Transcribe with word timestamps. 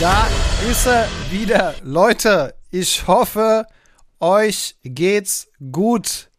Da 0.00 0.28
ist 0.70 0.86
er 0.86 1.08
wieder. 1.28 1.74
Leute, 1.82 2.54
ich 2.70 3.08
hoffe, 3.08 3.66
euch 4.20 4.76
geht's 4.84 5.50
gut. 5.72 6.30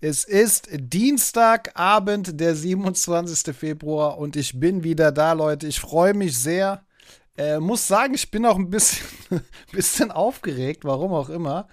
Es 0.00 0.22
ist 0.22 0.68
Dienstagabend, 0.70 2.38
der 2.38 2.54
27. 2.54 3.56
Februar 3.56 4.18
und 4.18 4.36
ich 4.36 4.60
bin 4.60 4.84
wieder 4.84 5.10
da, 5.10 5.32
Leute. 5.32 5.66
Ich 5.66 5.80
freue 5.80 6.14
mich 6.14 6.38
sehr. 6.38 6.84
Äh, 7.36 7.58
muss 7.58 7.88
sagen, 7.88 8.14
ich 8.14 8.30
bin 8.30 8.46
auch 8.46 8.56
ein 8.56 8.70
bisschen, 8.70 9.04
bisschen 9.72 10.12
aufgeregt, 10.12 10.84
warum 10.84 11.12
auch 11.12 11.28
immer. 11.28 11.66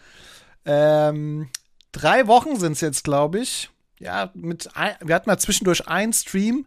Ähm, 0.66 1.50
drei 1.92 2.26
Wochen 2.26 2.58
sind 2.58 2.72
es 2.72 2.82
jetzt, 2.82 3.04
glaube 3.04 3.38
ich. 3.38 3.70
Ja, 4.00 4.32
mit 4.34 4.76
ein, 4.76 4.96
wir 5.02 5.14
hatten 5.14 5.30
mal 5.30 5.38
zwischendurch 5.38 5.88
einen 5.88 6.14
Stream. 6.14 6.66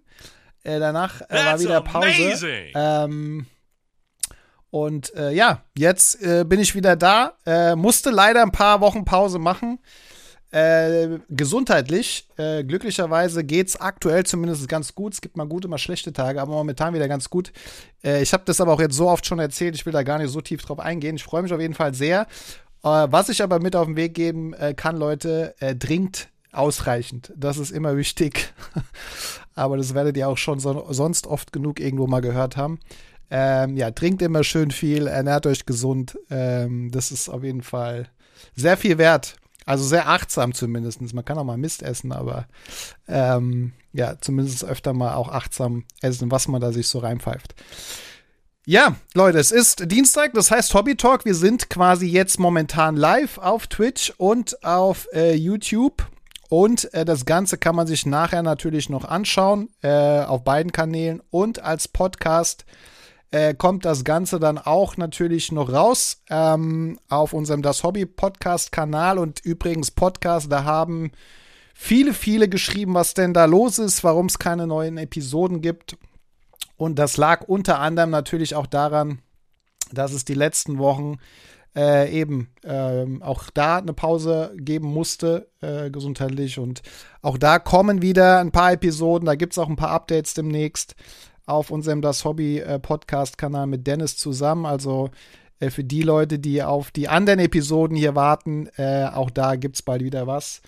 Äh, 0.62 0.78
danach 0.78 1.20
äh, 1.22 1.46
war 1.46 1.58
wieder 1.58 1.80
Pause. 1.80 2.70
Ähm, 2.74 3.46
und 4.72 5.14
äh, 5.16 5.32
ja, 5.32 5.64
jetzt 5.76 6.22
äh, 6.22 6.44
bin 6.44 6.58
ich 6.58 6.74
wieder 6.74 6.96
da. 6.96 7.34
Äh, 7.44 7.76
musste 7.76 8.08
leider 8.08 8.40
ein 8.40 8.52
paar 8.52 8.80
Wochen 8.80 9.04
Pause 9.04 9.38
machen. 9.38 9.78
Äh, 10.50 11.18
gesundheitlich, 11.28 12.26
äh, 12.38 12.64
glücklicherweise 12.64 13.44
geht 13.44 13.68
es 13.68 13.78
aktuell 13.78 14.24
zumindest 14.24 14.66
ganz 14.70 14.94
gut. 14.94 15.12
Es 15.12 15.20
gibt 15.20 15.36
mal 15.36 15.46
gute, 15.46 15.68
mal 15.68 15.76
schlechte 15.76 16.14
Tage, 16.14 16.40
aber 16.40 16.52
momentan 16.52 16.94
wieder 16.94 17.06
ganz 17.06 17.28
gut. 17.28 17.52
Äh, 18.02 18.22
ich 18.22 18.32
habe 18.32 18.44
das 18.46 18.62
aber 18.62 18.72
auch 18.72 18.80
jetzt 18.80 18.96
so 18.96 19.10
oft 19.10 19.26
schon 19.26 19.40
erzählt, 19.40 19.74
ich 19.74 19.84
will 19.84 19.92
da 19.92 20.04
gar 20.04 20.16
nicht 20.16 20.30
so 20.30 20.40
tief 20.40 20.62
drauf 20.62 20.80
eingehen. 20.80 21.16
Ich 21.16 21.24
freue 21.24 21.42
mich 21.42 21.52
auf 21.52 21.60
jeden 21.60 21.74
Fall 21.74 21.92
sehr. 21.92 22.26
was 22.80 23.28
ich 23.28 23.42
aber 23.42 23.60
mit 23.60 23.76
auf 23.76 23.86
den 23.86 23.96
Weg 23.96 24.14
geben 24.14 24.54
kann, 24.76 24.96
Leute, 24.96 25.54
dringt 25.78 26.28
ausreichend. 26.50 27.32
Das 27.36 27.58
ist 27.58 27.70
immer 27.70 27.96
wichtig. 27.96 28.54
aber 29.54 29.76
das 29.76 29.94
werdet 29.94 30.16
ihr 30.16 30.28
auch 30.28 30.38
schon 30.38 30.60
so, 30.60 30.86
sonst 30.90 31.26
oft 31.26 31.52
genug 31.52 31.78
irgendwo 31.78 32.06
mal 32.06 32.20
gehört 32.20 32.56
haben. 32.56 32.80
Ähm, 33.34 33.78
ja, 33.78 33.90
trinkt 33.90 34.20
immer 34.20 34.44
schön 34.44 34.70
viel, 34.70 35.06
ernährt 35.06 35.46
euch 35.46 35.64
gesund. 35.64 36.18
Ähm, 36.28 36.90
das 36.90 37.10
ist 37.10 37.30
auf 37.30 37.42
jeden 37.42 37.62
Fall 37.62 38.10
sehr 38.54 38.76
viel 38.76 38.98
wert. 38.98 39.36
Also 39.64 39.84
sehr 39.84 40.06
achtsam 40.06 40.52
zumindest. 40.52 41.00
Man 41.14 41.24
kann 41.24 41.38
auch 41.38 41.44
mal 41.44 41.56
Mist 41.56 41.82
essen, 41.82 42.12
aber 42.12 42.46
ähm, 43.08 43.72
ja, 43.94 44.18
zumindest 44.20 44.66
öfter 44.66 44.92
mal 44.92 45.14
auch 45.14 45.30
achtsam 45.30 45.84
essen, 46.02 46.30
was 46.30 46.46
man 46.46 46.60
da 46.60 46.72
sich 46.72 46.88
so 46.88 46.98
reinpfeift. 46.98 47.54
Ja, 48.66 48.96
Leute, 49.14 49.38
es 49.38 49.50
ist 49.50 49.90
Dienstag, 49.90 50.34
das 50.34 50.50
heißt 50.50 50.74
Hobby 50.74 50.94
Talk. 50.94 51.24
Wir 51.24 51.34
sind 51.34 51.70
quasi 51.70 52.06
jetzt 52.06 52.38
momentan 52.38 52.96
live 52.96 53.38
auf 53.38 53.66
Twitch 53.66 54.12
und 54.18 54.62
auf 54.62 55.08
äh, 55.14 55.34
YouTube. 55.34 56.06
Und 56.50 56.92
äh, 56.92 57.06
das 57.06 57.24
Ganze 57.24 57.56
kann 57.56 57.76
man 57.76 57.86
sich 57.86 58.04
nachher 58.04 58.42
natürlich 58.42 58.90
noch 58.90 59.06
anschauen 59.06 59.70
äh, 59.80 60.20
auf 60.20 60.44
beiden 60.44 60.70
Kanälen 60.70 61.22
und 61.30 61.60
als 61.60 61.88
Podcast 61.88 62.66
äh, 63.32 63.54
kommt 63.54 63.84
das 63.84 64.04
Ganze 64.04 64.38
dann 64.38 64.58
auch 64.58 64.96
natürlich 64.96 65.52
noch 65.52 65.72
raus 65.72 66.22
ähm, 66.28 66.98
auf 67.08 67.32
unserem 67.32 67.62
Das 67.62 67.82
Hobby 67.82 68.06
Podcast 68.06 68.72
Kanal 68.72 69.18
und 69.18 69.40
übrigens 69.40 69.90
Podcast, 69.90 70.52
da 70.52 70.64
haben 70.64 71.12
viele, 71.74 72.12
viele 72.14 72.48
geschrieben, 72.48 72.94
was 72.94 73.14
denn 73.14 73.32
da 73.32 73.46
los 73.46 73.78
ist, 73.78 74.04
warum 74.04 74.26
es 74.26 74.38
keine 74.38 74.66
neuen 74.66 74.98
Episoden 74.98 75.62
gibt. 75.62 75.96
Und 76.76 76.98
das 76.98 77.16
lag 77.16 77.48
unter 77.48 77.78
anderem 77.78 78.10
natürlich 78.10 78.54
auch 78.54 78.66
daran, 78.66 79.20
dass 79.92 80.12
es 80.12 80.24
die 80.24 80.34
letzten 80.34 80.78
Wochen 80.78 81.16
äh, 81.74 82.12
eben 82.12 82.50
äh, 82.62 83.06
auch 83.20 83.44
da 83.54 83.78
eine 83.78 83.94
Pause 83.94 84.54
geben 84.56 84.88
musste, 84.88 85.48
äh, 85.62 85.90
gesundheitlich. 85.90 86.58
Und 86.58 86.82
auch 87.22 87.38
da 87.38 87.58
kommen 87.58 88.02
wieder 88.02 88.40
ein 88.40 88.52
paar 88.52 88.72
Episoden, 88.72 89.24
da 89.24 89.36
gibt 89.36 89.54
es 89.54 89.58
auch 89.58 89.70
ein 89.70 89.76
paar 89.76 89.90
Updates 89.90 90.34
demnächst 90.34 90.96
auf 91.46 91.70
unserem 91.70 92.02
Das 92.02 92.24
Hobby 92.24 92.58
äh, 92.58 92.78
Podcast-Kanal 92.78 93.66
mit 93.66 93.86
Dennis 93.86 94.16
zusammen. 94.16 94.66
Also 94.66 95.10
äh, 95.60 95.70
für 95.70 95.84
die 95.84 96.02
Leute, 96.02 96.38
die 96.38 96.62
auf 96.62 96.90
die 96.90 97.08
anderen 97.08 97.38
Episoden 97.38 97.96
hier 97.96 98.14
warten, 98.14 98.68
äh, 98.76 99.06
auch 99.06 99.30
da 99.30 99.56
gibt 99.56 99.76
es 99.76 99.82
bald 99.82 100.02
wieder 100.02 100.26
was. 100.26 100.62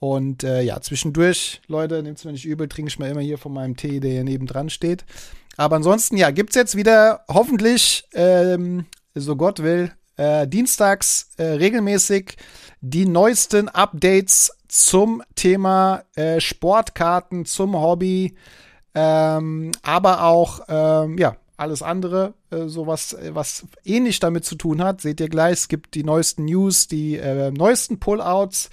Und 0.00 0.42
ja, 0.42 0.82
zwischendurch, 0.82 1.62
Leute, 1.66 2.02
nehmt 2.02 2.18
es 2.18 2.26
mir 2.26 2.32
nicht 2.32 2.44
übel, 2.44 2.68
trinke 2.68 2.90
ich 2.90 2.98
mal 2.98 3.08
immer 3.08 3.22
hier 3.22 3.38
von 3.38 3.54
meinem 3.54 3.74
Tee, 3.74 4.00
der 4.00 4.10
hier 4.10 4.24
nebendran 4.24 4.68
steht. 4.68 5.02
Aber 5.56 5.76
ansonsten, 5.76 6.18
ja, 6.18 6.30
gibt 6.30 6.50
es 6.50 6.56
jetzt 6.56 6.76
wieder 6.76 7.24
hoffentlich, 7.26 8.06
ähm, 8.12 8.84
so 9.14 9.34
Gott 9.34 9.62
will, 9.62 9.92
äh, 10.16 10.46
dienstags 10.46 11.30
äh, 11.36 11.44
regelmäßig 11.44 12.36
die 12.80 13.06
neuesten 13.06 13.68
Updates 13.68 14.56
zum 14.68 15.22
Thema 15.34 16.04
äh, 16.14 16.40
Sportkarten, 16.40 17.46
zum 17.46 17.74
Hobby, 17.74 18.36
ähm, 18.94 19.72
aber 19.82 20.24
auch, 20.24 20.60
ähm, 20.68 21.18
ja, 21.18 21.36
alles 21.56 21.82
andere, 21.82 22.34
äh, 22.50 22.66
so 22.66 22.86
was, 22.86 23.16
was 23.30 23.66
ähnlich 23.84 24.20
damit 24.20 24.44
zu 24.44 24.56
tun 24.56 24.82
hat, 24.82 25.00
seht 25.00 25.20
ihr 25.20 25.28
gleich. 25.28 25.52
Es 25.52 25.68
gibt 25.68 25.94
die 25.94 26.04
neuesten 26.04 26.44
News, 26.46 26.88
die 26.88 27.16
äh, 27.16 27.50
neuesten 27.50 28.00
Pullouts 28.00 28.70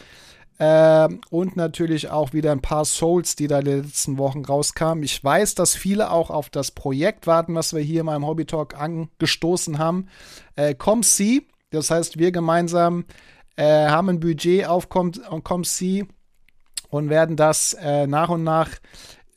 äh, 0.57 1.09
und 1.29 1.55
natürlich 1.55 2.09
auch 2.09 2.33
wieder 2.33 2.51
ein 2.51 2.61
paar 2.61 2.85
Souls, 2.85 3.35
die 3.35 3.47
da 3.47 3.59
in 3.59 3.65
den 3.65 3.83
letzten 3.83 4.17
Wochen 4.17 4.45
rauskamen. 4.45 5.03
Ich 5.03 5.23
weiß, 5.23 5.55
dass 5.55 5.75
viele 5.75 6.11
auch 6.11 6.29
auf 6.29 6.49
das 6.49 6.71
Projekt 6.71 7.27
warten, 7.27 7.55
was 7.55 7.73
wir 7.73 7.81
hier 7.81 8.01
in 8.01 8.05
meinem 8.07 8.25
Hobby 8.25 8.45
Talk 8.45 8.79
angestoßen 8.79 9.79
haben. 9.79 10.07
Äh, 10.55 10.75
ComC, 10.75 11.43
das 11.71 11.89
heißt, 11.89 12.17
wir 12.19 12.31
gemeinsam 12.31 13.05
äh, 13.55 13.87
haben 13.87 14.09
ein 14.09 14.19
Budget 14.19 14.67
auf 14.67 14.89
ComC 14.89 16.05
und 16.89 17.09
werden 17.09 17.37
das 17.37 17.73
äh, 17.73 18.05
nach 18.05 18.29
und 18.29 18.43
nach 18.43 18.69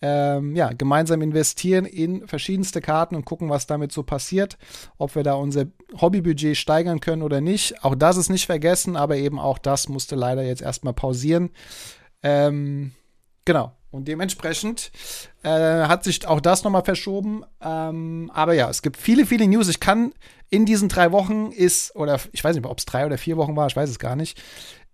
ähm, 0.06 0.54
ja, 0.54 0.70
gemeinsam 0.74 1.22
investieren 1.22 1.86
in 1.86 2.28
verschiedenste 2.28 2.82
Karten 2.82 3.16
und 3.16 3.24
gucken, 3.24 3.48
was 3.48 3.66
damit 3.66 3.90
so 3.90 4.02
passiert, 4.02 4.58
ob 4.98 5.14
wir 5.14 5.22
da 5.22 5.32
unser 5.32 5.64
Hobbybudget 5.98 6.58
steigern 6.58 7.00
können 7.00 7.22
oder 7.22 7.40
nicht. 7.40 7.82
Auch 7.82 7.94
das 7.94 8.18
ist 8.18 8.28
nicht 8.28 8.44
vergessen, 8.44 8.96
aber 8.96 9.16
eben 9.16 9.38
auch 9.38 9.56
das 9.56 9.88
musste 9.88 10.14
leider 10.14 10.42
jetzt 10.42 10.60
erstmal 10.60 10.92
pausieren. 10.92 11.48
Ähm, 12.22 12.92
genau. 13.46 13.72
Und 13.90 14.06
dementsprechend 14.06 14.92
äh, 15.42 15.48
hat 15.48 16.04
sich 16.04 16.26
auch 16.26 16.40
das 16.40 16.64
nochmal 16.64 16.84
verschoben. 16.84 17.42
Ähm, 17.62 18.30
aber 18.34 18.52
ja, 18.52 18.68
es 18.68 18.82
gibt 18.82 18.98
viele, 18.98 19.24
viele 19.24 19.46
News. 19.46 19.68
Ich 19.68 19.80
kann 19.80 20.12
in 20.50 20.66
diesen 20.66 20.90
drei 20.90 21.12
Wochen 21.12 21.50
ist, 21.50 21.96
oder 21.96 22.20
ich 22.32 22.44
weiß 22.44 22.56
nicht, 22.56 22.66
ob 22.66 22.78
es 22.78 22.84
drei 22.84 23.06
oder 23.06 23.16
vier 23.16 23.38
Wochen 23.38 23.56
war, 23.56 23.68
ich 23.68 23.76
weiß 23.76 23.88
es 23.88 23.98
gar 23.98 24.16
nicht. 24.16 24.42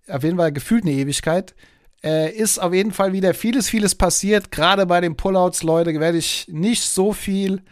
Auf 0.06 0.22
jeden 0.22 0.36
Fall 0.36 0.52
gefühlt 0.52 0.84
eine 0.84 0.92
Ewigkeit 0.92 1.56
äh, 2.02 2.32
ist 2.32 2.58
auf 2.58 2.72
jeden 2.72 2.92
Fall 2.92 3.12
wieder 3.12 3.34
vieles, 3.34 3.68
vieles 3.68 3.94
passiert. 3.94 4.50
Gerade 4.50 4.86
bei 4.86 5.00
den 5.00 5.16
Pullouts, 5.16 5.62
Leute, 5.62 5.98
werde 6.00 6.18
ich 6.18 6.46
nicht 6.48 6.82
so 6.82 7.12
viel, 7.12 7.62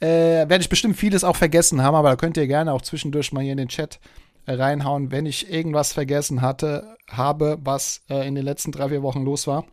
äh, 0.00 0.06
werde 0.06 0.60
ich 0.60 0.68
bestimmt 0.68 0.96
vieles 0.96 1.24
auch 1.24 1.36
vergessen 1.36 1.82
haben, 1.82 1.94
aber 1.94 2.10
da 2.10 2.16
könnt 2.16 2.36
ihr 2.36 2.46
gerne 2.46 2.72
auch 2.72 2.82
zwischendurch 2.82 3.32
mal 3.32 3.42
hier 3.42 3.52
in 3.52 3.58
den 3.58 3.68
Chat 3.68 4.00
äh, 4.46 4.54
reinhauen, 4.54 5.10
wenn 5.10 5.26
ich 5.26 5.50
irgendwas 5.50 5.92
vergessen 5.92 6.42
hatte, 6.42 6.96
habe, 7.08 7.58
was 7.62 8.02
äh, 8.10 8.26
in 8.26 8.34
den 8.34 8.44
letzten 8.44 8.72
drei, 8.72 8.88
vier 8.88 9.02
Wochen 9.02 9.24
los 9.24 9.46
war. 9.46 9.64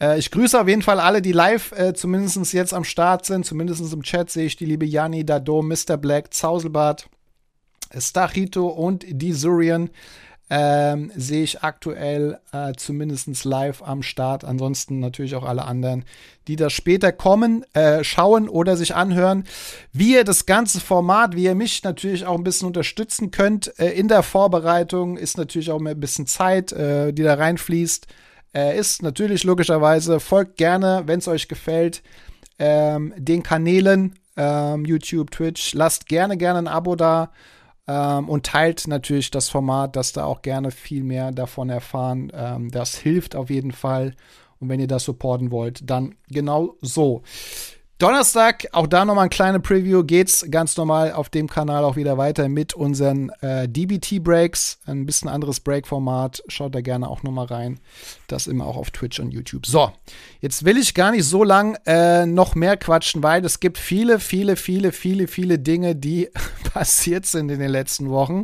Äh, 0.00 0.18
ich 0.18 0.30
grüße 0.30 0.60
auf 0.60 0.68
jeden 0.68 0.82
Fall 0.82 1.00
alle, 1.00 1.22
die 1.22 1.32
live 1.32 1.72
äh, 1.72 1.94
zumindest 1.94 2.52
jetzt 2.52 2.74
am 2.74 2.84
Start 2.84 3.24
sind. 3.24 3.46
Zumindest 3.46 3.92
im 3.92 4.02
Chat 4.02 4.30
sehe 4.30 4.46
ich 4.46 4.56
die 4.56 4.66
liebe 4.66 4.84
Janni, 4.84 5.24
Dado, 5.24 5.62
Mr. 5.62 5.96
Black, 5.96 6.34
Zauselbart, 6.34 7.08
Stachito 7.96 8.66
und 8.68 9.04
die 9.08 9.32
Surian 9.32 9.90
ähm, 10.54 11.10
sehe 11.16 11.44
ich 11.44 11.62
aktuell 11.62 12.38
äh, 12.52 12.74
zumindest 12.76 13.42
live 13.46 13.82
am 13.82 14.02
Start. 14.02 14.44
Ansonsten 14.44 15.00
natürlich 15.00 15.34
auch 15.34 15.44
alle 15.44 15.64
anderen, 15.64 16.04
die 16.46 16.56
das 16.56 16.74
später 16.74 17.10
kommen, 17.10 17.64
äh, 17.72 18.04
schauen 18.04 18.50
oder 18.50 18.76
sich 18.76 18.94
anhören. 18.94 19.44
Wie 19.94 20.12
ihr 20.12 20.24
das 20.24 20.44
ganze 20.44 20.80
Format, 20.80 21.34
wie 21.34 21.44
ihr 21.44 21.54
mich 21.54 21.82
natürlich 21.84 22.26
auch 22.26 22.36
ein 22.36 22.44
bisschen 22.44 22.66
unterstützen 22.66 23.30
könnt 23.30 23.72
äh, 23.78 23.92
in 23.92 24.08
der 24.08 24.22
Vorbereitung, 24.22 25.16
ist 25.16 25.38
natürlich 25.38 25.70
auch 25.70 25.80
ein 25.80 25.98
bisschen 25.98 26.26
Zeit, 26.26 26.70
äh, 26.72 27.14
die 27.14 27.22
da 27.22 27.32
reinfließt. 27.32 28.06
Äh, 28.54 28.78
ist 28.78 29.02
natürlich 29.02 29.44
logischerweise, 29.44 30.20
folgt 30.20 30.58
gerne, 30.58 31.04
wenn 31.06 31.20
es 31.20 31.28
euch 31.28 31.48
gefällt, 31.48 32.02
ähm, 32.58 33.14
den 33.16 33.42
Kanälen, 33.42 34.18
ähm, 34.36 34.84
YouTube, 34.84 35.30
Twitch. 35.30 35.72
Lasst 35.72 36.08
gerne, 36.08 36.36
gerne 36.36 36.58
ein 36.58 36.68
Abo 36.68 36.94
da 36.94 37.30
ähm, 37.88 38.28
und 38.28 38.46
teilt 38.46 38.86
natürlich 38.86 39.30
das 39.30 39.48
Format, 39.48 39.96
dass 39.96 40.12
da 40.12 40.24
auch 40.24 40.42
gerne 40.42 40.70
viel 40.70 41.02
mehr 41.02 41.32
davon 41.32 41.70
erfahren. 41.70 42.30
Ähm, 42.34 42.70
das 42.70 42.96
hilft 42.96 43.34
auf 43.36 43.50
jeden 43.50 43.72
Fall. 43.72 44.14
Und 44.60 44.68
wenn 44.68 44.80
ihr 44.80 44.86
das 44.86 45.04
supporten 45.04 45.50
wollt, 45.50 45.90
dann 45.90 46.14
genau 46.28 46.76
so. 46.80 47.22
Donnerstag, 48.02 48.66
auch 48.72 48.88
da 48.88 49.04
nochmal 49.04 49.26
ein 49.26 49.30
kleine 49.30 49.60
Preview, 49.60 50.02
geht's 50.02 50.44
ganz 50.50 50.76
normal 50.76 51.12
auf 51.12 51.28
dem 51.28 51.48
Kanal 51.48 51.84
auch 51.84 51.94
wieder 51.94 52.18
weiter 52.18 52.48
mit 52.48 52.74
unseren 52.74 53.30
äh, 53.42 53.68
DBT-Breaks. 53.68 54.80
Ein 54.86 55.06
bisschen 55.06 55.28
anderes 55.28 55.60
Break-Format. 55.60 56.42
Schaut 56.48 56.74
da 56.74 56.80
gerne 56.80 57.08
auch 57.08 57.22
nochmal 57.22 57.46
rein. 57.46 57.78
Das 58.26 58.48
immer 58.48 58.66
auch 58.66 58.76
auf 58.76 58.90
Twitch 58.90 59.20
und 59.20 59.30
YouTube. 59.30 59.66
So, 59.66 59.92
jetzt 60.40 60.64
will 60.64 60.78
ich 60.78 60.94
gar 60.94 61.12
nicht 61.12 61.22
so 61.22 61.44
lang 61.44 61.78
äh, 61.86 62.26
noch 62.26 62.56
mehr 62.56 62.76
quatschen, 62.76 63.22
weil 63.22 63.44
es 63.44 63.60
gibt 63.60 63.78
viele, 63.78 64.18
viele, 64.18 64.56
viele, 64.56 64.90
viele, 64.90 65.28
viele 65.28 65.60
Dinge, 65.60 65.94
die 65.94 66.28
passiert 66.74 67.24
sind 67.24 67.52
in 67.52 67.60
den 67.60 67.70
letzten 67.70 68.10
Wochen. 68.10 68.42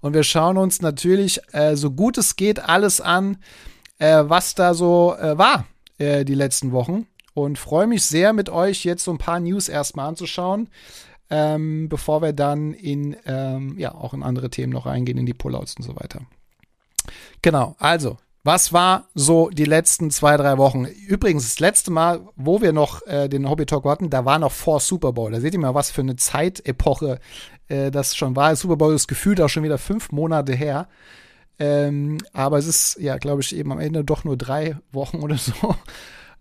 Und 0.00 0.14
wir 0.14 0.22
schauen 0.22 0.56
uns 0.56 0.80
natürlich, 0.80 1.38
äh, 1.52 1.76
so 1.76 1.90
gut 1.90 2.16
es 2.16 2.34
geht, 2.34 2.60
alles 2.60 3.02
an, 3.02 3.36
äh, 3.98 4.22
was 4.24 4.54
da 4.54 4.72
so 4.72 5.14
äh, 5.20 5.36
war 5.36 5.66
äh, 5.98 6.24
die 6.24 6.34
letzten 6.34 6.72
Wochen 6.72 7.06
und 7.36 7.58
freue 7.58 7.86
mich 7.86 8.04
sehr, 8.06 8.32
mit 8.32 8.48
euch 8.48 8.84
jetzt 8.84 9.04
so 9.04 9.10
ein 9.10 9.18
paar 9.18 9.40
News 9.40 9.68
erstmal 9.68 10.08
anzuschauen. 10.08 10.68
ähm, 11.30 11.88
bevor 11.88 12.22
wir 12.22 12.32
dann 12.32 12.72
in, 12.72 13.16
ähm, 13.26 13.78
ja, 13.78 13.94
auch 13.94 14.14
in 14.14 14.22
andere 14.22 14.50
Themen 14.50 14.72
noch 14.72 14.86
reingehen, 14.86 15.18
in 15.18 15.26
die 15.26 15.34
Pullouts 15.34 15.74
und 15.76 15.82
so 15.82 15.96
weiter. 15.96 16.20
Genau, 17.42 17.74
also, 17.78 18.18
was 18.44 18.72
war 18.72 19.08
so 19.14 19.50
die 19.50 19.64
letzten 19.64 20.10
zwei, 20.10 20.36
drei 20.36 20.56
Wochen? 20.56 20.84
Übrigens, 20.84 21.44
das 21.44 21.58
letzte 21.58 21.90
Mal, 21.90 22.20
wo 22.36 22.60
wir 22.60 22.72
noch 22.72 23.04
äh, 23.06 23.28
den 23.28 23.48
Hobby 23.48 23.66
Talk 23.66 23.84
hatten, 23.86 24.08
da 24.08 24.24
war 24.24 24.38
noch 24.38 24.52
vor 24.52 24.78
Super 24.78 25.12
Bowl. 25.12 25.32
Da 25.32 25.40
seht 25.40 25.52
ihr 25.52 25.58
mal, 25.60 25.74
was 25.74 25.90
für 25.90 26.02
eine 26.02 26.14
Zeitepoche 26.14 27.18
äh, 27.68 27.90
das 27.90 28.14
schon 28.14 28.36
war. 28.36 28.54
Super 28.54 28.76
Bowl 28.76 28.94
ist 28.94 29.08
gefühlt 29.08 29.40
auch 29.40 29.48
schon 29.48 29.64
wieder 29.64 29.78
fünf 29.78 30.12
Monate 30.12 30.54
her. 30.54 30.88
Ähm, 31.58 32.18
aber 32.32 32.58
es 32.58 32.66
ist, 32.66 32.98
ja, 33.00 33.16
glaube 33.18 33.40
ich, 33.40 33.56
eben 33.56 33.72
am 33.72 33.80
Ende 33.80 34.04
doch 34.04 34.22
nur 34.22 34.36
drei 34.36 34.76
Wochen 34.92 35.18
oder 35.18 35.38
so. 35.38 35.74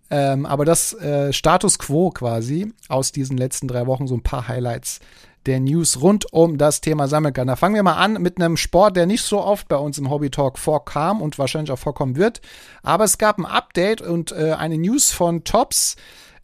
Ähm, 0.10 0.46
aber 0.46 0.66
das 0.66 0.94
äh, 0.94 1.34
Status 1.34 1.80
quo 1.80 2.12
quasi 2.12 2.72
aus 2.90 3.12
diesen 3.12 3.38
letzten 3.38 3.68
drei 3.68 3.88
Wochen, 3.88 4.08
so 4.08 4.16
ein 4.16 4.24
paar 4.24 4.48
Highlights 4.48 5.00
der 5.46 5.60
News 5.60 6.02
rund 6.02 6.32
um 6.34 6.58
das 6.58 6.82
Thema 6.82 7.08
sammeln 7.08 7.34
kann. 7.34 7.48
Da 7.48 7.56
fangen 7.56 7.76
wir 7.76 7.84
mal 7.84 7.98
an 7.98 8.22
mit 8.22 8.40
einem 8.40 8.58
Sport, 8.58 8.98
der 8.98 9.06
nicht 9.06 9.22
so 9.22 9.44
oft 9.44 9.68
bei 9.68 9.78
uns 9.78 9.98
im 9.98 10.10
Hobby 10.10 10.30
Talk 10.30 10.58
vorkam 10.58 11.22
und 11.22 11.38
wahrscheinlich 11.38 11.72
auch 11.72 11.80
vorkommen 11.80 12.16
wird. 12.16 12.42
Aber 12.82 13.04
es 13.04 13.18
gab 13.18 13.38
ein 13.38 13.46
Update 13.46 14.02
und 14.02 14.32
äh, 14.32 14.54
eine 14.58 14.78
News 14.78 15.12
von 15.12 15.44
Tops 15.44 15.96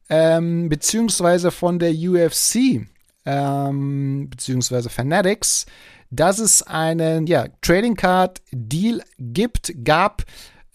ähm, 0.10 0.70
beziehungsweise 0.70 1.52
von 1.52 1.80
der 1.80 1.94
UFC 1.94 2.86
ähm, 3.26 4.30
beziehungsweise 4.30 4.90
Fanatics, 4.90 5.66
dass 6.10 6.40
es 6.40 6.64
einen 6.64 7.28
ja, 7.28 7.46
Trading 7.62 7.96
Card 7.96 8.42
Deal 8.52 9.02
gibt, 9.18 9.74
gab 9.84 10.24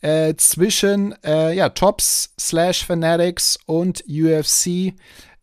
äh, 0.06 0.36
zwischen 0.36 1.14
äh, 1.24 1.54
ja, 1.54 1.70
Tops 1.70 2.32
slash 2.38 2.84
Fanatics 2.84 3.58
und 3.66 4.04
UFC 4.08 4.94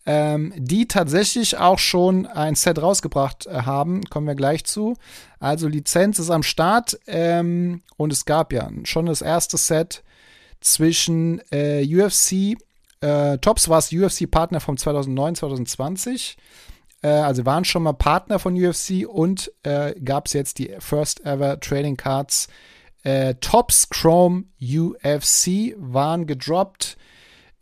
ähm, 0.06 0.54
die 0.57 0.88
tatsächlich 0.88 1.57
auch 1.57 1.80
schon 1.80 2.25
ein 2.25 2.56
Set 2.56 2.81
rausgebracht 2.81 3.45
äh, 3.45 3.62
haben. 3.62 4.04
Kommen 4.06 4.27
wir 4.27 4.36
gleich 4.36 4.65
zu. 4.65 4.95
Also 5.39 5.68
Lizenz 5.68 6.19
ist 6.19 6.30
am 6.30 6.44
Start 6.44 7.00
ähm, 7.07 7.81
und 7.98 8.12
es 8.12 8.25
gab 8.25 8.51
ja 8.51 8.69
schon 8.83 9.06
das 9.06 9.21
erste 9.21 9.57
Set 9.57 10.04
zwischen 10.60 11.42
äh, 11.51 11.86
UFC. 11.86 12.57
Äh, 13.01 13.38
Tops 13.39 13.69
war 13.69 13.80
es 13.80 13.94
UFC-Partner 13.94 14.59
von 14.59 14.77
2009, 14.77 15.36
2020. 15.36 16.38
Äh, 17.01 17.07
also 17.07 17.45
waren 17.45 17.66
schon 17.66 17.83
mal 17.83 17.94
Partner 17.94 18.39
von 18.39 18.62
UFC 18.62 19.07
und 19.07 19.51
äh, 19.63 19.94
gab 20.01 20.27
es 20.27 20.33
jetzt 20.33 20.59
die 20.59 20.74
First 20.80 21.25
Ever 21.25 21.59
Trading 21.59 21.95
Cards. 21.95 22.50
Äh, 23.04 23.36
Tops 23.36 23.90
Chrome 23.90 24.46
UFC 24.62 25.76
waren 25.78 26.26
gedroppt 26.26 26.98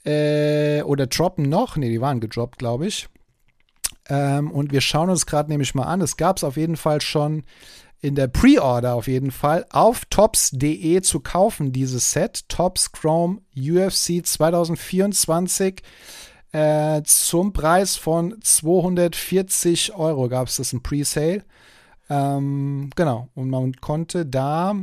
äh, 0.06 0.82
oder 0.84 1.08
droppen 1.08 1.50
noch. 1.50 1.78
Ne, 1.78 1.90
die 1.90 2.02
waren 2.02 2.20
gedroppt, 2.20 2.60
glaube 2.60 2.88
ich. 2.88 3.10
Ähm, 4.10 4.52
und 4.52 4.72
wir 4.72 4.82
schauen 4.82 5.10
uns 5.10 5.26
gerade 5.26 5.50
nämlich 5.50 5.76
mal 5.76 5.84
an. 5.84 6.02
Es 6.02 6.18
gab 6.18 6.38
es 6.38 6.44
auf 6.44 6.58
jeden 6.58 6.78
Fall 6.78 7.02
schon 7.02 7.44
in 8.02 8.16
der 8.16 8.28
Pre-Order 8.28 8.96
auf 8.96 9.08
jeden 9.08 9.32
Fall 9.32 9.66
auf 9.70 10.06
tops.de 10.06 11.02
zu 11.02 11.20
kaufen, 11.20 11.72
dieses 11.72 12.12
Set. 12.12 12.50
Tops 12.50 12.92
Chrome 12.92 13.42
UFC 13.56 14.26
2024 14.26 15.84
äh, 16.52 17.02
zum 17.04 17.54
Preis 17.54 17.96
von 17.96 18.36
240 18.42 19.94
Euro 19.96 20.28
gab 20.30 20.48
es 20.48 20.58
das 20.58 20.74
im 20.74 20.82
Pre-Sale. 20.82 21.44
Ähm, 22.10 22.90
genau, 22.96 23.30
und 23.36 23.50
man 23.50 23.74
konnte 23.76 24.26
da 24.26 24.76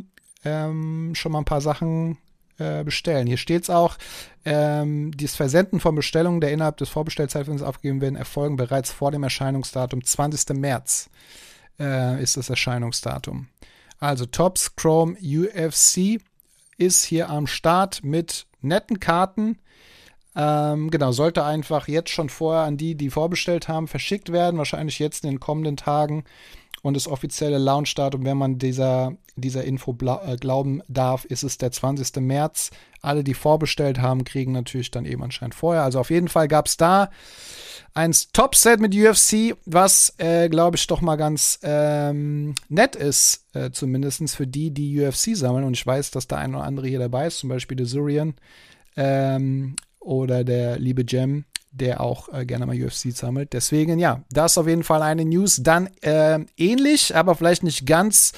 ähm, 0.45 1.15
schon 1.15 1.33
mal 1.33 1.39
ein 1.39 1.45
paar 1.45 1.61
Sachen 1.61 2.19
äh, 2.59 2.85
bestellen. 2.85 3.27
Hier 3.27 3.37
steht 3.37 3.63
es 3.63 3.71
auch, 3.71 3.97
ähm, 4.45 5.13
das 5.17 5.37
Versenden 5.37 5.81
von 5.81 5.95
Bestellungen, 5.95 6.41
der 6.41 6.53
innerhalb 6.53 6.77
des 6.79 6.89
Vorbestellzeitfensters 6.89 7.67
aufgegeben 7.67 8.01
werden, 8.01 8.17
erfolgen 8.17 8.57
bereits 8.57 8.91
vor 8.91 9.11
dem 9.11 9.23
Erscheinungsdatum. 9.23 10.05
20. 10.05 10.57
März 10.57 11.09
äh, 11.79 12.23
ist 12.23 12.37
das 12.37 12.51
Erscheinungsdatum. 12.51 13.49
Also 14.01 14.27
Tops 14.27 14.75
Chrome 14.77 15.17
UFC 15.21 16.21
ist 16.77 17.05
hier 17.05 17.31
am 17.31 17.47
Start 17.47 18.05
mit 18.05 18.47
netten 18.61 19.01
Karten. 19.01 19.59
Ähm, 20.37 20.91
genau, 20.91 21.11
sollte 21.13 21.45
einfach 21.45 21.89
jetzt 21.89 22.11
schon 22.11 22.29
vorher 22.29 22.63
an 22.63 22.77
die, 22.77 22.95
die 22.95 23.11
vorbestellt 23.11 23.69
haben, 23.69 23.89
verschickt 23.89 24.31
werden. 24.31 24.59
Wahrscheinlich 24.59 24.99
jetzt 24.99 25.25
in 25.25 25.31
den 25.31 25.41
kommenden 25.41 25.77
Tagen. 25.77 26.25
Und 26.83 26.95
das 26.95 27.09
offizielle 27.09 27.59
Launchdatum, 27.59 28.25
wenn 28.25 28.37
man 28.37 28.59
dieser, 28.59 29.13
dieser 29.37 29.65
Info 29.65 29.97
äh, 30.01 30.37
glauben 30.37 30.83
darf, 30.89 31.25
ist 31.25 31.43
es 31.43 31.59
der 31.59 31.73
20. 31.73 32.17
März. 32.17 32.71
Alle, 33.03 33.25
die 33.25 33.35
vorbestellt 33.35 34.01
haben, 34.01 34.25
kriegen 34.25 34.53
natürlich 34.53 34.91
dann 34.91 35.05
eben 35.05 35.23
anscheinend 35.23 35.55
vorher. 35.55 35.83
Also 35.83 36.01
auf 36.01 36.11
jeden 36.11 36.29
Fall 36.29 36.49
gab 36.49 36.67
es 36.67 36.77
da 36.77 37.11
ein 37.95 38.15
Top-Set 38.33 38.81
mit 38.81 38.95
UFC, 38.95 39.57
was, 39.65 40.15
äh, 40.19 40.49
glaube 40.49 40.77
ich, 40.77 40.87
doch 40.87 41.01
mal 41.01 41.17
ganz 41.17 41.59
ähm, 41.63 42.55
nett 42.69 42.95
ist, 42.95 43.45
äh, 43.55 43.71
zumindest 43.71 44.37
für 44.37 44.47
die, 44.47 44.71
die 44.71 45.01
UFC 45.01 45.35
sammeln. 45.35 45.65
Und 45.65 45.75
ich 45.75 45.87
weiß, 45.87 46.11
dass 46.13 46.29
der 46.29 46.39
ein 46.39 46.55
oder 46.55 46.65
andere 46.65 46.87
hier 46.87 47.01
dabei 47.01 47.27
ist, 47.27 47.39
zum 47.39 47.49
Beispiel 47.49 47.77
der 47.77 47.87
Surian 47.87 48.35
ähm, 48.97 49.77
oder 50.01 50.45
der 50.45 50.79
liebe 50.79 51.05
Jem 51.07 51.45
der 51.71 52.01
auch 52.01 52.33
äh, 52.33 52.45
gerne 52.47 52.67
mal 52.67 52.77
UFC 52.77 53.13
sammelt. 53.13 53.53
Deswegen, 53.53 53.99
ja, 53.99 54.23
das 54.31 54.53
ist 54.53 54.59
auf 54.59 54.69
jeden 54.69 54.85
Fall 54.85 55.03
eine 55.03 55.25
News. 55.25 55.61
Dann 55.63 55.89
äh, 56.03 56.41
ähnlich, 56.57 57.15
aber 57.15 57.35
vielleicht 57.35 57.63
nicht 57.63 57.87
ganz 57.87 58.33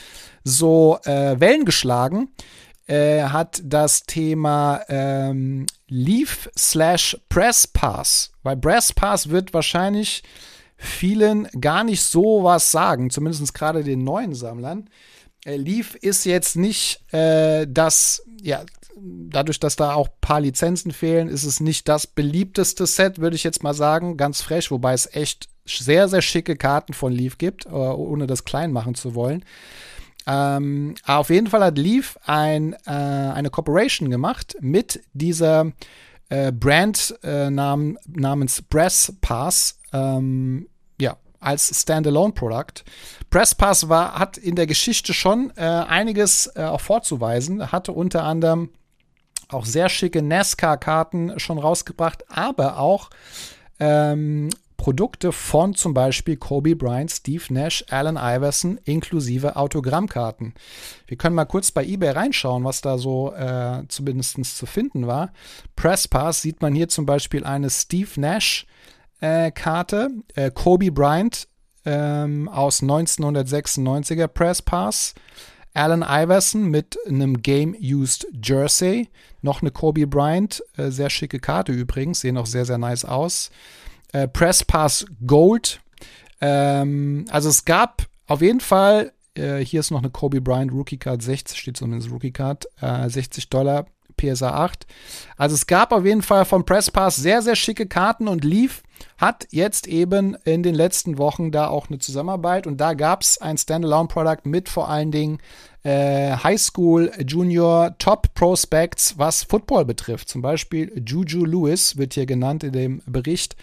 so 0.44 0.98
äh, 1.04 1.38
Wellen 1.38 1.64
geschlagen, 1.64 2.30
äh, 2.86 3.22
hat 3.22 3.60
das 3.64 4.02
Thema 4.04 4.80
ähm, 4.88 5.66
Leaf 5.88 6.50
slash 6.58 7.16
Press 7.28 7.66
Pass. 7.66 8.32
Weil 8.42 8.56
Press 8.56 8.92
Pass 8.92 9.30
wird 9.30 9.54
wahrscheinlich 9.54 10.22
vielen 10.76 11.46
gar 11.60 11.84
nicht 11.84 12.02
so 12.02 12.42
was 12.42 12.72
sagen, 12.72 13.10
zumindest 13.10 13.54
gerade 13.54 13.84
den 13.84 14.02
neuen 14.02 14.34
Sammlern. 14.34 14.88
Äh, 15.44 15.56
Leaf 15.56 15.94
ist 15.94 16.24
jetzt 16.24 16.56
nicht 16.56 17.12
äh, 17.12 17.66
das, 17.68 18.22
ja, 18.42 18.64
dadurch, 18.96 19.60
dass 19.60 19.76
da 19.76 19.94
auch 19.94 20.08
ein 20.08 20.20
paar 20.20 20.40
Lizenzen 20.40 20.92
fehlen, 20.92 21.28
ist 21.28 21.44
es 21.44 21.60
nicht 21.60 21.88
das 21.88 22.06
beliebteste 22.06 22.86
Set, 22.86 23.18
würde 23.18 23.36
ich 23.36 23.44
jetzt 23.44 23.62
mal 23.62 23.74
sagen. 23.74 24.16
Ganz 24.16 24.42
frech, 24.42 24.70
wobei 24.70 24.92
es 24.92 25.14
echt 25.14 25.48
sehr, 25.64 26.08
sehr 26.08 26.22
schicke 26.22 26.56
Karten 26.56 26.92
von 26.92 27.12
Leaf 27.12 27.38
gibt, 27.38 27.66
äh, 27.66 27.70
ohne 27.70 28.26
das 28.26 28.44
klein 28.44 28.72
machen 28.72 28.94
zu 28.94 29.14
wollen. 29.14 29.44
Ähm, 30.26 30.94
auf 31.06 31.30
jeden 31.30 31.46
Fall 31.46 31.64
hat 31.64 31.78
Leaf 31.78 32.18
ein, 32.24 32.74
äh, 32.86 32.90
eine 32.90 33.50
Corporation 33.50 34.10
gemacht 34.10 34.56
mit 34.60 35.02
dieser 35.12 35.72
äh, 36.28 36.52
Brand 36.52 37.16
äh, 37.22 37.50
nam 37.50 37.98
namens 38.06 38.62
Brass 38.62 39.14
Pass. 39.20 39.78
Ähm, 39.92 40.68
als 41.40 41.80
Standalone-Produkt. 41.80 42.84
PressPass 43.30 43.88
war, 43.88 44.18
hat 44.18 44.36
in 44.36 44.54
der 44.54 44.66
Geschichte 44.66 45.14
schon 45.14 45.52
äh, 45.56 45.62
einiges 45.62 46.50
äh, 46.54 46.64
auch 46.64 46.80
vorzuweisen, 46.80 47.72
hatte 47.72 47.92
unter 47.92 48.24
anderem 48.24 48.70
auch 49.48 49.64
sehr 49.64 49.88
schicke 49.88 50.22
NASCAR-Karten 50.22 51.40
schon 51.40 51.58
rausgebracht, 51.58 52.24
aber 52.28 52.78
auch 52.78 53.10
ähm, 53.80 54.50
Produkte 54.80 55.30
von 55.32 55.74
zum 55.74 55.92
Beispiel 55.92 56.38
Kobe 56.38 56.74
Bryant, 56.74 57.10
Steve 57.10 57.44
Nash, 57.50 57.84
Allen 57.90 58.16
Iverson 58.16 58.78
inklusive 58.84 59.56
Autogrammkarten. 59.56 60.54
Wir 61.06 61.18
können 61.18 61.34
mal 61.34 61.44
kurz 61.44 61.70
bei 61.70 61.84
eBay 61.84 62.12
reinschauen, 62.12 62.64
was 62.64 62.80
da 62.80 62.96
so 62.96 63.34
äh, 63.34 63.82
zumindest 63.88 64.42
zu 64.56 64.64
finden 64.64 65.06
war. 65.06 65.32
Presspass 65.76 66.40
sieht 66.40 66.62
man 66.62 66.74
hier 66.74 66.88
zum 66.88 67.04
Beispiel 67.04 67.44
eine 67.44 67.68
Steve 67.68 68.18
Nash 68.18 68.66
äh, 69.20 69.50
Karte, 69.50 70.10
äh, 70.34 70.50
Kobe 70.50 70.90
Bryant 70.90 71.48
ähm, 71.84 72.48
aus 72.48 72.82
1996er 72.82 74.26
Presspass. 74.28 75.14
Allen 75.72 76.02
Iverson 76.02 76.64
mit 76.64 76.98
einem 77.06 77.42
Game-Used 77.42 78.26
Jersey. 78.42 79.08
Noch 79.40 79.62
eine 79.62 79.70
Kobe 79.70 80.06
Bryant, 80.06 80.62
äh, 80.76 80.90
sehr 80.90 81.10
schicke 81.10 81.38
Karte 81.38 81.72
übrigens, 81.72 82.20
sehen 82.20 82.36
auch 82.36 82.46
sehr, 82.46 82.64
sehr 82.64 82.78
nice 82.78 83.04
aus. 83.04 83.50
Äh, 84.12 84.26
Press 84.26 84.64
Pass 84.64 85.06
Gold. 85.26 85.80
Ähm, 86.40 87.24
also 87.30 87.48
es 87.48 87.64
gab 87.64 88.06
auf 88.26 88.42
jeden 88.42 88.60
Fall, 88.60 89.12
äh, 89.34 89.58
hier 89.58 89.80
ist 89.80 89.90
noch 89.90 90.00
eine 90.00 90.10
Kobe 90.10 90.40
Bryant 90.40 90.72
Rookie 90.72 90.98
Card 90.98 91.22
60, 91.22 91.58
steht 91.58 91.76
zumindest 91.76 92.10
Rookie 92.10 92.32
Card, 92.32 92.66
60 92.80 93.44
äh, 93.44 93.46
Dollar 93.48 93.86
PSA 94.16 94.50
8. 94.64 94.86
Also 95.36 95.54
es 95.54 95.66
gab 95.66 95.92
auf 95.92 96.04
jeden 96.04 96.22
Fall 96.22 96.44
von 96.44 96.64
Press 96.64 96.90
Pass 96.90 97.16
sehr, 97.16 97.42
sehr 97.42 97.56
schicke 97.56 97.86
Karten 97.86 98.28
und 98.28 98.44
Leaf 98.44 98.82
hat 99.18 99.46
jetzt 99.50 99.86
eben 99.86 100.36
in 100.44 100.62
den 100.62 100.74
letzten 100.74 101.18
Wochen 101.18 101.52
da 101.52 101.68
auch 101.68 101.88
eine 101.88 101.98
Zusammenarbeit 101.98 102.66
und 102.66 102.78
da 102.78 102.94
gab 102.94 103.22
es 103.22 103.40
ein 103.40 103.58
Standalone-Product 103.58 104.44
mit 104.44 104.68
vor 104.68 104.88
allen 104.88 105.10
Dingen 105.10 105.38
äh, 105.82 106.36
High 106.36 106.60
School, 106.60 107.10
Junior, 107.26 107.96
Top 107.98 108.34
Prospects, 108.34 109.18
was 109.18 109.44
Football 109.44 109.84
betrifft. 109.84 110.28
Zum 110.28 110.42
Beispiel 110.42 111.02
Juju 111.06 111.44
Lewis 111.44 111.96
wird 111.96 112.14
hier 112.14 112.26
genannt 112.26 112.64
in 112.64 112.72
dem 112.72 113.02
Bericht. 113.06 113.56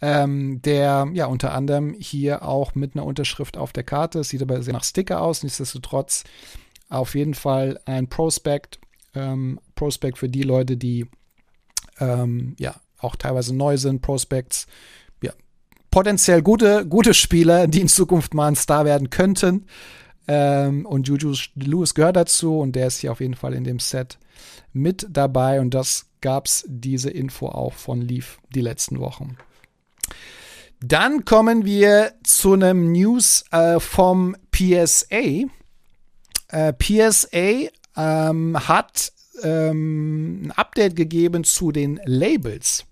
Ähm, 0.00 0.62
der 0.62 1.08
ja 1.12 1.26
unter 1.26 1.52
anderem 1.52 1.92
hier 1.98 2.44
auch 2.46 2.76
mit 2.76 2.94
einer 2.94 3.04
Unterschrift 3.04 3.56
auf 3.56 3.72
der 3.72 3.82
Karte, 3.82 4.22
sieht 4.22 4.42
aber 4.42 4.62
sehr 4.62 4.72
nach 4.72 4.84
Sticker 4.84 5.20
aus, 5.22 5.42
nichtsdestotrotz 5.42 6.22
auf 6.88 7.16
jeden 7.16 7.34
Fall 7.34 7.80
ein 7.84 8.08
Prospect, 8.08 8.78
ähm, 9.16 9.58
Prospect 9.74 10.18
für 10.18 10.28
die 10.28 10.42
Leute, 10.42 10.76
die 10.76 11.06
ähm, 11.98 12.54
ja 12.60 12.76
auch 12.98 13.16
teilweise 13.16 13.54
neu 13.54 13.76
sind, 13.76 14.02
Prospects, 14.02 14.66
ja, 15.22 15.32
potenziell 15.90 16.42
gute, 16.42 16.86
gute 16.86 17.14
Spieler, 17.14 17.66
die 17.66 17.80
in 17.80 17.88
Zukunft 17.88 18.34
mal 18.34 18.48
ein 18.48 18.56
Star 18.56 18.84
werden 18.84 19.10
könnten. 19.10 19.66
Ähm, 20.26 20.84
und 20.84 21.08
Juju 21.08 21.34
Lewis 21.54 21.94
gehört 21.94 22.16
dazu 22.16 22.60
und 22.60 22.76
der 22.76 22.88
ist 22.88 22.98
hier 22.98 23.12
auf 23.12 23.20
jeden 23.20 23.34
Fall 23.34 23.54
in 23.54 23.64
dem 23.64 23.78
Set 23.78 24.18
mit 24.72 25.06
dabei. 25.10 25.60
Und 25.60 25.72
das 25.72 26.06
gab's 26.20 26.64
diese 26.68 27.10
Info 27.10 27.48
auch 27.48 27.72
von 27.72 28.02
Leaf 28.02 28.38
die 28.54 28.60
letzten 28.60 29.00
Wochen. 29.00 29.38
Dann 30.80 31.24
kommen 31.24 31.64
wir 31.64 32.12
zu 32.22 32.52
einem 32.52 32.92
News 32.92 33.44
äh, 33.50 33.80
vom 33.80 34.36
PSA. 34.52 35.46
Äh, 36.50 36.72
PSA 36.74 37.68
ähm, 37.96 38.68
hat 38.68 39.12
ähm, 39.42 40.44
ein 40.44 40.52
Update 40.52 40.94
gegeben 40.94 41.44
zu 41.44 41.72
den 41.72 42.00
Labels. 42.04 42.84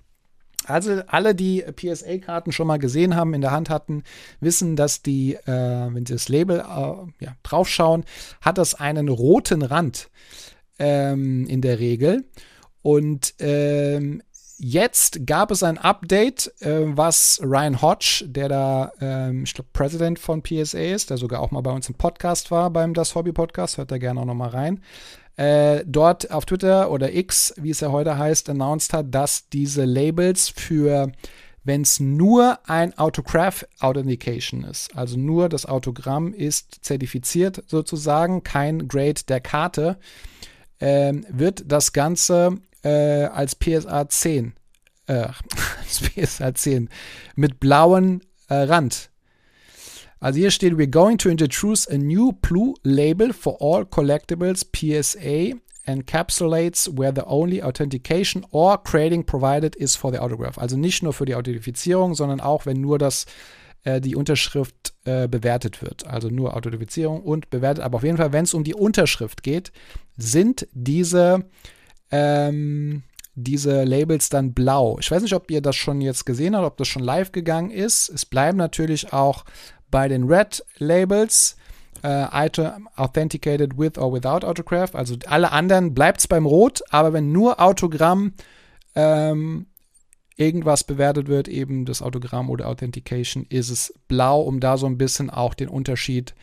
Also 0.66 1.02
alle, 1.06 1.34
die 1.34 1.62
PSA-Karten 1.62 2.52
schon 2.52 2.66
mal 2.66 2.78
gesehen 2.78 3.14
haben, 3.16 3.34
in 3.34 3.40
der 3.40 3.52
Hand 3.52 3.70
hatten, 3.70 4.02
wissen, 4.40 4.76
dass 4.76 5.02
die, 5.02 5.34
äh, 5.34 5.46
wenn 5.46 6.06
sie 6.06 6.14
das 6.14 6.28
Label 6.28 6.60
äh, 6.60 7.24
ja, 7.24 7.36
draufschauen, 7.42 8.04
hat 8.40 8.58
das 8.58 8.74
einen 8.74 9.08
roten 9.08 9.62
Rand 9.62 10.10
ähm, 10.78 11.46
in 11.46 11.60
der 11.60 11.78
Regel. 11.78 12.24
Und 12.82 13.34
ähm, 13.40 14.22
jetzt 14.58 15.26
gab 15.26 15.50
es 15.50 15.62
ein 15.62 15.78
Update, 15.78 16.52
äh, 16.60 16.96
was 16.96 17.40
Ryan 17.42 17.82
Hodge, 17.82 18.24
der 18.26 18.48
da, 18.48 18.92
ähm, 19.00 19.44
ich 19.44 19.54
glaube, 19.54 19.70
President 19.72 20.18
von 20.18 20.42
PSA 20.42 20.78
ist, 20.78 21.10
der 21.10 21.16
sogar 21.16 21.40
auch 21.40 21.50
mal 21.50 21.62
bei 21.62 21.72
uns 21.72 21.88
im 21.88 21.94
Podcast 21.94 22.50
war, 22.50 22.70
beim 22.70 22.94
Das 22.94 23.14
Hobby 23.14 23.32
Podcast, 23.32 23.78
hört 23.78 23.90
da 23.90 23.98
gerne 23.98 24.20
auch 24.20 24.24
noch 24.24 24.34
mal 24.34 24.48
rein, 24.48 24.80
äh, 25.36 25.84
dort 25.86 26.30
auf 26.30 26.46
Twitter 26.46 26.90
oder 26.90 27.14
X, 27.14 27.54
wie 27.56 27.70
es 27.70 27.80
ja 27.80 27.90
heute 27.92 28.18
heißt, 28.18 28.48
announced 28.48 28.92
hat, 28.92 29.14
dass 29.14 29.48
diese 29.48 29.84
Labels 29.84 30.48
für 30.48 31.12
wenn 31.66 31.82
es 31.82 31.98
nur 31.98 32.60
ein 32.66 32.96
Autograph 32.96 33.66
Authentication 33.80 34.62
ist, 34.62 34.96
also 34.96 35.18
nur 35.18 35.48
das 35.48 35.66
Autogramm 35.66 36.32
ist 36.32 36.84
zertifiziert 36.84 37.64
sozusagen, 37.66 38.44
kein 38.44 38.86
Grade 38.86 39.22
der 39.28 39.40
Karte, 39.40 39.98
äh, 40.78 41.12
wird 41.28 41.64
das 41.66 41.92
Ganze 41.92 42.58
äh, 42.82 43.24
als 43.24 43.56
PSA 43.56 44.08
10, 44.08 44.54
äh, 45.08 45.12
als 45.80 46.00
PSA 46.00 46.54
10 46.54 46.88
mit 47.34 47.58
blauen 47.58 48.22
äh, 48.48 48.54
Rand 48.54 49.10
also 50.20 50.38
hier 50.38 50.50
steht, 50.50 50.76
we're 50.76 50.90
going 50.90 51.18
to 51.18 51.28
introduce 51.28 51.86
a 51.86 51.98
new 51.98 52.32
blue 52.32 52.74
label 52.82 53.32
for 53.32 53.56
all 53.60 53.84
collectibles 53.84 54.64
PSA 54.64 55.56
encapsulates 55.86 56.88
where 56.98 57.12
the 57.14 57.24
only 57.26 57.62
authentication 57.62 58.44
or 58.50 58.78
grading 58.82 59.24
provided 59.24 59.76
is 59.76 59.94
for 59.94 60.10
the 60.10 60.18
autograph. 60.18 60.58
Also 60.58 60.76
nicht 60.76 61.02
nur 61.02 61.12
für 61.12 61.26
die 61.26 61.34
Authentifizierung, 61.34 62.14
sondern 62.14 62.40
auch, 62.40 62.66
wenn 62.66 62.80
nur 62.80 62.98
das 62.98 63.26
äh, 63.84 64.00
die 64.00 64.16
Unterschrift 64.16 64.94
äh, 65.04 65.28
bewertet 65.28 65.82
wird. 65.82 66.06
Also 66.06 66.28
nur 66.28 66.56
Authentifizierung 66.56 67.22
und 67.22 67.50
bewertet. 67.50 67.84
Aber 67.84 67.96
auf 67.96 68.02
jeden 68.02 68.16
Fall, 68.16 68.32
wenn 68.32 68.44
es 68.44 68.54
um 68.54 68.64
die 68.64 68.74
Unterschrift 68.74 69.42
geht, 69.42 69.70
sind 70.16 70.66
diese 70.72 71.44
ähm, 72.10 73.02
diese 73.36 73.84
Labels 73.84 74.30
dann 74.30 74.54
blau. 74.54 74.96
Ich 74.98 75.10
weiß 75.10 75.22
nicht, 75.22 75.34
ob 75.34 75.50
ihr 75.50 75.60
das 75.60 75.76
schon 75.76 76.00
jetzt 76.00 76.24
gesehen 76.24 76.56
habt, 76.56 76.64
ob 76.64 76.76
das 76.78 76.88
schon 76.88 77.02
live 77.02 77.32
gegangen 77.32 77.70
ist. 77.70 78.08
Es 78.08 78.24
bleiben 78.24 78.56
natürlich 78.56 79.12
auch 79.12 79.44
bei 79.90 80.08
den 80.08 80.24
Red 80.24 80.64
Labels 80.78 81.56
äh, 82.02 82.46
Item 82.46 82.88
authenticated 82.96 83.78
with 83.78 83.98
or 83.98 84.12
without 84.12 84.46
Autograph. 84.46 84.94
Also 84.94 85.16
alle 85.26 85.52
anderen 85.52 85.94
bleibt 85.94 86.20
es 86.20 86.28
beim 86.28 86.46
Rot, 86.46 86.82
aber 86.90 87.12
wenn 87.12 87.32
nur 87.32 87.60
Autogramm 87.60 88.34
ähm, 88.94 89.66
irgendwas 90.36 90.84
bewertet 90.84 91.28
wird, 91.28 91.48
eben 91.48 91.84
das 91.84 92.02
Autogramm 92.02 92.50
oder 92.50 92.68
Authentication, 92.68 93.46
ist 93.48 93.70
es 93.70 93.94
blau, 94.06 94.42
um 94.42 94.60
da 94.60 94.76
so 94.76 94.86
ein 94.86 94.98
bisschen 94.98 95.30
auch 95.30 95.54
den 95.54 95.68
Unterschied 95.68 96.34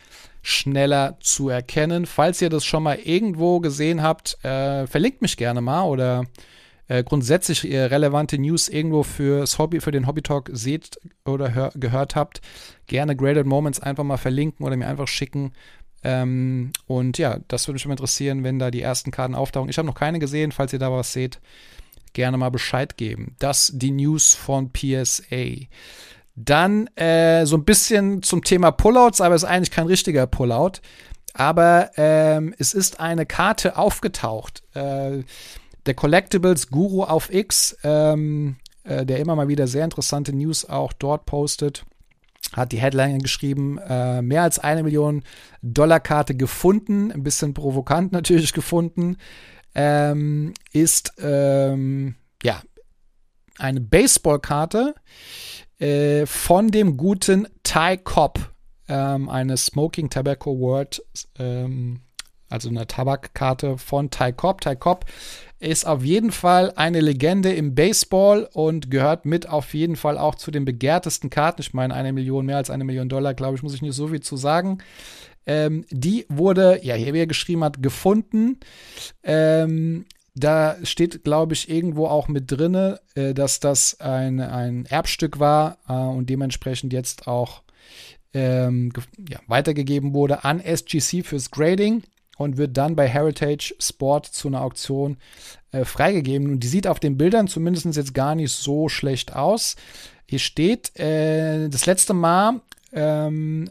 schneller 0.42 1.16
zu 1.20 1.48
erkennen. 1.48 2.04
Falls 2.04 2.42
ihr 2.42 2.50
das 2.50 2.64
schon 2.64 2.82
mal 2.82 2.98
irgendwo 2.98 3.60
gesehen 3.60 4.02
habt, 4.02 4.44
äh, 4.44 4.86
verlinkt 4.86 5.22
mich 5.22 5.36
gerne 5.36 5.60
mal 5.60 5.84
oder 5.84 6.24
äh, 6.88 7.02
grundsätzlich 7.02 7.70
äh, 7.70 7.84
relevante 7.84 8.38
News 8.38 8.68
irgendwo 8.68 9.02
fürs 9.02 9.58
Hobby, 9.58 9.80
für 9.80 9.90
den 9.90 10.06
Hobby 10.06 10.22
Talk 10.22 10.50
seht 10.52 10.98
oder 11.24 11.54
hör, 11.54 11.70
gehört 11.74 12.14
habt, 12.14 12.40
gerne 12.86 13.16
Graded 13.16 13.46
Moments 13.46 13.80
einfach 13.80 14.04
mal 14.04 14.16
verlinken 14.16 14.66
oder 14.66 14.76
mir 14.76 14.88
einfach 14.88 15.08
schicken. 15.08 15.52
Ähm, 16.02 16.72
und 16.86 17.16
ja, 17.16 17.38
das 17.48 17.66
würde 17.66 17.76
mich 17.76 17.82
schon 17.82 17.90
interessieren, 17.90 18.44
wenn 18.44 18.58
da 18.58 18.70
die 18.70 18.82
ersten 18.82 19.10
Karten 19.10 19.34
auftauchen. 19.34 19.70
Ich 19.70 19.78
habe 19.78 19.86
noch 19.86 19.94
keine 19.94 20.18
gesehen, 20.18 20.52
falls 20.52 20.72
ihr 20.72 20.78
da 20.78 20.92
was 20.92 21.12
seht, 21.12 21.40
gerne 22.12 22.36
mal 22.36 22.50
Bescheid 22.50 22.96
geben. 22.96 23.34
Das 23.38 23.72
die 23.74 23.90
News 23.90 24.34
von 24.34 24.70
PSA. 24.70 25.66
Dann 26.36 26.88
äh, 26.96 27.46
so 27.46 27.56
ein 27.56 27.64
bisschen 27.64 28.22
zum 28.22 28.44
Thema 28.44 28.72
Pullouts, 28.72 29.20
aber 29.20 29.34
es 29.34 29.44
ist 29.44 29.48
eigentlich 29.48 29.70
kein 29.70 29.86
richtiger 29.86 30.26
Pullout. 30.26 30.80
Aber 31.32 31.90
ähm, 31.96 32.54
es 32.58 32.74
ist 32.74 33.00
eine 33.00 33.26
Karte 33.26 33.76
aufgetaucht. 33.76 34.62
Äh, 34.74 35.24
der 35.86 35.94
Collectibles 35.94 36.68
Guru 36.68 37.04
auf 37.04 37.32
X, 37.32 37.76
ähm, 37.84 38.56
äh, 38.84 39.04
der 39.04 39.18
immer 39.18 39.36
mal 39.36 39.48
wieder 39.48 39.66
sehr 39.66 39.84
interessante 39.84 40.32
News 40.32 40.68
auch 40.68 40.92
dort 40.92 41.26
postet, 41.26 41.84
hat 42.52 42.72
die 42.72 42.80
Headline 42.80 43.18
geschrieben, 43.18 43.78
äh, 43.78 44.22
mehr 44.22 44.42
als 44.42 44.58
eine 44.58 44.82
Million 44.82 45.24
Dollar 45.62 46.00
Karte 46.00 46.34
gefunden, 46.34 47.10
ein 47.10 47.22
bisschen 47.22 47.54
provokant 47.54 48.12
natürlich 48.12 48.52
gefunden, 48.52 49.16
ähm, 49.74 50.54
ist 50.72 51.12
ähm, 51.18 52.14
ja 52.42 52.62
eine 53.58 53.80
Baseballkarte 53.80 54.94
äh, 55.78 56.26
von 56.26 56.68
dem 56.68 56.96
guten 56.96 57.48
Ty 57.62 57.98
Cobb, 58.02 58.38
ähm, 58.88 59.28
eine 59.28 59.56
Smoking 59.56 60.10
Tobacco 60.10 60.58
World, 60.58 61.02
ähm, 61.38 62.00
also 62.48 62.68
eine 62.68 62.86
Tabakkarte 62.86 63.78
von 63.78 64.10
Ty 64.10 64.32
Cobb. 64.32 64.60
Ty 64.60 64.76
Cobb 64.76 65.06
ist 65.60 65.86
auf 65.86 66.04
jeden 66.04 66.32
Fall 66.32 66.72
eine 66.76 67.00
Legende 67.00 67.52
im 67.52 67.74
Baseball 67.74 68.48
und 68.52 68.90
gehört 68.90 69.24
mit 69.24 69.48
auf 69.48 69.72
jeden 69.74 69.96
Fall 69.96 70.18
auch 70.18 70.34
zu 70.34 70.50
den 70.50 70.64
begehrtesten 70.64 71.30
Karten. 71.30 71.62
Ich 71.62 71.72
meine, 71.72 71.94
eine 71.94 72.12
Million, 72.12 72.46
mehr 72.46 72.58
als 72.58 72.70
eine 72.70 72.84
Million 72.84 73.08
Dollar, 73.08 73.34
glaube 73.34 73.56
ich, 73.56 73.62
muss 73.62 73.74
ich 73.74 73.82
nicht 73.82 73.94
so 73.94 74.08
viel 74.08 74.20
zu 74.20 74.36
sagen. 74.36 74.78
Ähm, 75.46 75.84
die 75.90 76.26
wurde, 76.28 76.80
ja, 76.82 76.94
hier 76.94 77.14
wie 77.14 77.20
er 77.20 77.26
geschrieben 77.26 77.64
hat, 77.64 77.82
gefunden. 77.82 78.58
Ähm, 79.22 80.06
da 80.34 80.76
steht, 80.82 81.22
glaube 81.22 81.54
ich, 81.54 81.70
irgendwo 81.70 82.06
auch 82.06 82.28
mit 82.28 82.50
drinne, 82.50 83.00
äh, 83.14 83.34
dass 83.34 83.60
das 83.60 84.00
ein, 84.00 84.40
ein 84.40 84.84
Erbstück 84.86 85.38
war 85.38 85.78
äh, 85.88 85.92
und 85.92 86.28
dementsprechend 86.28 86.92
jetzt 86.92 87.28
auch 87.28 87.62
ähm, 88.32 88.92
ja, 89.28 89.38
weitergegeben 89.46 90.12
wurde 90.12 90.44
an 90.44 90.60
SGC 90.60 91.22
fürs 91.22 91.50
Grading 91.50 92.02
und 92.36 92.56
wird 92.56 92.76
dann 92.76 92.96
bei 92.96 93.08
Heritage 93.08 93.74
Sport 93.78 94.26
zu 94.26 94.48
einer 94.48 94.62
Auktion 94.62 95.18
äh, 95.72 95.84
freigegeben. 95.84 96.50
Und 96.50 96.60
die 96.60 96.68
sieht 96.68 96.86
auf 96.86 97.00
den 97.00 97.16
Bildern 97.16 97.48
zumindest 97.48 97.96
jetzt 97.96 98.14
gar 98.14 98.34
nicht 98.34 98.52
so 98.52 98.88
schlecht 98.88 99.34
aus. 99.34 99.76
Hier 100.26 100.38
steht, 100.38 100.98
äh, 100.98 101.68
das 101.68 101.86
letzte 101.86 102.14
Mal 102.14 102.60
ähm, 102.92 103.70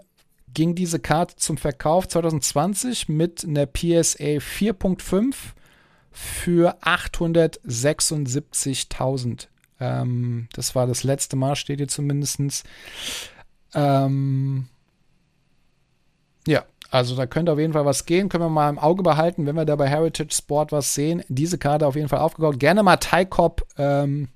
ging 0.54 0.76
diese 0.76 1.00
Karte 1.00 1.36
zum 1.38 1.58
Verkauf 1.58 2.08
2020 2.08 3.10
mit 3.10 3.44
einer 3.44 3.66
PSA 3.66 4.38
4.5 4.40 5.34
für 6.12 6.78
876.000. 6.84 9.48
Ähm, 9.80 10.48
das 10.54 10.76
war 10.76 10.86
das 10.86 11.04
letzte 11.04 11.36
Mal, 11.36 11.56
steht 11.56 11.80
hier 11.80 11.88
zumindest. 11.88 12.64
Ähm, 13.74 14.68
ja, 16.46 16.66
also 16.94 17.16
da 17.16 17.26
könnte 17.26 17.52
auf 17.52 17.58
jeden 17.58 17.74
Fall 17.74 17.86
was 17.86 18.06
gehen. 18.06 18.30
Können 18.30 18.44
wir 18.44 18.50
mal 18.50 18.70
im 18.70 18.78
Auge 18.78 19.02
behalten, 19.02 19.48
wenn 19.48 19.56
wir 19.56 19.66
da 19.66 19.76
bei 19.76 19.90
Heritage 19.90 20.32
Sport 20.32 20.72
was 20.72 20.94
sehen. 20.94 21.24
Diese 21.28 21.58
Karte 21.58 21.88
auf 21.88 21.96
jeden 21.96 22.08
Fall 22.08 22.20
aufgebaut. 22.20 22.60
Gerne 22.60 22.84
mal 22.84 22.98
Tycop 22.98 23.64
ähm, 23.80 24.28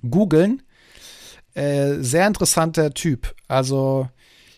googeln. 0.00 0.62
Äh, 1.52 1.96
sehr 1.98 2.26
interessanter 2.26 2.94
Typ. 2.94 3.34
Also 3.46 4.08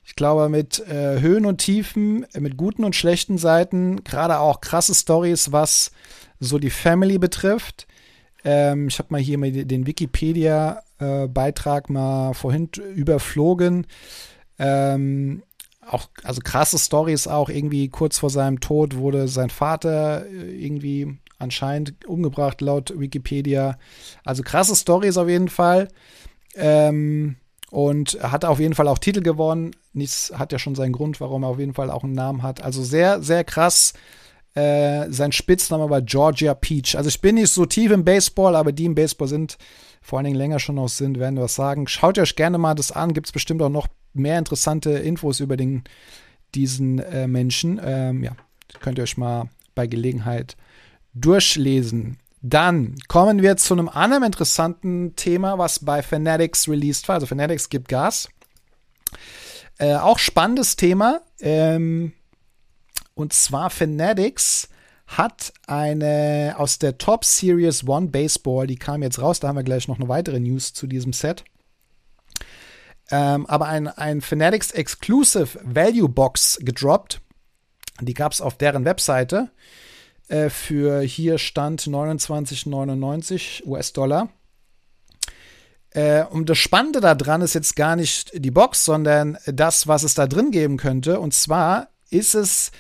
ich 0.05 0.15
glaube 0.15 0.49
mit 0.49 0.79
äh, 0.87 1.19
Höhen 1.19 1.45
und 1.45 1.59
Tiefen, 1.59 2.25
mit 2.39 2.57
guten 2.57 2.85
und 2.85 2.95
schlechten 2.95 3.37
Seiten, 3.37 4.05
gerade 4.05 4.39
auch 4.39 4.61
krasse 4.61 4.95
Stories, 4.95 5.51
was 5.51 5.91
so 6.39 6.61
die 6.61 6.71
Family 6.71 7.19
betrifft. 7.19 7.89
Ähm, 8.45 8.87
ich 8.87 9.01
habe 9.01 9.09
mal 9.11 9.21
hier 9.21 9.41
den 9.65 9.89
Wikipedia-Beitrag 9.89 11.91
äh, 11.91 11.93
mal 11.93 12.35
vorhin 12.35 12.69
überflogen. 12.95 13.89
Ähm, 14.61 15.43
auch, 15.91 16.09
also 16.23 16.41
krasse 16.43 16.79
Stories 16.79 17.27
auch, 17.27 17.49
irgendwie 17.49 17.89
kurz 17.89 18.19
vor 18.19 18.31
seinem 18.31 18.61
Tod 18.61 18.97
wurde 18.97 19.29
sein 19.29 19.51
Vater 19.51 20.27
äh, 20.27 20.65
irgendwie 20.65 21.19
anscheinend 21.39 22.05
umgebracht, 22.07 22.61
laut 22.61 22.93
Wikipedia. 22.99 23.79
Also 24.25 24.43
krasse 24.43 24.75
Stories 24.75 25.17
auf 25.17 25.29
jeden 25.29 25.49
Fall. 25.49 25.89
Ähm, 26.55 27.37
und 27.71 28.19
hat 28.23 28.45
auf 28.45 28.61
jeden 28.61 28.75
Fall 28.75 28.89
auch 28.89 28.99
Titel 28.99 29.21
gewonnen. 29.21 29.73
Nichts 29.93 30.33
hat 30.35 30.53
ja 30.53 30.59
schon 30.59 30.75
seinen 30.75 30.93
Grund, 30.93 31.21
warum 31.21 31.43
er 31.43 31.51
auf 31.51 31.59
jeden 31.59 31.75
Fall 31.75 31.91
auch 31.91 32.05
einen 32.05 32.15
Namen 32.15 32.43
hat. 32.43 32.63
Also 32.63 32.83
sehr, 32.83 33.23
sehr 33.23 33.45
krass. 33.45 33.93
Äh, 34.55 35.11
sein 35.11 35.33
Spitzname 35.33 35.91
war 35.91 36.01
Georgia 36.03 36.55
Peach. 36.55 36.97
Also 36.97 37.09
ich 37.09 37.21
bin 37.21 37.35
nicht 37.35 37.53
so 37.53 37.67
tief 37.67 37.91
im 37.93 38.05
Baseball, 38.05 38.57
aber 38.57 38.73
die 38.73 38.87
im 38.87 38.95
Baseball 38.95 39.29
sind, 39.29 39.59
vor 40.01 40.19
allen 40.19 40.25
Dingen 40.25 40.39
länger 40.39 40.59
schon 40.59 40.77
noch 40.77 40.89
sind, 40.89 41.19
werden 41.19 41.39
was 41.39 41.55
sagen. 41.55 41.87
Schaut 41.87 42.19
euch 42.19 42.35
gerne 42.35 42.57
mal 42.57 42.75
das 42.75 42.91
an. 42.91 43.13
Gibt 43.13 43.27
es 43.27 43.33
bestimmt 43.33 43.61
auch 43.61 43.69
noch 43.69 43.87
mehr 44.13 44.39
interessante 44.39 44.91
Infos 44.91 45.41
über 45.41 45.57
den, 45.57 45.85
diesen 46.55 46.99
äh, 46.99 47.27
Menschen. 47.27 47.81
Ähm, 47.83 48.23
ja, 48.23 48.37
könnt 48.81 48.99
ihr 48.99 49.05
euch 49.05 49.17
mal 49.17 49.49
bei 49.75 49.87
Gelegenheit 49.87 50.57
durchlesen. 51.15 52.19
Dann 52.41 52.95
kommen 53.09 53.43
wir 53.43 53.57
zu 53.57 53.75
einem 53.75 53.89
anderen 53.89 54.23
interessanten 54.23 55.17
Thema, 55.17 55.59
was 55.59 55.85
bei 55.85 56.03
Fanatics 56.03 56.69
released 56.69 57.09
war. 57.09 57.17
Also 57.17 57.27
Fanatics 57.27 57.69
gibt 57.69 57.89
Gas. 57.89 58.29
Äh, 59.79 59.97
auch 59.97 60.19
spannendes 60.19 60.77
Thema. 60.77 61.23
Ähm, 61.41 62.13
und 63.15 63.33
zwar 63.33 63.71
Fanatics 63.71 64.69
hat 65.09 65.53
eine 65.67 66.55
aus 66.59 66.79
der 66.79 66.99
Top 66.99 67.25
Series 67.25 67.89
One 67.89 68.09
Baseball, 68.09 68.67
die 68.67 68.77
kam 68.77 69.03
jetzt 69.03 69.21
raus, 69.21 69.41
da 69.41 69.49
haben 69.49 69.57
wir 69.57 69.63
gleich 69.63 69.89
noch 69.89 69.99
eine 69.99 70.09
weitere 70.09 70.39
News 70.39 70.75
zu 70.75 70.87
diesem 70.87 71.13
Set. 71.13 71.45
Ähm, 73.11 73.47
aber 73.47 73.67
ein, 73.67 73.89
ein 73.89 74.21
Fanatics 74.21 74.71
Exclusive 74.71 75.59
Value 75.63 76.09
Box 76.09 76.59
gedroppt. 76.61 77.21
Die 78.01 78.15
gab 78.15 78.33
es 78.33 78.41
auf 78.41 78.57
deren 78.57 78.85
Webseite 78.85 79.51
äh, 80.29 80.51
für 80.51 81.01
hier 81.01 81.39
stand 81.39 81.83
29,99 81.83 83.67
US-Dollar. 83.67 84.29
Äh, 85.91 86.25
und 86.25 86.51
das 86.51 86.59
Spannende 86.59 87.01
daran 87.01 87.41
ist 87.41 87.55
jetzt 87.55 87.77
gar 87.77 87.97
nicht 87.97 88.31
die 88.35 88.51
Box, 88.51 88.85
sondern 88.85 89.39
das, 89.47 89.87
was 89.89 90.03
es 90.03 90.15
da 90.15 90.27
drin 90.27 90.51
geben 90.51 90.77
könnte. 90.77 91.19
Und 91.19 91.33
zwar 91.33 91.89
ist 92.11 92.35
es 92.35 92.71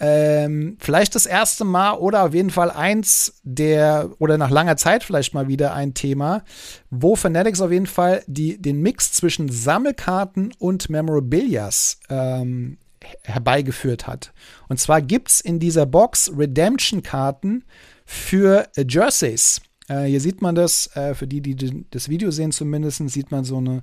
ähm, 0.00 0.76
vielleicht 0.80 1.14
das 1.14 1.26
erste 1.26 1.64
Mal 1.64 1.94
oder 1.94 2.24
auf 2.24 2.34
jeden 2.34 2.50
Fall 2.50 2.70
eins 2.70 3.40
der, 3.42 4.10
oder 4.18 4.38
nach 4.38 4.50
langer 4.50 4.76
Zeit 4.76 5.02
vielleicht 5.02 5.34
mal 5.34 5.48
wieder 5.48 5.74
ein 5.74 5.94
Thema, 5.94 6.44
wo 6.90 7.16
Fanatics 7.16 7.60
auf 7.60 7.72
jeden 7.72 7.86
Fall 7.86 8.22
die, 8.26 8.60
den 8.60 8.80
Mix 8.80 9.12
zwischen 9.12 9.48
Sammelkarten 9.48 10.52
und 10.58 10.88
Memorabilias 10.88 11.98
ähm, 12.08 12.78
herbeigeführt 13.22 14.06
hat. 14.06 14.32
Und 14.68 14.78
zwar 14.78 15.02
gibt 15.02 15.28
es 15.28 15.40
in 15.40 15.58
dieser 15.58 15.86
Box 15.86 16.32
Redemption-Karten 16.36 17.64
für 18.04 18.68
Jerseys. 18.76 19.60
Äh, 19.88 20.04
hier 20.04 20.20
sieht 20.20 20.42
man 20.42 20.54
das, 20.54 20.94
äh, 20.94 21.14
für 21.14 21.26
die, 21.26 21.40
die 21.40 21.84
das 21.90 22.08
Video 22.08 22.30
sehen 22.30 22.52
zumindest, 22.52 23.08
sieht 23.08 23.30
man 23.30 23.44
so 23.44 23.58
eine 23.58 23.82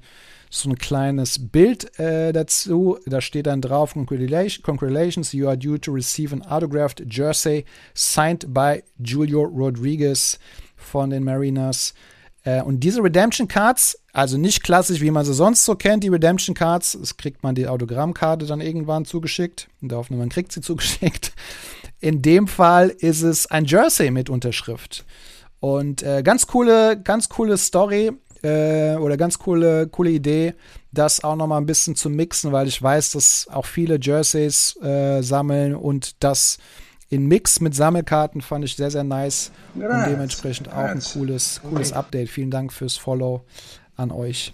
so 0.50 0.69
ein 0.69 0.77
kleines 0.77 1.50
Bild 1.50 2.00
äh, 2.00 2.31
dazu. 2.31 2.97
Da 3.05 3.21
steht 3.21 3.47
dann 3.47 3.62
drauf: 3.62 3.93
Congratulations, 3.93 5.33
you 5.33 5.47
are 5.47 5.57
due 5.57 5.79
to 5.79 5.91
receive 5.91 6.33
an 6.33 6.41
autographed 6.43 7.03
jersey 7.09 7.65
signed 7.93 8.53
by 8.53 8.83
Julio 9.03 9.43
Rodriguez 9.43 10.39
von 10.75 11.09
den 11.09 11.24
Mariners. 11.24 11.93
Äh, 12.43 12.62
und 12.62 12.79
diese 12.79 13.03
Redemption 13.03 13.47
Cards, 13.47 14.00
also 14.13 14.38
nicht 14.38 14.63
klassisch, 14.63 15.01
wie 15.01 15.12
man 15.12 15.25
sie 15.25 15.33
sonst 15.33 15.65
so 15.65 15.75
kennt, 15.75 16.03
die 16.03 16.09
Redemption 16.09 16.55
Cards, 16.55 16.93
es 16.93 17.17
kriegt 17.17 17.43
man 17.43 17.55
die 17.55 17.67
Autogrammkarte 17.67 18.45
dann 18.45 18.62
irgendwann 18.62 19.05
zugeschickt. 19.05 19.67
Und 19.81 19.89
der 19.89 19.97
Hoffnung, 19.97 20.19
man 20.19 20.29
kriegt 20.29 20.51
sie 20.51 20.62
zugeschickt. 20.62 21.33
In 22.00 22.21
dem 22.21 22.47
Fall 22.47 22.89
ist 22.89 23.24
es 23.24 23.47
ein 23.47 23.65
Jersey 23.65 24.12
mit 24.12 24.29
Unterschrift. 24.29 25.05
Und 25.65 26.03
äh, 26.03 26.22
ganz 26.22 26.45
coole, 26.45 26.95
ganz 26.95 27.27
coole 27.27 27.57
Story 27.57 28.12
äh, 28.43 28.98
oder 28.98 29.17
ganz 29.17 29.39
coole, 29.39 29.88
coole 29.88 30.12
Idee, 30.12 30.53
das 30.91 31.24
auch 31.24 31.36
noch 31.36 31.48
mal 31.48 31.57
ein 31.57 31.65
bisschen 31.65 31.95
zu 31.95 32.12
mixen, 32.12 32.51
weil 32.51 32.67
ich 32.67 32.79
weiß, 32.79 33.13
dass 33.13 33.48
auch 33.51 33.65
viele 33.65 33.98
Jerseys 34.00 34.79
äh, 34.84 35.24
sammeln 35.24 35.74
und 35.74 36.24
das 36.24 36.59
in 37.09 37.25
Mix 37.25 37.61
mit 37.61 37.74
Sammelkarten 37.74 38.42
fand 38.42 38.63
ich 38.63 38.75
sehr, 38.75 38.92
sehr 38.92 39.03
nice 39.03 39.50
und 39.74 40.05
dementsprechend 40.07 40.72
auch 40.72 40.83
ein 40.83 41.01
cooles, 41.01 41.61
cooles 41.68 41.94
Update. 41.94 42.29
Vielen 42.29 42.51
Dank 42.51 42.72
fürs 42.72 42.96
Follow 42.96 43.44
an 43.96 44.11
euch. 44.11 44.53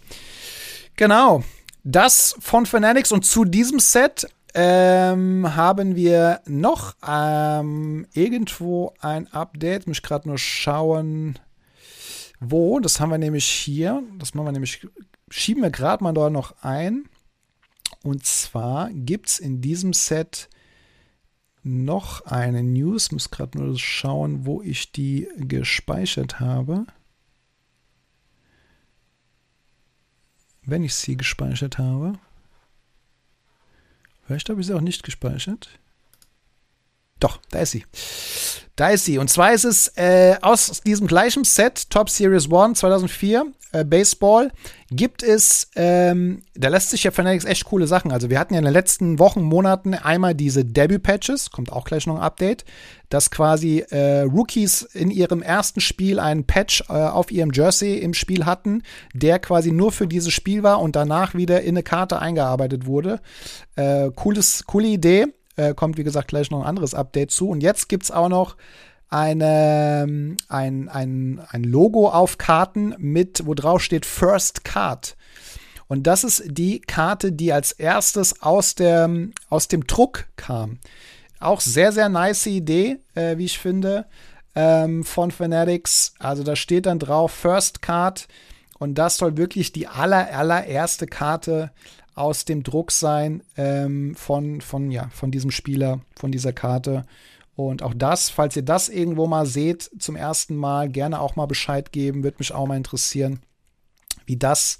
Genau, 0.95 1.43
das 1.83 2.37
von 2.39 2.65
Fanatics 2.65 3.11
und 3.11 3.25
zu 3.25 3.43
diesem 3.43 3.79
Set 3.79 4.29
ähm, 4.53 5.55
haben 5.55 5.95
wir 5.95 6.41
noch 6.45 6.95
ähm, 7.07 8.07
irgendwo 8.13 8.93
ein 8.99 9.31
Update. 9.31 9.87
Muss 9.87 9.97
ich 9.97 10.03
gerade 10.03 10.27
nur 10.27 10.37
schauen, 10.37 11.39
wo. 12.39 12.79
Das 12.79 12.99
haben 12.99 13.11
wir 13.11 13.17
nämlich 13.17 13.45
hier. 13.45 14.03
Das 14.17 14.33
machen 14.33 14.47
wir 14.47 14.51
nämlich, 14.51 14.87
schieben 15.29 15.63
wir 15.63 15.71
gerade 15.71 16.03
mal 16.03 16.13
da 16.13 16.29
noch 16.29 16.55
ein. 16.63 17.05
Und 18.03 18.25
zwar 18.25 18.89
gibt 18.91 19.29
es 19.29 19.39
in 19.39 19.61
diesem 19.61 19.93
Set 19.93 20.49
noch 21.63 22.25
eine 22.25 22.63
News. 22.63 23.11
Muss 23.11 23.31
gerade 23.31 23.57
nur 23.57 23.77
schauen, 23.77 24.45
wo 24.45 24.61
ich 24.61 24.91
die 24.91 25.27
gespeichert 25.37 26.39
habe. 26.39 26.85
Wenn 30.63 30.83
ich 30.83 30.95
sie 30.95 31.17
gespeichert 31.17 31.77
habe. 31.77 32.13
Vielleicht 34.31 34.49
habe 34.49 34.61
ich 34.61 34.67
sie 34.67 34.73
auch 34.73 34.79
nicht 34.79 35.03
gespeichert. 35.03 35.67
Doch, 37.21 37.39
da 37.51 37.59
ist 37.59 37.71
sie. 37.71 37.85
Da 38.75 38.89
ist 38.89 39.05
sie. 39.05 39.19
Und 39.19 39.29
zwar 39.29 39.53
ist 39.53 39.63
es 39.63 39.89
äh, 39.95 40.35
aus 40.41 40.81
diesem 40.81 41.07
gleichen 41.07 41.43
Set, 41.43 41.89
Top 41.89 42.09
Series 42.09 42.51
One 42.51 42.73
2004, 42.73 43.45
äh, 43.73 43.85
Baseball, 43.85 44.51
gibt 44.89 45.21
es, 45.21 45.69
ähm, 45.75 46.41
da 46.55 46.69
lässt 46.69 46.89
sich 46.89 47.03
ja 47.03 47.11
Fanatics 47.11 47.45
echt 47.45 47.65
coole 47.65 47.85
Sachen. 47.85 48.11
Also 48.11 48.31
wir 48.31 48.39
hatten 48.39 48.55
ja 48.55 48.59
in 48.59 48.65
den 48.65 48.73
letzten 48.73 49.19
Wochen, 49.19 49.43
Monaten 49.43 49.93
einmal 49.93 50.33
diese 50.33 50.65
Debut-Patches, 50.65 51.51
kommt 51.51 51.71
auch 51.71 51.85
gleich 51.85 52.07
noch 52.07 52.15
ein 52.15 52.21
Update, 52.21 52.65
dass 53.09 53.29
quasi 53.29 53.85
äh, 53.91 54.21
Rookies 54.21 54.81
in 54.81 55.11
ihrem 55.11 55.43
ersten 55.43 55.79
Spiel 55.79 56.19
einen 56.19 56.45
Patch 56.45 56.83
äh, 56.89 56.93
auf 56.93 57.31
ihrem 57.31 57.51
Jersey 57.53 57.99
im 57.99 58.15
Spiel 58.15 58.45
hatten, 58.45 58.81
der 59.13 59.37
quasi 59.37 59.71
nur 59.71 59.91
für 59.91 60.07
dieses 60.07 60.33
Spiel 60.33 60.63
war 60.63 60.81
und 60.81 60.95
danach 60.95 61.35
wieder 61.35 61.61
in 61.61 61.75
eine 61.75 61.83
Karte 61.83 62.19
eingearbeitet 62.19 62.87
wurde. 62.87 63.21
Äh, 63.75 64.09
cooles, 64.15 64.65
coole 64.65 64.87
Idee. 64.87 65.27
Äh, 65.57 65.73
kommt, 65.73 65.97
wie 65.97 66.03
gesagt, 66.03 66.29
gleich 66.29 66.49
noch 66.49 66.61
ein 66.61 66.67
anderes 66.67 66.93
Update 66.93 67.31
zu. 67.31 67.49
Und 67.49 67.61
jetzt 67.61 67.89
gibt 67.89 68.03
es 68.03 68.11
auch 68.11 68.29
noch 68.29 68.55
eine, 69.09 70.03
ähm, 70.03 70.37
ein, 70.47 70.89
ein, 70.89 71.41
ein 71.49 71.63
Logo 71.63 72.09
auf 72.09 72.37
Karten 72.37 72.95
mit, 72.97 73.45
wo 73.45 73.53
drauf 73.53 73.81
steht 73.83 74.05
First 74.05 74.63
Card. 74.63 75.17
Und 75.87 76.07
das 76.07 76.23
ist 76.23 76.43
die 76.47 76.79
Karte, 76.79 77.33
die 77.33 77.51
als 77.51 77.73
erstes 77.73 78.41
aus, 78.41 78.75
der, 78.75 79.09
aus 79.49 79.67
dem 79.67 79.85
Druck 79.85 80.27
kam. 80.37 80.79
Auch 81.41 81.59
sehr, 81.59 81.91
sehr 81.91 82.07
nice 82.07 82.45
Idee, 82.45 82.99
äh, 83.13 83.37
wie 83.37 83.45
ich 83.45 83.59
finde, 83.59 84.05
ähm, 84.55 85.03
von 85.03 85.31
Fanatics. 85.31 86.13
Also 86.17 86.43
da 86.43 86.55
steht 86.55 86.85
dann 86.85 86.99
drauf 86.99 87.33
First 87.33 87.81
Card. 87.81 88.29
Und 88.79 88.95
das 88.95 89.17
soll 89.17 89.35
wirklich 89.35 89.73
die 89.73 89.87
aller, 89.87 90.33
allererste 90.33 91.07
Karte 91.07 91.71
aus 92.15 92.45
dem 92.45 92.63
Druck 92.63 92.91
sein 92.91 93.43
ähm, 93.57 94.15
von, 94.15 94.61
von, 94.61 94.91
ja, 94.91 95.09
von 95.09 95.31
diesem 95.31 95.51
Spieler, 95.51 96.01
von 96.15 96.31
dieser 96.31 96.53
Karte. 96.53 97.05
Und 97.55 97.83
auch 97.83 97.93
das, 97.93 98.29
falls 98.29 98.55
ihr 98.55 98.63
das 98.63 98.89
irgendwo 98.89 99.27
mal 99.27 99.45
seht, 99.45 99.89
zum 99.99 100.15
ersten 100.15 100.55
Mal, 100.55 100.89
gerne 100.89 101.19
auch 101.19 101.35
mal 101.35 101.45
Bescheid 101.45 101.91
geben, 101.91 102.23
würde 102.23 102.37
mich 102.39 102.53
auch 102.53 102.65
mal 102.65 102.77
interessieren, 102.77 103.39
wie 104.25 104.37
das, 104.37 104.77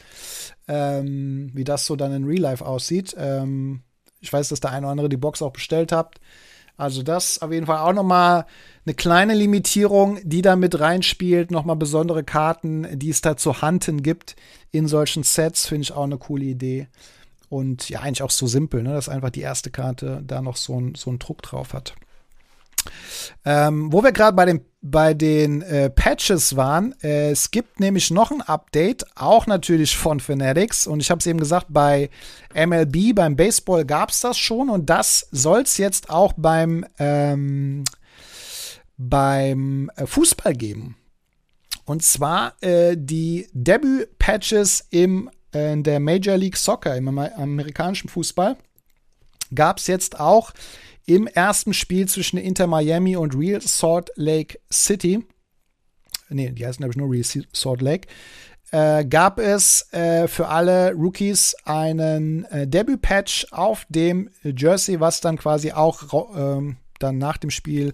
ähm, 0.67 1.52
wie 1.54 1.63
das 1.63 1.86
so 1.86 1.96
dann 1.96 2.13
in 2.13 2.26
Real 2.26 2.41
Life 2.41 2.65
aussieht. 2.65 3.15
Ähm, 3.17 3.82
ich 4.20 4.32
weiß, 4.32 4.50
dass 4.50 4.60
der 4.60 4.72
eine 4.72 4.86
oder 4.86 4.91
andere 4.91 5.10
die 5.10 5.17
Box 5.17 5.41
auch 5.41 5.52
bestellt 5.52 5.91
habt. 5.91 6.20
Also 6.78 7.04
das 7.04 7.41
auf 7.41 7.52
jeden 7.52 7.67
Fall 7.67 7.80
auch 7.80 7.94
noch 7.94 8.04
mal 8.04 8.46
eine 8.86 8.96
kleine 8.96 9.36
Limitierung, 9.36 10.20
die 10.24 10.41
da 10.41 10.56
mit 10.56 10.80
reinspielt. 10.80 11.52
Noch 11.52 11.65
mal 11.65 11.76
besondere 11.76 12.24
Karten, 12.24 12.88
die 12.98 13.10
es 13.10 13.22
da 13.22 13.38
zu 13.38 13.62
Handeln 13.62 14.02
gibt 14.02 14.36
in 14.72 14.88
solchen 14.88 15.24
Sets, 15.24 15.67
finde 15.67 15.84
ich 15.84 15.91
auch 15.91 16.06
eine 16.06 16.17
coole 16.17 16.46
Idee. 16.46 16.88
Und 17.51 17.89
ja, 17.89 17.99
eigentlich 17.99 18.23
auch 18.23 18.31
so 18.31 18.47
simpel, 18.47 18.81
ne, 18.81 18.93
dass 18.93 19.09
einfach 19.09 19.29
die 19.29 19.41
erste 19.41 19.71
Karte 19.71 20.23
da 20.25 20.41
noch 20.41 20.55
so, 20.55 20.79
ein, 20.79 20.95
so 20.95 21.09
einen 21.09 21.19
Druck 21.19 21.41
drauf 21.41 21.73
hat. 21.73 21.95
Ähm, 23.43 23.91
wo 23.91 24.01
wir 24.05 24.13
gerade 24.13 24.37
bei 24.37 24.45
den, 24.45 24.61
bei 24.81 25.13
den 25.13 25.61
äh, 25.61 25.89
Patches 25.89 26.55
waren, 26.55 26.95
äh, 27.03 27.31
es 27.31 27.51
gibt 27.51 27.81
nämlich 27.81 28.09
noch 28.09 28.31
ein 28.31 28.41
Update, 28.41 29.05
auch 29.17 29.47
natürlich 29.47 29.97
von 29.97 30.21
Fanatics. 30.21 30.87
Und 30.87 31.01
ich 31.01 31.11
habe 31.11 31.19
es 31.19 31.27
eben 31.27 31.39
gesagt, 31.39 31.65
bei 31.67 32.09
MLB, 32.55 33.13
beim 33.13 33.35
Baseball 33.35 33.83
gab 33.83 34.11
es 34.11 34.21
das 34.21 34.37
schon. 34.37 34.69
Und 34.69 34.89
das 34.89 35.27
soll 35.31 35.63
es 35.63 35.77
jetzt 35.77 36.09
auch 36.09 36.31
beim, 36.37 36.85
ähm, 36.99 37.83
beim 38.95 39.91
äh, 39.97 40.05
Fußball 40.05 40.53
geben. 40.53 40.95
Und 41.83 42.01
zwar 42.01 42.53
äh, 42.61 42.95
die 42.97 43.49
Debüt-Patches 43.51 44.87
im 44.89 45.29
in 45.53 45.83
der 45.83 45.99
Major 45.99 46.37
League 46.37 46.57
Soccer, 46.57 46.95
im 46.95 47.07
amerikanischen 47.07 48.09
Fußball, 48.09 48.57
gab 49.53 49.77
es 49.77 49.87
jetzt 49.87 50.19
auch 50.19 50.51
im 51.05 51.27
ersten 51.27 51.73
Spiel 51.73 52.07
zwischen 52.07 52.37
Inter 52.37 52.67
Miami 52.67 53.15
und 53.15 53.35
Real 53.35 53.61
Salt 53.61 54.11
Lake 54.15 54.59
City, 54.71 55.25
nee, 56.29 56.51
die 56.51 56.65
heißen 56.65 56.79
glaube 56.79 56.93
ich 56.93 56.97
nur 56.97 57.11
Real 57.11 57.25
Salt 57.53 57.81
Lake, 57.81 58.07
äh, 58.71 59.03
gab 59.05 59.39
es 59.39 59.91
äh, 59.91 60.27
für 60.27 60.47
alle 60.47 60.93
Rookies 60.93 61.55
einen 61.65 62.45
äh, 62.45 62.67
Debüt-Patch 62.67 63.47
auf 63.51 63.85
dem 63.89 64.29
Jersey, 64.43 64.99
was 64.99 65.19
dann 65.19 65.37
quasi 65.37 65.73
auch 65.73 66.33
ähm, 66.35 66.77
dann 66.99 67.17
nach 67.17 67.37
dem 67.37 67.49
Spiel 67.49 67.93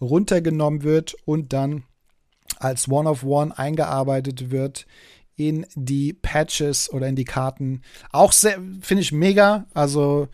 runtergenommen 0.00 0.82
wird 0.82 1.14
und 1.24 1.52
dann 1.52 1.84
als 2.58 2.88
One-of-One 2.88 3.52
-One 3.52 3.58
eingearbeitet 3.58 4.50
wird 4.50 4.86
in 5.38 5.64
die 5.74 6.12
Patches 6.12 6.92
oder 6.92 7.08
in 7.08 7.16
die 7.16 7.24
Karten. 7.24 7.80
Auch 8.12 8.34
finde 8.34 9.00
ich 9.00 9.12
mega. 9.12 9.66
Also 9.72 10.28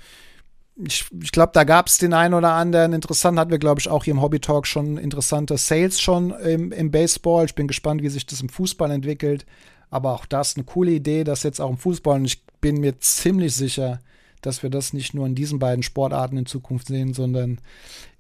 ich, 0.77 1.05
ich 1.23 1.31
glaube, 1.31 1.53
da 1.55 1.63
gab 1.63 1.87
es 1.87 1.99
den 1.99 2.15
einen 2.15 2.35
oder 2.35 2.53
anderen 2.53 2.95
interessant, 2.95 3.39
hatten 3.39 3.51
wir, 3.51 3.59
glaube 3.59 3.81
ich, 3.81 3.89
auch 3.89 4.03
hier 4.03 4.15
im 4.15 4.23
Hobby 4.23 4.41
Talk 4.41 4.67
schon 4.67 4.97
interessante 4.97 5.57
Sales 5.57 6.01
schon 6.01 6.31
im, 6.31 6.73
im 6.73 6.91
Baseball. 6.91 7.45
Ich 7.45 7.55
bin 7.55 7.69
gespannt, 7.69 8.03
wie 8.03 8.09
sich 8.09 8.27
das 8.27 8.41
im 8.41 8.49
Fußball 8.49 8.91
entwickelt. 8.91 9.47
Aber 9.91 10.15
auch 10.15 10.27
das 10.27 10.57
eine 10.57 10.65
coole 10.65 10.91
Idee, 10.91 11.23
das 11.23 11.45
jetzt 11.45 11.61
auch 11.61 11.71
im 11.71 11.77
Fußball. 11.77 12.19
Und 12.19 12.25
ich 12.25 12.45
bin 12.61 12.81
mir 12.81 12.99
ziemlich 12.99 13.55
sicher, 13.55 14.01
dass 14.41 14.63
wir 14.63 14.71
das 14.71 14.93
nicht 14.93 15.15
nur 15.15 15.27
in 15.27 15.35
diesen 15.35 15.59
beiden 15.59 15.83
Sportarten 15.83 16.37
in 16.37 16.47
Zukunft 16.47 16.89
sehen, 16.89 17.15
sondern 17.15 17.61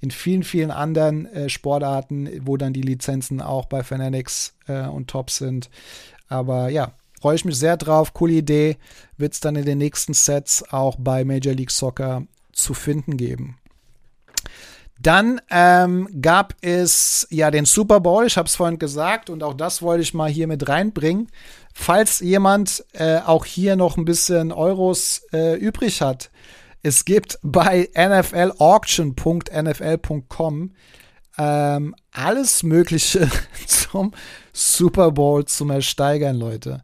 in 0.01 0.11
vielen, 0.11 0.43
vielen 0.43 0.71
anderen 0.71 1.27
äh, 1.27 1.49
Sportarten, 1.49 2.29
wo 2.43 2.57
dann 2.57 2.73
die 2.73 2.83
Lizenzen 2.83 3.43
auch 3.43 3.67
bei 3.67 3.83
Fanatics 3.83 4.55
äh, 4.67 4.87
und 4.87 5.09
Top 5.09 5.31
sind. 5.31 5.71
Aber 6.29 6.69
ja, 6.69 6.93
freue 7.21 7.37
ich 7.37 7.45
mich 7.45 7.59
sehr 7.59 7.77
drauf. 7.77 8.15
Coole 8.15 8.35
Idee. 8.35 8.77
Wird 9.17 9.35
es 9.35 9.41
dann 9.41 9.57
in 9.57 9.65
den 9.65 9.79
nächsten 9.79 10.15
Sets 10.15 10.65
auch 10.73 10.97
bei 10.99 11.25
Major 11.25 11.55
League 11.55 11.71
Soccer 11.71 12.23
zu 12.53 12.75
finden 12.75 13.17
geben. 13.17 13.59
Dann 15.01 15.41
ähm, 15.51 16.09
gab 16.23 16.55
es 16.63 17.27
ja 17.31 17.51
den 17.51 17.65
Super 17.67 18.01
Bowl, 18.01 18.27
ich 18.27 18.39
habe 18.39 18.47
es 18.47 18.57
vorhin 18.57 18.79
gesagt, 18.79 19.29
und 19.29 19.43
auch 19.43 19.55
das 19.55 19.83
wollte 19.83 20.03
ich 20.03 20.15
mal 20.15 20.31
hier 20.31 20.47
mit 20.47 20.69
reinbringen. 20.69 21.29
Falls 21.75 22.21
jemand 22.21 22.85
äh, 22.93 23.19
auch 23.19 23.45
hier 23.45 23.77
noch 23.77 23.99
ein 23.99 24.05
bisschen 24.05 24.53
Euros 24.53 25.27
äh, 25.33 25.59
übrig 25.59 26.01
hat, 26.01 26.31
es 26.83 27.05
gibt 27.05 27.41
bei 27.43 27.91
nflauction.nfl.com 27.95 30.71
ähm, 31.39 31.95
alles 32.13 32.63
Mögliche 32.63 33.31
zum 33.67 34.13
Super 34.53 35.11
Bowl 35.11 35.45
zum 35.45 35.71
Ersteigern, 35.71 36.37
Leute. 36.37 36.83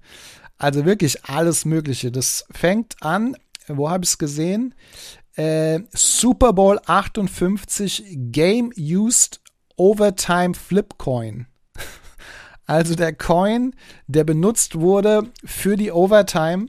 Also 0.59 0.85
wirklich 0.85 1.25
alles 1.25 1.65
Mögliche. 1.65 2.13
Das 2.13 2.45
fängt 2.51 2.97
an, 3.01 3.37
wo 3.67 3.89
habe 3.89 4.05
ich 4.05 4.11
es 4.11 4.19
gesehen? 4.19 4.75
Äh, 5.37 5.81
Super 5.93 6.53
Bowl 6.53 6.79
58 6.85 8.05
Game 8.31 8.73
Used 8.77 9.41
Overtime 9.77 10.55
Flip 10.55 10.99
Coin. 10.99 11.47
Also 12.67 12.95
der 12.95 13.13
Coin, 13.13 13.75
der 14.07 14.23
benutzt 14.23 14.79
wurde 14.79 15.33
für 15.45 15.77
die 15.77 15.91
Overtime, 15.91 16.67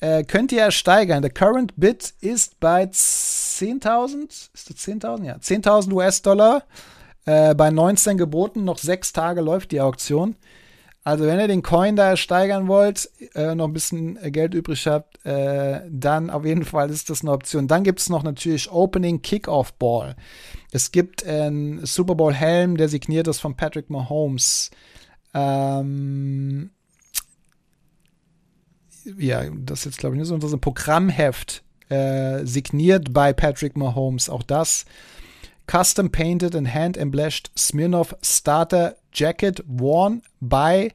äh, 0.00 0.22
könnt 0.22 0.52
ihr 0.52 0.60
ersteigern. 0.60 1.22
Der 1.22 1.30
Current 1.30 1.72
Bid 1.76 2.12
ist 2.20 2.60
bei 2.60 2.84
10.000, 2.84 4.28
ist 4.28 4.68
das 4.68 4.76
10.000? 4.76 5.24
Ja, 5.24 5.36
10.000 5.36 5.92
US-Dollar. 5.94 6.64
Äh, 7.30 7.54
bei 7.54 7.70
19 7.70 8.18
geboten, 8.18 8.64
noch 8.64 8.78
sechs 8.78 9.12
Tage 9.12 9.40
läuft 9.40 9.70
die 9.70 9.80
Auktion. 9.80 10.34
Also 11.04 11.26
wenn 11.26 11.38
ihr 11.38 11.46
den 11.46 11.62
Coin 11.62 11.94
da 11.94 12.16
steigern 12.16 12.66
wollt, 12.66 13.08
äh, 13.36 13.54
noch 13.54 13.68
ein 13.68 13.72
bisschen 13.72 14.18
Geld 14.32 14.52
übrig 14.52 14.84
habt, 14.88 15.24
äh, 15.24 15.82
dann 15.88 16.28
auf 16.28 16.44
jeden 16.44 16.64
Fall 16.64 16.90
ist 16.90 17.08
das 17.08 17.20
eine 17.20 17.30
Option. 17.30 17.68
Dann 17.68 17.84
gibt 17.84 18.00
es 18.00 18.08
noch 18.08 18.24
natürlich 18.24 18.72
Opening 18.72 19.22
Kickoff 19.22 19.72
Ball. 19.74 20.16
Es 20.72 20.90
gibt 20.90 21.24
einen 21.24 21.86
Super 21.86 22.16
Bowl 22.16 22.34
Helm, 22.34 22.76
der 22.76 22.88
signiert 22.88 23.28
ist 23.28 23.38
von 23.38 23.56
Patrick 23.56 23.90
Mahomes. 23.90 24.72
Ähm, 25.32 26.70
ja, 29.04 29.44
das 29.50 29.80
ist 29.80 29.84
jetzt 29.84 29.98
glaube 29.98 30.16
ich 30.16 30.18
nicht 30.18 30.28
so 30.28 30.34
ein 30.34 30.60
Programmheft 30.60 31.62
äh, 31.90 32.44
signiert 32.44 33.12
bei 33.12 33.32
Patrick 33.32 33.76
Mahomes. 33.76 34.28
Auch 34.28 34.42
das 34.42 34.84
custom 35.70 36.10
painted 36.10 36.54
and 36.54 36.74
hand 36.74 36.96
embellished 36.96 37.50
Smirnoff 37.56 38.14
Starter 38.22 38.96
Jacket 39.12 39.60
worn 39.66 40.22
by 40.40 40.92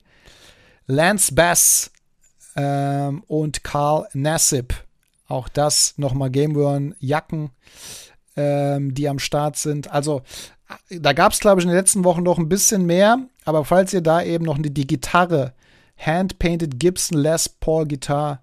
Lance 0.87 1.33
Bass 1.33 1.91
ähm, 2.55 3.23
und 3.27 3.63
Carl 3.63 4.07
Nassib. 4.13 4.73
Auch 5.27 5.47
das 5.47 5.93
nochmal 5.97 6.29
Gameworn 6.29 6.93
Jacken, 6.99 7.51
ähm, 8.35 8.93
die 8.93 9.07
am 9.07 9.19
Start 9.19 9.55
sind. 9.55 9.89
Also 9.91 10.23
da 10.89 11.13
gab 11.13 11.31
es, 11.31 11.39
glaube 11.39 11.61
ich, 11.61 11.65
in 11.65 11.69
den 11.69 11.77
letzten 11.77 12.03
Wochen 12.03 12.23
noch 12.23 12.37
ein 12.37 12.49
bisschen 12.49 12.85
mehr. 12.85 13.19
Aber 13.45 13.63
falls 13.63 13.93
ihr 13.93 14.01
da 14.01 14.21
eben 14.21 14.43
noch 14.43 14.57
eine, 14.57 14.71
die 14.71 14.87
Gitarre, 14.87 15.53
Hand-Painted 15.97 16.79
Gibson 16.79 17.17
Les 17.17 17.47
Paul 17.47 17.85
Gitarre, 17.87 18.39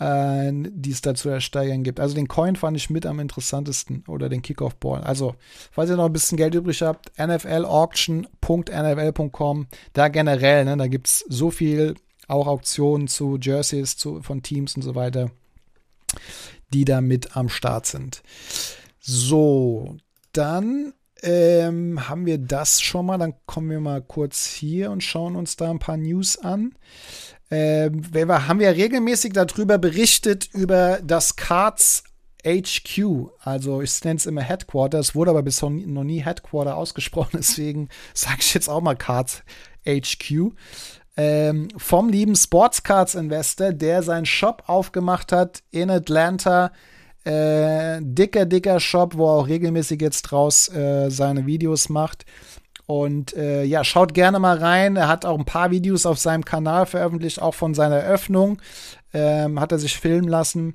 äh, 0.00 0.50
die 0.52 0.90
es 0.90 1.02
da 1.02 1.14
zu 1.14 1.28
ersteigern 1.28 1.84
gibt. 1.84 2.00
Also 2.00 2.16
den 2.16 2.26
Coin 2.26 2.56
fand 2.56 2.76
ich 2.76 2.90
mit 2.90 3.06
am 3.06 3.20
interessantesten 3.20 4.02
oder 4.08 4.28
den 4.28 4.42
Kickoff 4.42 4.74
Ball. 4.76 5.02
Also, 5.02 5.36
falls 5.70 5.90
ihr 5.90 5.96
noch 5.96 6.06
ein 6.06 6.12
bisschen 6.12 6.38
Geld 6.38 6.54
übrig 6.54 6.82
habt, 6.82 7.12
nflauction.nfl.com, 7.18 9.66
da 9.92 10.08
generell, 10.08 10.64
ne, 10.64 10.76
da 10.76 10.88
gibt 10.88 11.06
es 11.06 11.24
so 11.28 11.50
viel, 11.50 11.94
auch 12.26 12.46
Auktionen 12.46 13.08
zu 13.08 13.38
Jerseys 13.40 13.96
zu, 13.96 14.20
von 14.22 14.42
Teams 14.42 14.76
und 14.76 14.82
so 14.82 14.94
weiter, 14.94 15.30
die 16.72 16.84
da 16.84 17.00
mit 17.00 17.36
am 17.36 17.48
Start 17.48 17.86
sind. 17.86 18.22
So, 19.00 19.96
dann 20.32 20.92
ähm, 21.22 22.08
haben 22.08 22.26
wir 22.26 22.38
das 22.38 22.80
schon 22.80 23.06
mal. 23.06 23.18
Dann 23.18 23.34
kommen 23.46 23.70
wir 23.70 23.80
mal 23.80 24.00
kurz 24.00 24.46
hier 24.46 24.90
und 24.90 25.02
schauen 25.02 25.36
uns 25.36 25.56
da 25.56 25.70
ein 25.70 25.78
paar 25.78 25.96
News 25.96 26.38
an. 26.38 26.74
Ähm, 27.50 28.02
wir, 28.12 28.48
haben 28.48 28.60
wir 28.60 28.70
regelmäßig 28.70 29.32
darüber 29.32 29.78
berichtet, 29.78 30.48
über 30.52 31.00
das 31.02 31.36
Cards 31.36 32.04
HQ. 32.44 33.30
Also 33.40 33.82
ich 33.82 34.02
nenne 34.04 34.16
es 34.16 34.26
immer 34.26 34.42
Headquarter. 34.42 34.98
Es 34.98 35.14
wurde 35.14 35.30
aber 35.30 35.42
bis 35.42 35.62
noch 35.62 35.70
nie 36.04 36.24
Headquarter 36.24 36.76
ausgesprochen. 36.76 37.30
Deswegen 37.38 37.88
sage 38.14 38.38
ich 38.40 38.54
jetzt 38.54 38.68
auch 38.68 38.80
mal 38.80 38.96
Cards 38.96 39.42
HQ. 39.86 40.52
Ähm, 41.16 41.68
vom 41.76 42.08
lieben 42.08 42.36
Sportscards 42.36 43.14
Investor, 43.14 43.72
der 43.72 44.02
seinen 44.02 44.26
Shop 44.26 44.62
aufgemacht 44.66 45.32
hat 45.32 45.62
in 45.70 45.90
Atlanta 45.90 46.72
äh, 47.24 47.98
dicker, 48.00 48.46
dicker 48.46 48.80
Shop, 48.80 49.16
wo 49.16 49.26
er 49.26 49.32
auch 49.40 49.48
regelmäßig 49.48 50.00
jetzt 50.00 50.22
draus 50.22 50.68
äh, 50.68 51.10
seine 51.10 51.46
Videos 51.46 51.88
macht. 51.88 52.24
Und 52.90 53.36
äh, 53.36 53.62
ja, 53.62 53.84
schaut 53.84 54.14
gerne 54.14 54.40
mal 54.40 54.58
rein. 54.58 54.96
Er 54.96 55.06
hat 55.06 55.24
auch 55.24 55.38
ein 55.38 55.44
paar 55.44 55.70
Videos 55.70 56.06
auf 56.06 56.18
seinem 56.18 56.44
Kanal 56.44 56.86
veröffentlicht, 56.86 57.40
auch 57.40 57.54
von 57.54 57.72
seiner 57.72 57.98
Eröffnung. 57.98 58.60
Ähm, 59.14 59.60
hat 59.60 59.70
er 59.70 59.78
sich 59.78 59.96
filmen 59.96 60.26
lassen. 60.26 60.74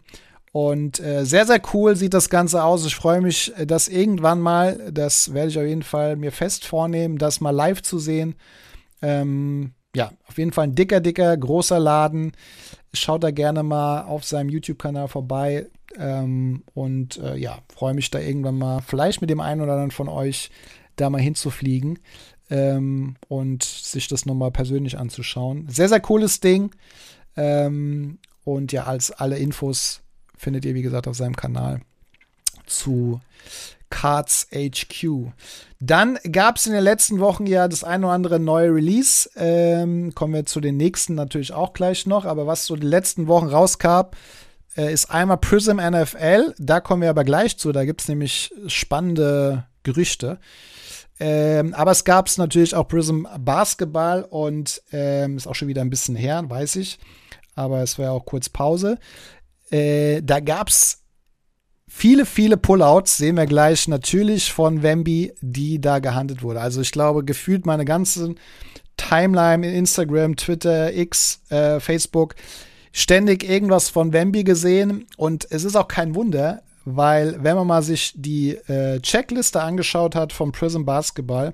Und 0.53 1.01
äh, 1.01 1.25
sehr, 1.25 1.45
sehr 1.45 1.59
cool 1.73 1.97
sieht 1.97 2.13
das 2.13 2.29
Ganze 2.29 2.63
aus. 2.63 2.85
Ich 2.85 2.95
freue 2.95 3.19
mich, 3.19 3.51
das 3.67 3.89
irgendwann 3.89 4.39
mal, 4.39 4.79
das 4.93 5.33
werde 5.33 5.49
ich 5.49 5.59
auf 5.59 5.65
jeden 5.65 5.83
Fall 5.83 6.15
mir 6.15 6.31
fest 6.31 6.63
vornehmen, 6.63 7.17
das 7.17 7.41
mal 7.41 7.49
live 7.49 7.81
zu 7.81 7.99
sehen. 7.99 8.35
Ähm, 9.01 9.73
ja, 9.93 10.13
auf 10.25 10.37
jeden 10.37 10.53
Fall 10.53 10.67
ein 10.67 10.75
dicker, 10.75 11.01
dicker, 11.01 11.35
großer 11.35 11.81
Laden. 11.81 12.31
Schaut 12.93 13.25
da 13.25 13.31
gerne 13.31 13.61
mal 13.61 14.03
auf 14.03 14.23
seinem 14.23 14.47
YouTube-Kanal 14.47 15.09
vorbei. 15.09 15.67
Ähm, 15.97 16.63
und 16.73 17.17
äh, 17.17 17.35
ja, 17.35 17.57
freue 17.75 17.93
mich 17.93 18.09
da 18.09 18.19
irgendwann 18.19 18.57
mal, 18.57 18.79
vielleicht 18.79 19.19
mit 19.19 19.29
dem 19.29 19.41
einen 19.41 19.59
oder 19.59 19.73
anderen 19.73 19.91
von 19.91 20.07
euch, 20.07 20.49
da 20.95 21.09
mal 21.09 21.21
hinzufliegen 21.21 21.99
ähm, 22.49 23.15
und 23.27 23.63
sich 23.63 24.07
das 24.07 24.25
nochmal 24.25 24.51
persönlich 24.51 24.97
anzuschauen. 24.97 25.67
Sehr, 25.69 25.89
sehr 25.89 25.99
cooles 25.99 26.39
Ding. 26.39 26.71
Ähm, 27.35 28.19
und 28.43 28.71
ja, 28.71 28.83
als 28.85 29.11
alle 29.11 29.37
Infos 29.37 30.01
findet 30.37 30.65
ihr, 30.65 30.75
wie 30.75 30.81
gesagt, 30.81 31.07
auf 31.07 31.15
seinem 31.15 31.35
Kanal 31.35 31.81
zu 32.65 33.19
Cards 33.89 34.47
HQ. 34.51 35.31
Dann 35.79 36.19
gab 36.31 36.57
es 36.57 36.67
in 36.67 36.73
den 36.73 36.83
letzten 36.83 37.19
Wochen 37.19 37.45
ja 37.45 37.67
das 37.67 37.83
ein 37.83 38.03
oder 38.03 38.13
andere 38.13 38.39
neue 38.39 38.73
Release. 38.73 39.29
Ähm, 39.35 40.13
kommen 40.15 40.33
wir 40.33 40.45
zu 40.45 40.59
den 40.59 40.77
nächsten 40.77 41.15
natürlich 41.15 41.53
auch 41.53 41.73
gleich 41.73 42.05
noch. 42.05 42.25
Aber 42.25 42.47
was 42.47 42.65
so 42.65 42.75
die 42.75 42.87
letzten 42.87 43.27
Wochen 43.27 43.47
rauskam, 43.47 44.07
äh, 44.75 44.91
ist 44.91 45.09
einmal 45.11 45.37
Prism 45.37 45.77
NFL. 45.77 46.53
Da 46.57 46.79
kommen 46.79 47.03
wir 47.03 47.09
aber 47.09 47.23
gleich 47.23 47.57
zu. 47.57 47.71
Da 47.71 47.85
gibt 47.85 48.01
es 48.01 48.07
nämlich 48.07 48.53
spannende 48.67 49.65
Gerüchte. 49.83 50.39
Ähm, 51.19 51.73
aber 51.73 51.91
es 51.91 52.03
gab 52.03 52.27
es 52.27 52.37
natürlich 52.37 52.75
auch 52.75 52.87
Prism 52.87 53.25
Basketball 53.39 54.23
und 54.23 54.81
ähm, 54.91 55.37
ist 55.37 55.47
auch 55.47 55.55
schon 55.55 55.67
wieder 55.67 55.81
ein 55.81 55.89
bisschen 55.89 56.15
her, 56.15 56.43
weiß 56.47 56.75
ich. 56.77 56.99
Aber 57.55 57.81
es 57.81 57.97
war 57.97 58.05
ja 58.05 58.11
auch 58.11 58.25
kurz 58.25 58.49
Pause. 58.49 58.97
Äh, 59.71 60.21
da 60.21 60.41
gab 60.41 60.67
es 60.67 61.03
viele, 61.87 62.25
viele 62.25 62.57
Pullouts, 62.57 63.17
sehen 63.17 63.37
wir 63.37 63.45
gleich 63.45 63.87
natürlich 63.87 64.51
von 64.51 64.83
Wemby, 64.83 65.33
die 65.41 65.79
da 65.79 65.99
gehandelt 65.99 66.43
wurde. 66.43 66.59
Also 66.59 66.81
ich 66.81 66.91
glaube, 66.91 67.23
gefühlt 67.23 67.65
meine 67.65 67.85
ganze 67.85 68.35
Timeline 68.97 69.65
in 69.67 69.73
Instagram, 69.73 70.35
Twitter, 70.35 70.93
X, 70.93 71.41
äh, 71.49 71.79
Facebook 71.79 72.35
ständig 72.91 73.43
irgendwas 73.43 73.89
von 73.89 74.13
Wemby 74.13 74.43
gesehen 74.43 75.05
und 75.17 75.47
es 75.49 75.63
ist 75.63 75.75
auch 75.75 75.87
kein 75.87 76.15
Wunder, 76.15 76.61
weil 76.85 77.43
wenn 77.43 77.55
man 77.55 77.67
mal 77.67 77.81
sich 77.81 78.13
die 78.15 78.51
äh, 78.51 78.99
Checkliste 79.01 79.61
angeschaut 79.61 80.15
hat 80.15 80.31
vom 80.31 80.51
Prism 80.51 80.85
Basketball 80.85 81.53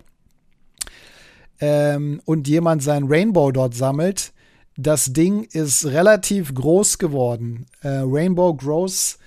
ähm, 1.60 2.22
und 2.26 2.48
jemand 2.48 2.84
sein 2.84 3.06
Rainbow 3.08 3.52
dort 3.52 3.74
sammelt, 3.74 4.34
das 4.78 5.13
Ding 5.13 5.44
ist 5.44 5.86
relativ 5.86 6.54
groß 6.54 6.98
geworden. 6.98 7.65
Äh, 7.82 8.02
Rainbow 8.04 8.54
Grows 8.54 9.17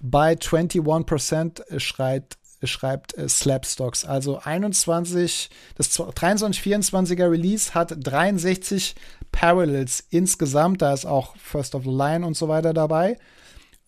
by 0.00 0.36
21% 0.38 1.78
schreit 1.78 2.38
schreibt 2.62 3.16
äh, 3.16 3.28
Slapstocks. 3.28 4.04
Also 4.04 4.38
21, 4.38 5.50
das 5.76 5.90
23-24er 5.98 7.30
Release 7.30 7.74
hat 7.74 7.94
63 7.98 8.94
Parallels 9.32 10.04
insgesamt. 10.10 10.82
Da 10.82 10.92
ist 10.92 11.06
auch 11.06 11.36
First 11.36 11.74
of 11.74 11.84
the 11.84 11.90
Line 11.90 12.26
und 12.26 12.36
so 12.36 12.48
weiter 12.48 12.72
dabei. 12.72 13.16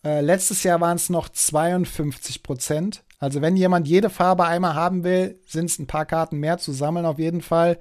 Äh, 0.03 0.21
letztes 0.21 0.63
Jahr 0.63 0.81
waren 0.81 0.97
es 0.97 1.09
noch 1.09 1.29
52 1.29 2.43
Prozent. 2.43 3.03
Also 3.19 3.41
wenn 3.41 3.55
jemand 3.55 3.87
jede 3.87 4.09
Farbe 4.09 4.45
einmal 4.45 4.73
haben 4.73 5.03
will, 5.03 5.39
sind 5.45 5.65
es 5.69 5.77
ein 5.77 5.87
paar 5.87 6.05
Karten 6.05 6.37
mehr 6.37 6.57
zu 6.57 6.71
sammeln 6.71 7.05
auf 7.05 7.19
jeden 7.19 7.41
Fall. 7.41 7.77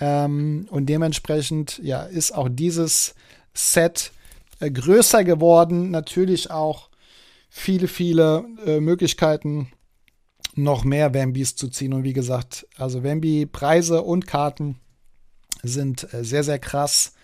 Ähm, 0.00 0.68
und 0.70 0.86
dementsprechend 0.86 1.78
ja, 1.82 2.02
ist 2.02 2.32
auch 2.32 2.48
dieses 2.50 3.14
Set 3.54 4.12
äh, 4.60 4.70
größer 4.70 5.24
geworden. 5.24 5.90
Natürlich 5.90 6.50
auch 6.50 6.90
viele, 7.48 7.88
viele 7.88 8.44
äh, 8.66 8.80
Möglichkeiten, 8.80 9.72
noch 10.54 10.84
mehr 10.84 11.14
Wambis 11.14 11.56
zu 11.56 11.68
ziehen. 11.68 11.94
Und 11.94 12.04
wie 12.04 12.12
gesagt, 12.12 12.66
also 12.76 13.02
Wambi-Preise 13.02 14.02
und 14.02 14.26
Karten 14.26 14.76
sind 15.62 16.12
äh, 16.12 16.22
sehr, 16.22 16.44
sehr 16.44 16.58
krass. 16.58 17.14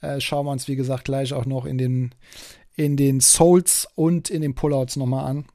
Äh, 0.00 0.20
schauen 0.20 0.46
wir 0.46 0.52
uns, 0.52 0.66
wie 0.66 0.76
gesagt, 0.76 1.04
gleich 1.04 1.32
auch 1.32 1.46
noch 1.46 1.66
in 1.66 1.78
den, 1.78 2.14
in 2.76 2.96
den 2.96 3.20
Souls 3.20 3.88
und 3.94 4.30
in 4.30 4.42
den 4.42 4.54
Pullouts 4.54 4.96
nochmal 4.96 5.26
an. 5.26 5.46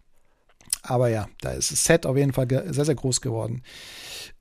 Aber 0.84 1.10
ja, 1.10 1.28
da 1.42 1.52
ist 1.52 1.72
das 1.72 1.84
Set 1.84 2.06
auf 2.06 2.18
jeden 2.18 2.34
Fall 2.34 2.48
sehr, 2.50 2.86
sehr 2.86 2.96
groß 2.96 3.22
geworden. 3.22 3.62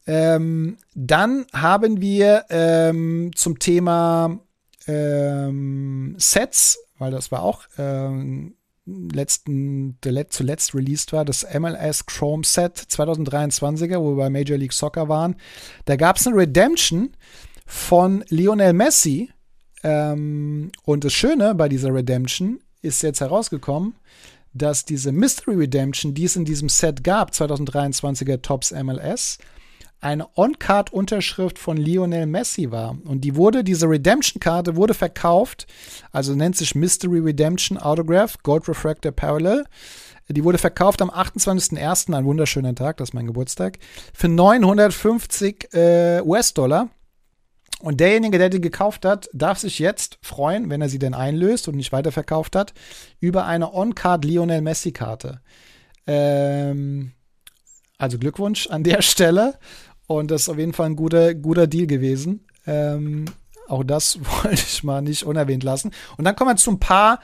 Ähm, 0.07 0.79
dann 0.95 1.47
haben 1.53 2.01
wir 2.01 2.47
ähm, 2.49 3.31
zum 3.35 3.59
Thema 3.59 4.41
ähm, 4.87 6.15
Sets, 6.19 6.79
weil 6.99 7.11
das 7.11 7.31
war 7.31 7.43
auch 7.43 7.65
ähm, 7.77 8.55
letzten, 8.87 9.99
zuletzt 10.31 10.75
released 10.75 11.13
war, 11.13 11.25
das 11.25 11.47
MLS 11.59 12.07
Chrome 12.07 12.45
Set 12.45 12.79
2023er, 12.79 14.01
wo 14.01 14.17
wir 14.17 14.25
bei 14.25 14.31
Major 14.31 14.57
League 14.57 14.73
Soccer 14.73 15.09
waren. 15.09 15.37
Da 15.85 15.97
gab 15.97 16.17
es 16.17 16.27
eine 16.27 16.37
Redemption 16.37 17.11
von 17.67 18.25
Lionel 18.29 18.73
Messi. 18.73 19.31
Ähm, 19.83 20.73
und 20.85 21.05
das 21.05 21.13
Schöne 21.13 21.55
bei 21.55 21.69
dieser 21.69 21.95
Redemption 21.95 22.61
ist 22.83 23.03
jetzt 23.03 23.21
herausgekommen, 23.21 23.95
dass 24.53 24.85
diese 24.85 25.13
Mystery 25.13 25.55
Redemption, 25.55 26.15
die 26.15 26.25
es 26.25 26.37
in 26.37 26.45
diesem 26.45 26.69
Set 26.69 27.05
gab, 27.05 27.31
2023er 27.31 28.43
Tops 28.43 28.73
MLS, 28.73 29.39
eine 30.01 30.27
On-Card-Unterschrift 30.35 31.59
von 31.59 31.77
Lionel 31.77 32.27
Messi 32.27 32.71
war. 32.71 32.97
Und 33.05 33.21
die 33.21 33.37
wurde, 33.37 33.63
diese 33.63 33.89
Redemption-Karte 33.89 34.77
wurde 34.77 34.95
verkauft, 34.95 35.67
also 36.11 36.35
nennt 36.35 36.57
sich 36.57 36.75
Mystery 36.75 37.21
Redemption 37.21 37.77
Autograph, 37.77 38.39
Gold 38.43 38.69
Refractor 38.69 39.13
Parallel. 39.13 39.65
Die 40.29 40.45
wurde 40.45 40.59
verkauft 40.59 41.03
am 41.03 41.11
28.01., 41.11 42.15
ein 42.15 42.25
wunderschöner 42.25 42.75
Tag, 42.75 42.99
das 42.99 43.11
ist 43.11 43.15
mein 43.15 43.27
Geburtstag, 43.27 43.79
für 44.15 44.29
950 44.29 45.75
äh, 45.75 46.23
US-Dollar. 46.23 46.89
Und 47.81 48.01
derjenige, 48.01 48.39
der 48.39 48.51
die 48.51 48.61
gekauft 48.61 49.05
hat, 49.05 49.31
darf 49.33 49.59
sich 49.59 49.79
jetzt 49.79 50.19
freuen, 50.23 50.69
wenn 50.69 50.83
er 50.83 50.89
sie 50.89 50.99
denn 50.99 51.15
einlöst 51.15 51.67
und 51.67 51.77
nicht 51.77 51.93
weiterverkauft 51.93 52.55
hat, 52.55 52.75
über 53.21 53.47
eine 53.47 53.73
On-Card 53.73 54.25
Lionel 54.25 54.61
Messi-Karte. 54.61 55.41
Ähm, 56.07 57.13
also 57.97 58.19
Glückwunsch 58.19 58.67
an 58.69 58.83
der 58.83 59.03
Stelle. 59.03 59.59
Und 60.07 60.31
das 60.31 60.43
ist 60.43 60.49
auf 60.49 60.59
jeden 60.59 60.73
Fall 60.73 60.87
ein 60.87 60.97
guter, 60.97 61.35
guter 61.35 61.67
Deal 61.67 61.87
gewesen. 61.87 62.45
Ähm, 62.67 63.27
auch 63.69 63.85
das 63.85 64.19
wollte 64.43 64.55
ich 64.55 64.85
mal 64.85 65.01
nicht 65.01 65.25
unerwähnt 65.25 65.63
lassen. 65.63 65.93
Und 66.19 66.25
dann 66.25 66.37
kommen 66.37 66.51
wir 66.51 66.57
zu 66.57 66.73
ein 66.73 66.81
paar, 66.81 67.21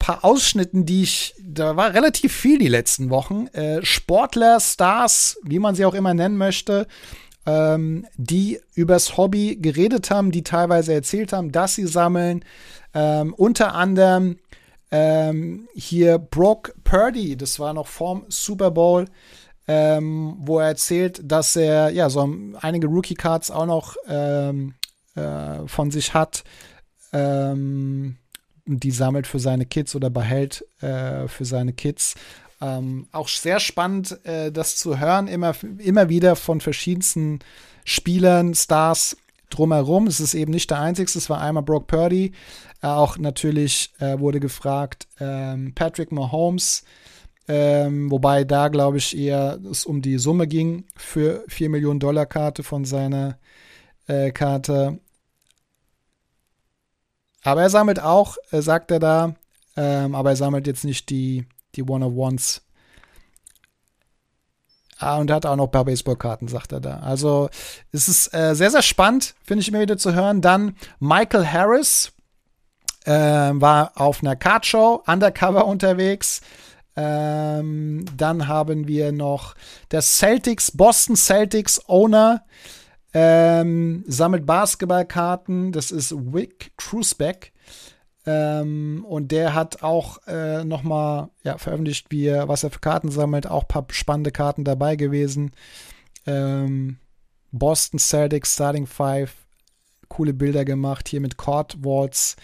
paar 0.00 0.24
Ausschnitten, 0.24 0.86
die 0.86 1.02
ich, 1.02 1.34
da 1.40 1.76
war 1.76 1.94
relativ 1.94 2.32
viel 2.32 2.58
die 2.58 2.68
letzten 2.68 3.10
Wochen. 3.10 3.46
Äh, 3.48 3.84
Sportler, 3.84 4.58
Stars, 4.58 5.38
wie 5.44 5.60
man 5.60 5.76
sie 5.76 5.84
auch 5.84 5.94
immer 5.94 6.14
nennen 6.14 6.36
möchte, 6.36 6.88
ähm, 7.46 8.06
die 8.16 8.60
übers 8.74 9.16
Hobby 9.16 9.56
geredet 9.56 10.10
haben, 10.10 10.30
die 10.30 10.42
teilweise 10.42 10.94
erzählt 10.94 11.32
haben, 11.32 11.52
dass 11.52 11.74
sie 11.74 11.86
sammeln. 11.86 12.44
Ähm, 12.94 13.34
unter 13.34 13.74
anderem 13.74 14.38
ähm, 14.90 15.68
hier 15.74 16.18
Brock 16.18 16.74
Purdy, 16.84 17.36
das 17.36 17.58
war 17.58 17.74
noch 17.74 17.88
vorm 17.88 18.24
Super 18.28 18.70
Bowl 18.70 19.06
ähm, 19.66 20.36
wo 20.38 20.58
er 20.58 20.68
erzählt, 20.68 21.20
dass 21.24 21.56
er 21.56 21.90
ja 21.90 22.10
so 22.10 22.28
einige 22.60 22.86
Rookie-Cards 22.86 23.50
auch 23.50 23.66
noch 23.66 23.96
ähm, 24.06 24.74
äh, 25.14 25.66
von 25.66 25.90
sich 25.90 26.12
hat, 26.12 26.44
ähm, 27.12 28.18
die 28.66 28.90
sammelt 28.90 29.26
für 29.26 29.38
seine 29.38 29.66
Kids 29.66 29.94
oder 29.94 30.10
behält 30.10 30.64
äh, 30.80 31.28
für 31.28 31.44
seine 31.44 31.72
Kids. 31.72 32.14
Ähm, 32.64 33.08
auch 33.12 33.28
sehr 33.28 33.60
spannend, 33.60 34.24
äh, 34.24 34.50
das 34.50 34.76
zu 34.76 34.98
hören, 34.98 35.28
immer, 35.28 35.54
immer 35.78 36.08
wieder 36.08 36.34
von 36.34 36.62
verschiedensten 36.62 37.40
Spielern, 37.84 38.54
Stars 38.54 39.18
drumherum. 39.50 40.06
Es 40.06 40.18
ist 40.18 40.32
eben 40.32 40.50
nicht 40.50 40.70
der 40.70 40.80
einzige, 40.80 41.10
es 41.18 41.28
war 41.28 41.42
einmal 41.42 41.62
Brock 41.62 41.88
Purdy, 41.88 42.32
äh, 42.82 42.86
auch 42.86 43.18
natürlich 43.18 43.92
äh, 43.98 44.18
wurde 44.18 44.40
gefragt 44.40 45.06
ähm, 45.20 45.74
Patrick 45.74 46.10
Mahomes, 46.10 46.84
ähm, 47.48 48.10
wobei 48.10 48.44
da, 48.44 48.68
glaube 48.68 48.96
ich, 48.96 49.14
eher 49.14 49.58
es 49.70 49.84
um 49.84 50.00
die 50.00 50.16
Summe 50.16 50.46
ging 50.46 50.86
für 50.96 51.44
4 51.48 51.68
Millionen 51.68 52.00
Dollar 52.00 52.24
Karte 52.24 52.62
von 52.62 52.86
seiner 52.86 53.38
äh, 54.06 54.30
Karte. 54.32 55.00
Aber 57.42 57.60
er 57.60 57.70
sammelt 57.70 58.00
auch, 58.00 58.38
äh, 58.52 58.62
sagt 58.62 58.90
er 58.90 59.00
da, 59.00 59.34
ähm, 59.76 60.14
aber 60.14 60.30
er 60.30 60.36
sammelt 60.36 60.66
jetzt 60.66 60.86
nicht 60.86 61.10
die, 61.10 61.44
die 61.76 61.82
One-of-Ones. 61.82 62.62
Ah, 64.98 65.18
und 65.18 65.28
er 65.28 65.36
hat 65.36 65.46
auch 65.46 65.56
noch 65.56 65.66
ein 65.66 65.70
paar 65.70 65.84
Baseballkarten, 65.84 66.48
sagt 66.48 66.72
er 66.72 66.80
da. 66.80 67.00
Also 67.00 67.48
es 67.92 68.08
ist 68.08 68.32
äh, 68.32 68.54
sehr, 68.54 68.70
sehr 68.70 68.82
spannend, 68.82 69.34
finde 69.44 69.62
ich 69.62 69.68
immer 69.68 69.80
wieder 69.80 69.98
zu 69.98 70.14
hören. 70.14 70.40
Dann 70.40 70.76
Michael 71.00 71.46
Harris 71.46 72.12
äh, 73.04 73.10
war 73.12 73.92
auf 73.96 74.22
einer 74.22 74.36
Cardshow, 74.36 75.02
undercover 75.06 75.66
unterwegs. 75.66 76.40
Ähm, 76.96 78.04
dann 78.16 78.46
haben 78.46 78.86
wir 78.86 79.10
noch 79.10 79.54
der 79.90 80.00
Celtics, 80.00 80.70
Boston 80.70 81.16
Celtics 81.16 81.88
Owner, 81.88 82.44
ähm, 83.12 84.04
sammelt 84.06 84.46
Basketballkarten. 84.46 85.72
Das 85.72 85.90
ist 85.90 86.12
Wick 86.12 86.72
Cruiseback. 86.76 87.52
Ähm, 88.26 89.04
und 89.06 89.32
der 89.32 89.54
hat 89.54 89.82
auch 89.82 90.26
äh, 90.26 90.64
noch 90.64 90.82
mal 90.82 91.30
ja, 91.42 91.58
veröffentlicht, 91.58 92.06
wie 92.10 92.26
er, 92.26 92.48
was 92.48 92.64
er 92.64 92.70
für 92.70 92.80
Karten 92.80 93.10
sammelt. 93.10 93.46
Auch 93.46 93.62
ein 93.62 93.68
paar 93.68 93.86
spannende 93.90 94.30
Karten 94.30 94.64
dabei 94.64 94.96
gewesen. 94.96 95.52
Ähm, 96.26 96.98
Boston 97.52 97.98
Celtics 97.98 98.54
Starting 98.54 98.86
Five. 98.86 99.34
Coole 100.08 100.32
Bilder 100.32 100.64
gemacht. 100.64 101.08
Hier 101.08 101.20
mit 101.20 101.36
Court 101.36 101.76
Waltz. 101.84 102.36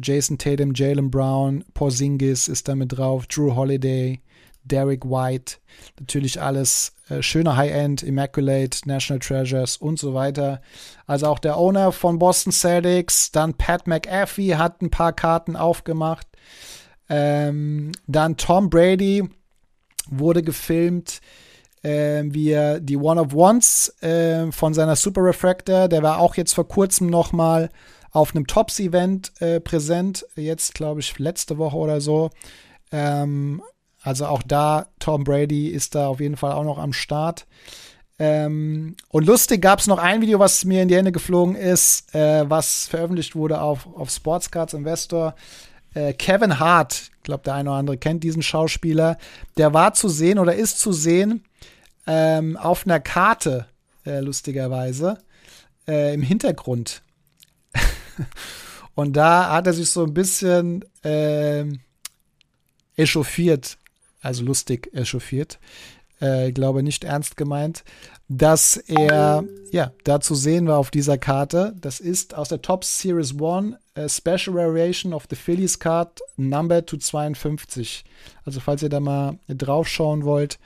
Jason 0.00 0.38
Tatum, 0.38 0.72
Jalen 0.74 1.10
Brown, 1.10 1.64
Porzingis 1.74 2.48
ist 2.48 2.68
da 2.68 2.74
mit 2.74 2.96
drauf, 2.96 3.26
Drew 3.26 3.54
Holiday, 3.54 4.20
Derek 4.64 5.04
White, 5.04 5.56
natürlich 5.98 6.40
alles 6.40 6.92
äh, 7.10 7.22
schöne 7.22 7.56
High-End, 7.56 8.02
Immaculate, 8.02 8.86
National 8.86 9.18
Treasures 9.18 9.76
und 9.76 9.98
so 9.98 10.14
weiter. 10.14 10.60
Also 11.06 11.26
auch 11.26 11.38
der 11.38 11.58
Owner 11.58 11.92
von 11.92 12.18
Boston 12.18 12.52
Celtics, 12.52 13.32
dann 13.32 13.54
Pat 13.54 13.86
McAfee 13.86 14.56
hat 14.56 14.80
ein 14.80 14.90
paar 14.90 15.12
Karten 15.12 15.56
aufgemacht. 15.56 16.26
Ähm, 17.08 17.92
dann 18.06 18.36
Tom 18.36 18.70
Brady 18.70 19.28
wurde 20.08 20.42
gefilmt, 20.42 21.20
äh, 21.82 22.22
wie 22.26 22.50
er 22.50 22.80
die 22.80 22.96
One 22.96 23.20
of 23.20 23.34
Ones 23.34 23.94
äh, 24.02 24.50
von 24.52 24.74
seiner 24.74 24.96
Super 24.96 25.24
Refractor, 25.24 25.88
der 25.88 26.02
war 26.02 26.18
auch 26.20 26.36
jetzt 26.36 26.54
vor 26.54 26.68
kurzem 26.68 27.08
noch 27.08 27.32
mal 27.32 27.70
auf 28.12 28.34
einem 28.34 28.46
Tops-Event 28.46 29.32
äh, 29.40 29.60
präsent, 29.60 30.26
jetzt 30.36 30.74
glaube 30.74 31.00
ich 31.00 31.18
letzte 31.18 31.58
Woche 31.58 31.76
oder 31.76 32.00
so. 32.00 32.30
Ähm, 32.92 33.62
also 34.02 34.26
auch 34.26 34.42
da, 34.42 34.86
Tom 34.98 35.24
Brady 35.24 35.68
ist 35.68 35.94
da 35.94 36.08
auf 36.08 36.20
jeden 36.20 36.36
Fall 36.36 36.52
auch 36.52 36.64
noch 36.64 36.78
am 36.78 36.92
Start. 36.92 37.46
Ähm, 38.18 38.96
und 39.08 39.26
lustig 39.26 39.62
gab 39.62 39.78
es 39.78 39.86
noch 39.86 39.98
ein 39.98 40.20
Video, 40.20 40.38
was 40.38 40.64
mir 40.64 40.82
in 40.82 40.88
die 40.88 40.96
Hände 40.96 41.12
geflogen 41.12 41.54
ist, 41.54 42.14
äh, 42.14 42.48
was 42.48 42.86
veröffentlicht 42.86 43.34
wurde 43.34 43.60
auf, 43.60 43.86
auf 43.94 44.10
Sportscards 44.10 44.74
Investor. 44.74 45.34
Äh, 45.94 46.12
Kevin 46.12 46.58
Hart, 46.58 47.10
ich 47.16 47.22
glaube, 47.22 47.44
der 47.44 47.54
eine 47.54 47.70
oder 47.70 47.78
andere 47.78 47.96
kennt 47.96 48.22
diesen 48.22 48.42
Schauspieler, 48.42 49.16
der 49.56 49.72
war 49.74 49.94
zu 49.94 50.08
sehen 50.08 50.38
oder 50.38 50.54
ist 50.54 50.78
zu 50.78 50.92
sehen 50.92 51.44
ähm, 52.06 52.56
auf 52.56 52.86
einer 52.86 53.00
Karte, 53.00 53.66
äh, 54.04 54.20
lustigerweise, 54.20 55.18
äh, 55.88 56.12
im 56.14 56.22
Hintergrund. 56.22 57.02
Und 58.94 59.14
da 59.14 59.50
hat 59.50 59.66
er 59.66 59.72
sich 59.72 59.90
so 59.90 60.04
ein 60.04 60.12
bisschen 60.12 60.84
äh, 61.02 61.64
echauffiert, 62.96 63.78
also 64.20 64.44
lustig 64.44 64.90
echauffiert, 64.92 65.58
äh, 66.20 66.48
ich 66.48 66.54
glaube 66.54 66.82
nicht 66.82 67.04
ernst 67.04 67.36
gemeint, 67.36 67.84
dass 68.28 68.76
er 68.76 69.44
ja 69.72 69.92
da 70.04 70.20
zu 70.20 70.34
sehen 70.34 70.66
war 70.68 70.78
auf 70.78 70.90
dieser 70.90 71.18
Karte. 71.18 71.74
Das 71.80 72.00
ist 72.00 72.34
aus 72.34 72.48
der 72.48 72.62
Top 72.62 72.84
Series 72.84 73.34
1 73.40 73.76
a 73.94 74.08
Special 74.08 74.54
Variation 74.54 75.12
of 75.12 75.26
the 75.28 75.36
Phillies 75.36 75.78
Card 75.78 76.20
Number 76.36 76.84
to 76.84 76.96
52. 76.96 78.04
Also 78.44 78.60
falls 78.60 78.82
ihr 78.82 78.88
da 78.88 79.00
mal 79.00 79.38
drauf 79.48 79.88
schauen 79.88 80.24
wollt. 80.24 80.58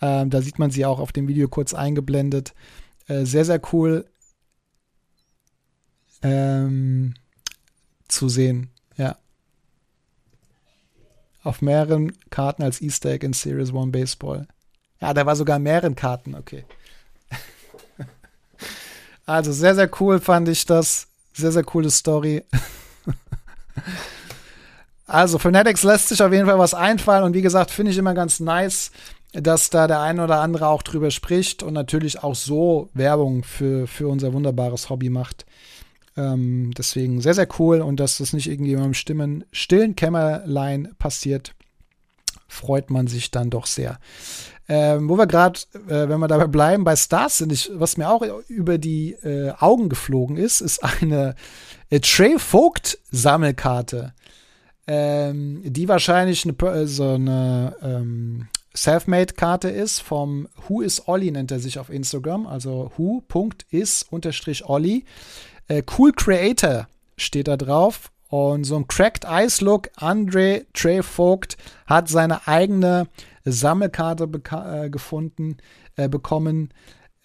Ähm, 0.00 0.30
da 0.30 0.42
sieht 0.42 0.58
man 0.58 0.70
sie 0.70 0.84
auch 0.84 0.98
auf 0.98 1.12
dem 1.12 1.28
Video 1.28 1.48
kurz 1.48 1.72
eingeblendet. 1.72 2.54
Äh, 3.06 3.24
sehr, 3.24 3.44
sehr 3.44 3.60
cool 3.72 4.04
ähm, 6.22 7.14
zu 8.08 8.28
sehen. 8.28 8.70
Ja. 8.96 9.16
Auf 11.46 11.62
mehreren 11.62 12.10
Karten 12.28 12.64
als 12.64 12.82
Easter 12.82 13.10
Egg 13.10 13.24
in 13.24 13.32
Series 13.32 13.72
One 13.72 13.92
Baseball. 13.92 14.48
Ja, 15.00 15.14
da 15.14 15.26
war 15.26 15.36
sogar 15.36 15.60
mehreren 15.60 15.94
Karten, 15.94 16.34
okay. 16.34 16.64
also 19.26 19.52
sehr, 19.52 19.76
sehr 19.76 19.88
cool 20.00 20.18
fand 20.18 20.48
ich 20.48 20.66
das. 20.66 21.06
Sehr, 21.34 21.52
sehr 21.52 21.62
coole 21.62 21.90
Story. 21.90 22.42
also, 25.06 25.38
Fanatics 25.38 25.84
lässt 25.84 26.08
sich 26.08 26.20
auf 26.20 26.32
jeden 26.32 26.46
Fall 26.46 26.58
was 26.58 26.74
einfallen 26.74 27.22
und 27.22 27.34
wie 27.34 27.42
gesagt, 27.42 27.70
finde 27.70 27.92
ich 27.92 27.98
immer 27.98 28.14
ganz 28.14 28.40
nice, 28.40 28.90
dass 29.32 29.70
da 29.70 29.86
der 29.86 30.00
eine 30.00 30.24
oder 30.24 30.40
andere 30.40 30.66
auch 30.66 30.82
drüber 30.82 31.12
spricht 31.12 31.62
und 31.62 31.74
natürlich 31.74 32.24
auch 32.24 32.34
so 32.34 32.90
Werbung 32.92 33.44
für, 33.44 33.86
für 33.86 34.08
unser 34.08 34.32
wunderbares 34.32 34.90
Hobby 34.90 35.10
macht. 35.10 35.46
Ähm, 36.16 36.72
deswegen 36.76 37.20
sehr, 37.20 37.34
sehr 37.34 37.48
cool 37.58 37.80
und 37.80 38.00
dass 38.00 38.18
das 38.18 38.32
nicht 38.32 38.48
irgendwie 38.48 38.72
im 38.72 38.94
Stimmen, 38.94 39.44
stillen 39.52 39.96
Kämmerlein 39.96 40.94
passiert, 40.98 41.54
freut 42.48 42.90
man 42.90 43.06
sich 43.06 43.30
dann 43.30 43.50
doch 43.50 43.66
sehr. 43.66 43.98
Ähm, 44.68 45.08
wo 45.08 45.16
wir 45.16 45.26
gerade, 45.26 45.60
äh, 45.88 46.08
wenn 46.08 46.18
wir 46.18 46.26
dabei 46.26 46.48
bleiben, 46.48 46.84
bei 46.84 46.96
Stars 46.96 47.38
sind, 47.38 47.52
ich, 47.52 47.70
was 47.74 47.96
mir 47.96 48.08
auch 48.08 48.22
über 48.48 48.78
die 48.78 49.12
äh, 49.12 49.52
Augen 49.58 49.88
geflogen 49.88 50.36
ist, 50.36 50.60
ist 50.60 50.82
eine 50.82 51.36
äh, 51.90 52.00
Trey 52.00 52.38
Vogt 52.38 52.98
Sammelkarte, 53.10 54.12
ähm, 54.88 55.62
die 55.64 55.88
wahrscheinlich 55.88 56.44
eine, 56.44 56.88
so 56.88 57.10
eine 57.10 57.76
ähm, 57.80 58.48
Selfmade-Karte 58.74 59.68
ist 59.68 60.00
vom 60.00 60.48
Who 60.66 60.82
is 60.82 61.08
Olli 61.08 61.30
nennt 61.30 61.50
er 61.50 61.60
sich 61.60 61.78
auf 61.78 61.90
Instagram, 61.90 62.46
also 62.46 62.92
who.is-olli. 62.96 65.04
Äh, 65.68 65.82
cool 65.98 66.12
Creator 66.12 66.88
steht 67.16 67.48
da 67.48 67.56
drauf 67.56 68.10
und 68.28 68.64
so 68.64 68.76
ein 68.76 68.86
Cracked 68.86 69.24
Ice 69.28 69.64
Look. 69.64 69.90
Andre 69.96 70.66
Trey 70.74 71.02
Vogt 71.02 71.56
hat 71.86 72.08
seine 72.08 72.46
eigene 72.46 73.08
Sammelkarte 73.44 74.28
äh, 74.50 74.90
gefunden, 74.90 75.58
äh, 75.96 76.08
bekommen. 76.08 76.70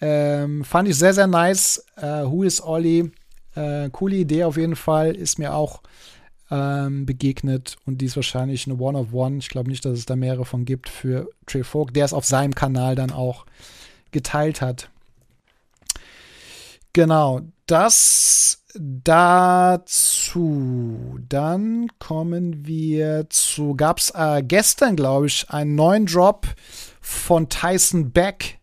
Ähm, 0.00 0.64
fand 0.64 0.88
ich 0.88 0.96
sehr, 0.96 1.14
sehr 1.14 1.26
nice. 1.26 1.84
Äh, 1.96 2.24
Who 2.24 2.42
is 2.44 2.62
Olli? 2.62 3.10
Äh, 3.54 3.90
coole 3.90 4.16
Idee 4.16 4.44
auf 4.44 4.56
jeden 4.56 4.76
Fall. 4.76 5.14
Ist 5.14 5.38
mir 5.38 5.54
auch 5.54 5.82
ähm, 6.50 7.06
begegnet 7.06 7.76
und 7.86 7.98
die 7.98 8.06
ist 8.06 8.16
wahrscheinlich 8.16 8.66
eine 8.66 8.78
One 8.78 8.98
of 8.98 9.12
One. 9.12 9.38
Ich 9.38 9.48
glaube 9.48 9.70
nicht, 9.70 9.84
dass 9.84 9.98
es 9.98 10.06
da 10.06 10.16
mehrere 10.16 10.44
von 10.44 10.64
gibt 10.64 10.88
für 10.88 11.28
Trey 11.46 11.64
Vogt, 11.64 11.96
der 11.96 12.04
es 12.04 12.12
auf 12.12 12.24
seinem 12.24 12.54
Kanal 12.54 12.94
dann 12.94 13.10
auch 13.10 13.46
geteilt 14.10 14.60
hat. 14.60 14.90
Genau, 16.92 17.40
das 17.66 18.62
dazu. 18.74 20.18
Dann 21.28 21.88
kommen 21.98 22.66
wir 22.66 23.26
zu, 23.30 23.74
gab 23.74 23.98
es 23.98 24.10
äh, 24.14 24.42
gestern, 24.42 24.96
glaube 24.96 25.26
ich, 25.26 25.48
einen 25.50 25.74
neuen 25.74 26.06
Drop 26.06 26.46
von 27.00 27.48
Tyson 27.48 28.12
Beck, 28.12 28.58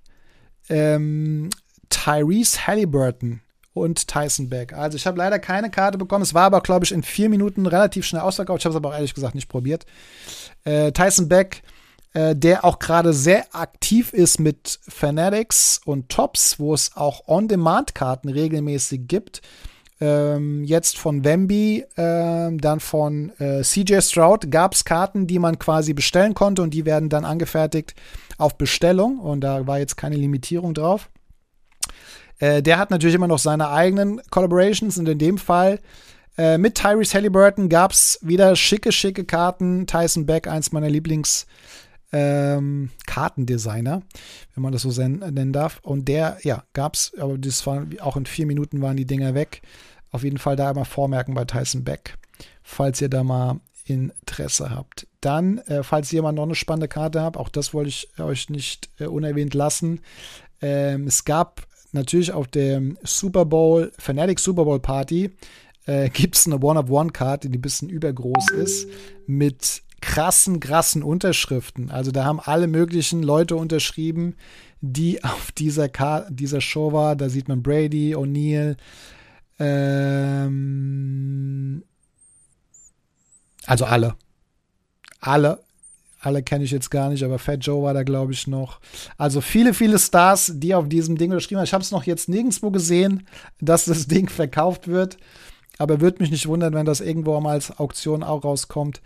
ähm, 0.69 1.49
Tyrese 1.89 2.67
Halliburton 2.67 3.41
und 3.73 4.07
Tyson 4.07 4.49
Beck. 4.49 4.73
Also 4.73 4.95
ich 4.95 5.07
habe 5.07 5.17
leider 5.17 5.39
keine 5.39 5.69
Karte 5.71 5.97
bekommen. 5.97 6.23
Es 6.23 6.33
war 6.33 6.43
aber, 6.43 6.61
glaube 6.61 6.85
ich, 6.85 6.91
in 6.91 7.03
vier 7.03 7.29
Minuten 7.29 7.65
relativ 7.65 8.05
schnell 8.05 8.21
ausverkauft. 8.21 8.61
Ich 8.61 8.65
habe 8.65 8.73
es 8.73 8.77
aber 8.77 8.89
auch 8.89 8.93
ehrlich 8.93 9.13
gesagt 9.15 9.35
nicht 9.35 9.49
probiert. 9.49 9.85
Äh, 10.63 10.91
Tyson 10.91 11.29
Beck 11.29 11.63
äh, 12.13 12.35
der 12.35 12.65
auch 12.65 12.79
gerade 12.79 13.13
sehr 13.13 13.45
aktiv 13.53 14.13
ist 14.13 14.39
mit 14.39 14.79
Fanatics 14.87 15.79
und 15.85 16.09
Tops, 16.09 16.59
wo 16.59 16.73
es 16.73 16.95
auch 16.95 17.27
On-Demand-Karten 17.27 18.29
regelmäßig 18.29 19.01
gibt. 19.07 19.41
Ähm, 20.01 20.63
jetzt 20.63 20.97
von 20.97 21.23
Wemby, 21.25 21.85
äh, 21.95 22.51
dann 22.55 22.79
von 22.79 23.31
äh, 23.37 23.61
CJ 23.61 23.99
Stroud 23.99 24.49
gab 24.49 24.73
es 24.73 24.85
Karten, 24.85 25.27
die 25.27 25.39
man 25.39 25.59
quasi 25.59 25.93
bestellen 25.93 26.33
konnte 26.33 26.61
und 26.61 26.73
die 26.73 26.85
werden 26.85 27.09
dann 27.09 27.25
angefertigt 27.25 27.95
auf 28.37 28.57
Bestellung 28.57 29.19
und 29.19 29.41
da 29.41 29.67
war 29.67 29.77
jetzt 29.77 29.97
keine 29.97 30.15
Limitierung 30.15 30.73
drauf. 30.73 31.09
Äh, 32.39 32.63
der 32.63 32.79
hat 32.79 32.91
natürlich 32.91 33.15
immer 33.15 33.27
noch 33.27 33.39
seine 33.39 33.69
eigenen 33.69 34.21
Collaborations 34.31 34.97
und 34.97 35.09
in 35.09 35.19
dem 35.19 35.37
Fall 35.37 35.79
äh, 36.37 36.57
mit 36.57 36.75
Tyrese 36.75 37.15
Halliburton 37.15 37.67
gab 37.67 37.91
es 37.91 38.17
wieder 38.21 38.55
schicke, 38.55 38.93
schicke 38.93 39.25
Karten. 39.25 39.85
Tyson 39.85 40.25
Beck, 40.25 40.47
eins 40.47 40.71
meiner 40.71 40.87
Lieblings- 40.87 41.45
ähm, 42.11 42.89
Kartendesigner, 43.05 44.01
wenn 44.53 44.63
man 44.63 44.73
das 44.73 44.83
so 44.83 45.07
nennen 45.07 45.53
darf. 45.53 45.79
Und 45.83 46.07
der, 46.07 46.37
ja, 46.43 46.63
gab's, 46.73 47.13
aber 47.19 47.37
das 47.37 47.65
war 47.67 47.85
auch 48.01 48.17
in 48.17 48.25
vier 48.25 48.45
Minuten 48.45 48.81
waren 48.81 48.97
die 48.97 49.05
Dinger 49.05 49.33
weg. 49.33 49.61
Auf 50.11 50.23
jeden 50.23 50.39
Fall 50.39 50.55
da 50.55 50.71
immer 50.71 50.85
vormerken 50.85 51.35
bei 51.35 51.45
Tyson 51.45 51.83
Beck, 51.83 52.17
falls 52.63 52.99
ihr 53.01 53.09
da 53.09 53.23
mal 53.23 53.59
Interesse 53.85 54.69
habt. 54.69 55.07
Dann, 55.21 55.59
äh, 55.59 55.83
falls 55.83 56.13
mal 56.13 56.31
noch 56.31 56.43
eine 56.43 56.55
spannende 56.55 56.87
Karte 56.87 57.21
habt, 57.21 57.37
auch 57.37 57.49
das 57.49 57.73
wollte 57.73 57.89
ich 57.89 58.09
euch 58.19 58.49
nicht 58.49 58.89
äh, 58.99 59.05
unerwähnt 59.05 59.53
lassen. 59.53 60.01
Ähm, 60.61 61.07
es 61.07 61.25
gab 61.25 61.67
natürlich 61.91 62.31
auf 62.31 62.47
dem 62.47 62.97
Super 63.03 63.45
Bowl, 63.45 63.91
Fanatic 63.97 64.39
Super 64.39 64.65
Bowl 64.65 64.79
Party, 64.79 65.31
äh, 65.85 66.09
gibt 66.09 66.35
es 66.35 66.45
eine 66.45 66.59
One-of-One-Karte, 66.59 67.49
die 67.49 67.57
ein 67.57 67.61
bisschen 67.61 67.89
übergroß 67.89 68.51
ist, 68.51 68.87
mit 69.25 69.81
krassen, 70.01 70.59
krassen 70.59 71.03
Unterschriften. 71.03 71.91
Also 71.91 72.11
da 72.11 72.25
haben 72.25 72.39
alle 72.39 72.67
möglichen 72.67 73.23
Leute 73.23 73.55
unterschrieben, 73.55 74.35
die 74.81 75.23
auf 75.23 75.51
dieser, 75.51 75.89
Ka 75.89 76.27
dieser 76.29 76.61
Show 76.61 76.93
war. 76.93 77.15
Da 77.15 77.29
sieht 77.29 77.47
man 77.47 77.63
Brady, 77.63 78.15
O'Neill, 78.15 78.77
ähm, 79.59 80.59
also 83.65 83.85
alle. 83.85 84.15
Alle. 85.19 85.59
Alle 86.21 86.43
kenne 86.43 86.65
ich 86.65 86.71
jetzt 86.71 86.89
gar 86.91 87.09
nicht, 87.09 87.23
aber 87.23 87.39
Fat 87.39 87.65
Joe 87.65 87.83
war 87.83 87.93
da, 87.93 88.03
glaube 88.03 88.33
ich, 88.33 88.45
noch. 88.45 88.81
Also 89.17 89.39
viele, 89.39 89.73
viele 89.73 89.97
Stars, 89.97 90.51
die 90.55 90.75
auf 90.75 90.89
diesem 90.89 91.17
Ding 91.17 91.31
unterschrieben 91.31 91.59
haben. 91.59 91.65
Ich 91.65 91.73
habe 91.73 91.83
es 91.83 91.91
noch 91.91 92.03
jetzt 92.03 92.27
nirgendwo 92.27 92.71
gesehen, 92.71 93.25
dass 93.61 93.85
das 93.85 94.07
Ding 94.07 94.27
verkauft 94.27 94.89
wird. 94.89 95.17
Aber 95.79 96.01
würde 96.01 96.21
mich 96.21 96.29
nicht 96.29 96.47
wundern, 96.47 96.75
wenn 96.75 96.85
das 96.85 97.01
irgendwo 97.01 97.39
mal 97.39 97.53
als 97.53 97.79
Auktion 97.79 98.21
auch 98.21 98.43
rauskommt. 98.43 99.01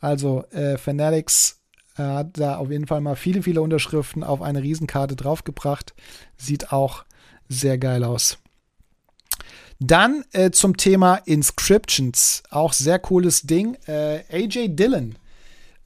Also 0.00 0.44
äh, 0.52 0.78
Fanatics 0.78 1.58
äh, 1.96 2.02
hat 2.02 2.38
da 2.38 2.58
auf 2.58 2.70
jeden 2.70 2.86
Fall 2.86 3.00
mal 3.00 3.16
viele, 3.16 3.42
viele 3.42 3.62
Unterschriften 3.62 4.22
auf 4.22 4.42
eine 4.42 4.62
Riesenkarte 4.62 5.16
draufgebracht. 5.16 5.94
Sieht 6.36 6.72
auch 6.72 7.04
sehr 7.48 7.78
geil 7.78 8.04
aus. 8.04 8.38
Dann 9.80 10.24
äh, 10.32 10.50
zum 10.50 10.76
Thema 10.76 11.16
Inscriptions. 11.24 12.42
Auch 12.50 12.72
sehr 12.72 12.98
cooles 12.98 13.42
Ding. 13.42 13.76
Äh, 13.86 14.22
AJ 14.30 14.74
Dillon, 14.74 15.14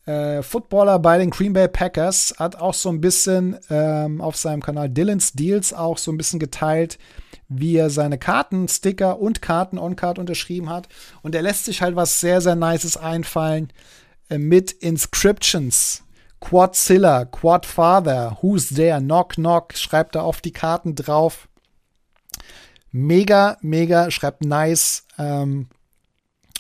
äh, 0.07 0.43
Footballer 0.43 0.99
bei 0.99 1.19
den 1.19 1.31
Green 1.31 1.53
Bay 1.53 1.69
Packers, 1.69 2.35
hat 2.39 2.57
auch 2.57 2.75
so 2.75 2.89
ein 2.89 3.01
bisschen 3.01 3.59
ähm, 3.69 4.21
auf 4.21 4.37
seinem 4.37 4.63
Kanal 4.63 4.89
Dillons 4.89 5.33
Deals 5.35 5.75
auch 5.75 5.99
so 5.99 6.11
ein 6.11 6.17
bisschen 6.17 6.41
geteilt, 6.41 6.99
wie 7.59 7.77
er 7.77 7.91
seine 7.91 8.19
Karten, 8.19 8.69
Sticker 8.69 9.19
und 9.19 9.43
Karten 9.43 9.79
on-Card 9.79 10.19
unterschrieben 10.19 10.71
hat. 10.71 10.89
Und 11.23 11.35
er 11.35 11.43
lässt 11.43 11.65
sich 11.65 11.83
halt 11.83 11.97
was 11.97 12.21
sehr, 12.21 12.41
sehr 12.41 12.57
Nices 12.57 12.97
einfallen. 12.97 13.73
Äh, 14.33 14.39
mit 14.39 14.73
Inscriptions. 14.73 16.03
Quadzilla, 16.41 17.25
Quadfather, 17.27 18.39
Who's 18.41 18.71
There, 18.71 19.01
Knock 19.01 19.35
Knock, 19.35 19.75
schreibt 19.75 20.17
er 20.17 20.25
auf 20.25 20.41
die 20.41 20.53
Karten 20.53 20.97
drauf. 20.97 21.49
Mega, 22.91 23.59
mega, 23.61 24.11
schreibt 24.11 24.45
nice. 24.45 25.05
Ähm, 25.19 25.69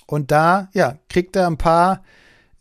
und 0.06 0.30
da, 0.30 0.68
ja, 0.72 0.98
kriegt 1.08 1.34
er 1.34 1.46
ein 1.46 1.58
paar 1.58 2.04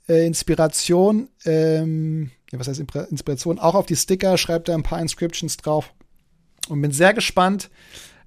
äh, 0.08 0.26
Inspiration, 0.26 1.30
ähm, 1.45 2.32
ja, 2.51 2.60
was 2.60 2.68
heißt 2.68 2.80
Inspiration? 2.80 3.60
Auch 3.60 3.76
auf 3.76 3.86
die 3.86 3.95
Sticker 3.95 4.38
schreibt 4.38 4.68
er 4.68 4.76
ein 4.76 4.84
paar 4.84 4.99
Inscriptions 4.99 5.58
drauf. 5.58 5.93
Und 6.70 6.82
bin 6.82 6.91
sehr 6.91 7.14
gespannt, 7.14 7.70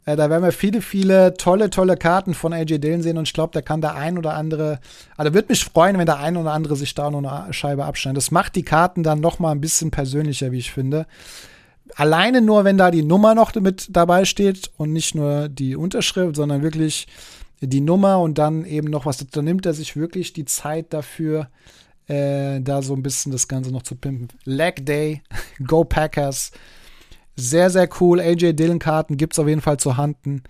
äh, 0.06 0.16
da 0.16 0.28
werden 0.30 0.42
wir 0.42 0.52
viele, 0.52 0.82
viele 0.82 1.34
tolle, 1.34 1.70
tolle 1.70 1.96
Karten 1.96 2.34
von 2.34 2.52
AJ 2.52 2.78
Dillon 2.78 3.02
sehen 3.02 3.18
und 3.18 3.26
ich 3.28 3.32
glaube, 3.32 3.52
da 3.52 3.62
kann 3.62 3.80
der 3.80 3.94
ein 3.94 4.18
oder 4.18 4.34
andere, 4.34 4.80
also 5.16 5.32
würde 5.34 5.48
mich 5.48 5.64
freuen, 5.64 5.98
wenn 5.98 6.06
der 6.06 6.18
ein 6.18 6.36
oder 6.36 6.52
andere 6.52 6.76
sich 6.76 6.94
da 6.94 7.10
noch 7.10 7.24
eine 7.24 7.52
Scheibe 7.52 7.84
abschneidet. 7.84 8.18
Das 8.18 8.30
macht 8.30 8.56
die 8.56 8.64
Karten 8.64 9.02
dann 9.02 9.20
noch 9.20 9.38
mal 9.38 9.52
ein 9.52 9.60
bisschen 9.60 9.90
persönlicher, 9.90 10.52
wie 10.52 10.58
ich 10.58 10.72
finde. 10.72 11.06
Alleine 11.96 12.40
nur, 12.40 12.64
wenn 12.64 12.78
da 12.78 12.90
die 12.90 13.04
Nummer 13.04 13.34
noch 13.34 13.54
mit 13.54 13.88
dabei 13.90 14.24
steht 14.24 14.70
und 14.76 14.92
nicht 14.92 15.14
nur 15.14 15.48
die 15.48 15.76
Unterschrift, 15.76 16.36
sondern 16.36 16.62
wirklich 16.62 17.06
die 17.60 17.80
Nummer 17.80 18.20
und 18.20 18.38
dann 18.38 18.64
eben 18.64 18.90
noch 18.90 19.06
was. 19.06 19.18
Da 19.18 19.42
nimmt 19.42 19.64
er 19.66 19.74
sich 19.74 19.96
wirklich 19.96 20.32
die 20.32 20.44
Zeit 20.44 20.92
dafür, 20.92 21.48
äh, 22.08 22.60
da 22.60 22.82
so 22.82 22.94
ein 22.94 23.02
bisschen 23.02 23.32
das 23.32 23.48
Ganze 23.48 23.70
noch 23.70 23.82
zu 23.82 23.94
pimpen. 23.96 24.28
Leg 24.44 24.84
Day, 24.84 25.22
Go 25.66 25.84
Packers. 25.84 26.52
Sehr, 27.36 27.70
sehr 27.70 27.88
cool. 28.00 28.20
AJ 28.20 28.52
Dillon-Karten 28.52 29.16
gibt 29.16 29.32
es 29.32 29.38
auf 29.38 29.48
jeden 29.48 29.60
Fall 29.60 29.78
zu 29.78 29.96
Handen. 29.96 30.42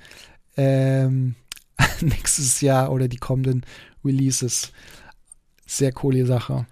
Ähm, 0.56 1.34
nächstes 2.00 2.60
Jahr 2.60 2.92
oder 2.92 3.08
die 3.08 3.16
kommenden 3.16 3.64
Releases. 4.04 4.72
Sehr 5.66 5.92
coole 5.92 6.26
Sache. 6.26 6.66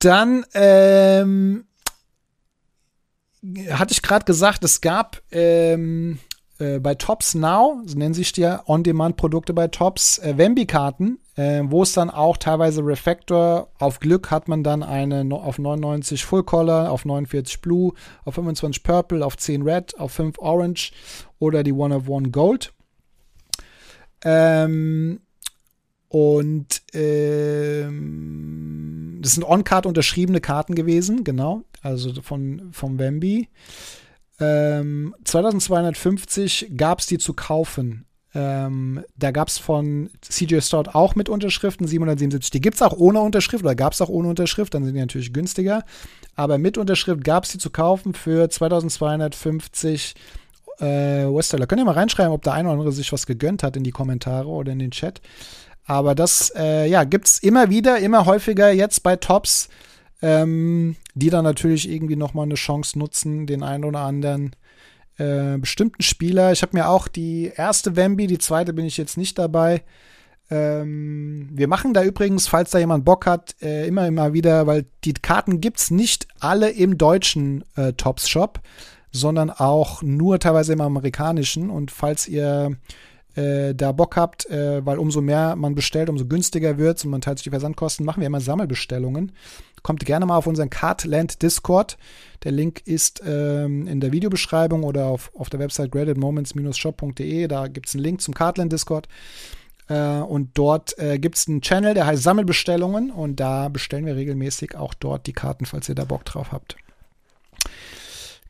Dann 0.00 0.44
ähm, 0.54 1.64
hatte 3.70 3.92
ich 3.92 4.02
gerade 4.02 4.24
gesagt, 4.24 4.64
es 4.64 4.80
gab 4.80 5.22
ähm, 5.30 6.18
äh, 6.62 6.78
bei 6.78 6.94
Tops 6.94 7.34
Now, 7.34 7.82
so 7.84 7.98
nennen 7.98 8.14
sich 8.14 8.32
die 8.32 8.44
On-Demand-Produkte 8.66 9.52
bei 9.52 9.66
Tops, 9.68 10.18
äh, 10.18 10.38
Wemby-Karten, 10.38 11.18
äh, 11.34 11.62
wo 11.64 11.82
es 11.82 11.92
dann 11.92 12.08
auch 12.08 12.36
teilweise 12.36 12.84
Refactor, 12.84 13.68
auf 13.78 13.98
Glück 13.98 14.30
hat 14.30 14.46
man 14.48 14.62
dann 14.62 14.82
eine 14.82 15.24
no 15.24 15.36
auf 15.36 15.58
99 15.58 16.24
Full 16.24 16.44
Color, 16.44 16.90
auf 16.90 17.04
49 17.04 17.60
Blue, 17.60 17.92
auf 18.24 18.34
25 18.34 18.82
Purple, 18.84 19.26
auf 19.26 19.36
10 19.36 19.62
Red, 19.62 19.98
auf 19.98 20.12
5 20.12 20.38
Orange 20.38 20.92
oder 21.38 21.62
die 21.64 21.72
One 21.72 21.96
of 21.96 22.08
One 22.08 22.30
Gold. 22.30 22.72
Ähm, 24.24 25.20
und 26.08 26.82
ähm, 26.92 28.02
das 29.22 29.32
sind 29.32 29.44
On-Card 29.44 29.86
unterschriebene 29.86 30.40
Karten 30.40 30.74
gewesen, 30.74 31.24
genau, 31.24 31.62
also 31.80 32.12
von 32.22 32.68
vom 32.72 32.98
Wemby. 32.98 33.48
Ähm, 34.42 35.14
2250 35.24 36.72
gab 36.76 36.98
es 36.98 37.06
die 37.06 37.18
zu 37.18 37.34
kaufen. 37.34 38.06
Ähm, 38.34 39.04
da 39.16 39.30
gab 39.30 39.48
es 39.48 39.58
von 39.58 40.08
CJ 40.22 40.60
Stout 40.60 40.90
auch 40.92 41.14
mit 41.14 41.28
Unterschriften 41.28 41.86
777. 41.86 42.50
Die 42.50 42.60
gibt 42.60 42.76
es 42.76 42.82
auch 42.82 42.96
ohne 42.96 43.20
Unterschrift 43.20 43.62
oder 43.62 43.74
gab 43.74 43.92
es 43.92 44.00
auch 44.00 44.08
ohne 44.08 44.28
Unterschrift, 44.28 44.72
dann 44.74 44.84
sind 44.84 44.94
die 44.94 45.00
natürlich 45.00 45.32
günstiger. 45.32 45.84
Aber 46.34 46.58
mit 46.58 46.78
Unterschrift 46.78 47.24
gab 47.24 47.44
es 47.44 47.52
die 47.52 47.58
zu 47.58 47.70
kaufen 47.70 48.14
für 48.14 48.48
2250 48.48 50.14
äh, 50.80 51.24
US-Dollar. 51.26 51.66
Könnt 51.66 51.82
ihr 51.82 51.84
mal 51.84 51.92
reinschreiben, 51.92 52.32
ob 52.32 52.42
der 52.42 52.54
eine 52.54 52.68
oder 52.68 52.78
andere 52.78 52.92
sich 52.92 53.12
was 53.12 53.26
gegönnt 53.26 53.62
hat 53.62 53.76
in 53.76 53.84
die 53.84 53.90
Kommentare 53.90 54.48
oder 54.48 54.72
in 54.72 54.78
den 54.78 54.92
Chat. 54.92 55.20
Aber 55.84 56.14
das 56.14 56.52
äh, 56.56 56.88
ja, 56.88 57.04
gibt 57.04 57.26
es 57.26 57.38
immer 57.40 57.68
wieder, 57.68 57.98
immer 57.98 58.24
häufiger 58.24 58.70
jetzt 58.72 59.02
bei 59.02 59.16
Tops 59.16 59.68
ähm, 60.22 60.96
die 61.14 61.30
dann 61.30 61.44
natürlich 61.44 61.90
irgendwie 61.90 62.16
nochmal 62.16 62.46
eine 62.46 62.54
Chance 62.54 62.98
nutzen, 62.98 63.46
den 63.46 63.62
einen 63.62 63.84
oder 63.84 64.00
anderen 64.00 64.54
äh, 65.18 65.58
bestimmten 65.58 66.02
Spieler. 66.02 66.52
Ich 66.52 66.62
habe 66.62 66.76
mir 66.76 66.88
auch 66.88 67.08
die 67.08 67.52
erste 67.54 67.96
Wemby, 67.96 68.28
die 68.28 68.38
zweite 68.38 68.72
bin 68.72 68.86
ich 68.86 68.96
jetzt 68.96 69.18
nicht 69.18 69.38
dabei. 69.38 69.82
Ähm, 70.48 71.48
wir 71.52 71.68
machen 71.68 71.92
da 71.92 72.02
übrigens, 72.04 72.46
falls 72.46 72.70
da 72.70 72.78
jemand 72.78 73.04
Bock 73.04 73.26
hat, 73.26 73.56
äh, 73.60 73.86
immer 73.86 74.06
immer 74.06 74.32
wieder, 74.32 74.66
weil 74.66 74.86
die 75.04 75.14
Karten 75.14 75.60
gibt 75.60 75.78
es 75.78 75.90
nicht 75.90 76.28
alle 76.40 76.70
im 76.70 76.98
deutschen 76.98 77.64
äh, 77.76 77.92
Tops 77.94 78.28
Shop, 78.28 78.60
sondern 79.10 79.50
auch 79.50 80.02
nur 80.02 80.38
teilweise 80.38 80.72
im 80.72 80.80
amerikanischen. 80.80 81.68
Und 81.70 81.90
falls 81.90 82.28
ihr 82.28 82.76
äh, 83.34 83.74
da 83.74 83.92
Bock 83.92 84.16
habt, 84.16 84.46
äh, 84.50 84.84
weil 84.84 84.98
umso 84.98 85.20
mehr 85.20 85.56
man 85.56 85.74
bestellt, 85.74 86.08
umso 86.08 86.26
günstiger 86.26 86.78
wird 86.78 87.04
und 87.04 87.10
man 87.10 87.20
teilt 87.20 87.38
sich 87.38 87.44
die 87.44 87.50
Versandkosten, 87.50 88.04
machen 88.04 88.20
wir 88.20 88.26
immer 88.26 88.40
Sammelbestellungen. 88.40 89.32
Kommt 89.82 90.04
gerne 90.06 90.26
mal 90.26 90.36
auf 90.36 90.46
unseren 90.46 90.70
Cardland 90.70 91.42
Discord. 91.42 91.98
Der 92.44 92.52
Link 92.52 92.82
ist 92.86 93.22
ähm, 93.26 93.86
in 93.88 94.00
der 94.00 94.12
Videobeschreibung 94.12 94.84
oder 94.84 95.06
auf, 95.06 95.32
auf 95.34 95.50
der 95.50 95.58
Website 95.58 95.90
gradedmoments-shop.de. 95.90 97.48
Da 97.48 97.66
gibt 97.66 97.88
es 97.88 97.94
einen 97.94 98.04
Link 98.04 98.20
zum 98.20 98.34
Cardland 98.34 98.72
Discord. 98.72 99.08
Äh, 99.88 100.18
und 100.20 100.50
dort 100.54 100.96
äh, 100.98 101.18
gibt 101.18 101.36
es 101.36 101.48
einen 101.48 101.62
Channel, 101.62 101.94
der 101.94 102.06
heißt 102.06 102.22
Sammelbestellungen. 102.22 103.10
Und 103.10 103.36
da 103.40 103.68
bestellen 103.68 104.06
wir 104.06 104.14
regelmäßig 104.14 104.76
auch 104.76 104.94
dort 104.94 105.26
die 105.26 105.32
Karten, 105.32 105.66
falls 105.66 105.88
ihr 105.88 105.96
da 105.96 106.04
Bock 106.04 106.24
drauf 106.24 106.52
habt. 106.52 106.76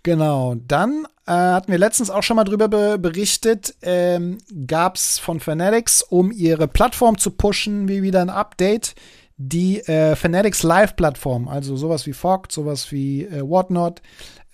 Genau, 0.05 0.57
dann 0.57 1.07
äh, 1.27 1.33
hatten 1.33 1.71
wir 1.71 1.79
letztens 1.79 2.11
auch 2.11 2.25
schon 2.25 2.35
mal 2.37 2.45
drüber 2.45 2.67
be 2.67 2.99
berichtet, 2.99 3.77
ähm, 3.83 4.39
gab 4.67 4.97
es 4.97 5.21
von 5.21 5.39
Fanatics, 5.39 6.03
um 6.03 6.33
ihre 6.33 6.67
Plattform 6.67 7.19
zu 7.19 7.31
pushen, 7.31 7.87
wie 7.87 8.03
wieder 8.03 8.21
ein 8.21 8.31
Update, 8.31 8.97
die 9.37 9.81
äh, 9.81 10.17
Fanatics 10.17 10.65
Live-Plattform, 10.65 11.47
also 11.47 11.77
sowas 11.77 12.07
wie 12.07 12.13
Fogg, 12.13 12.49
sowas 12.51 12.91
wie 12.91 13.25
äh, 13.25 13.43
Whatnot, 13.43 14.03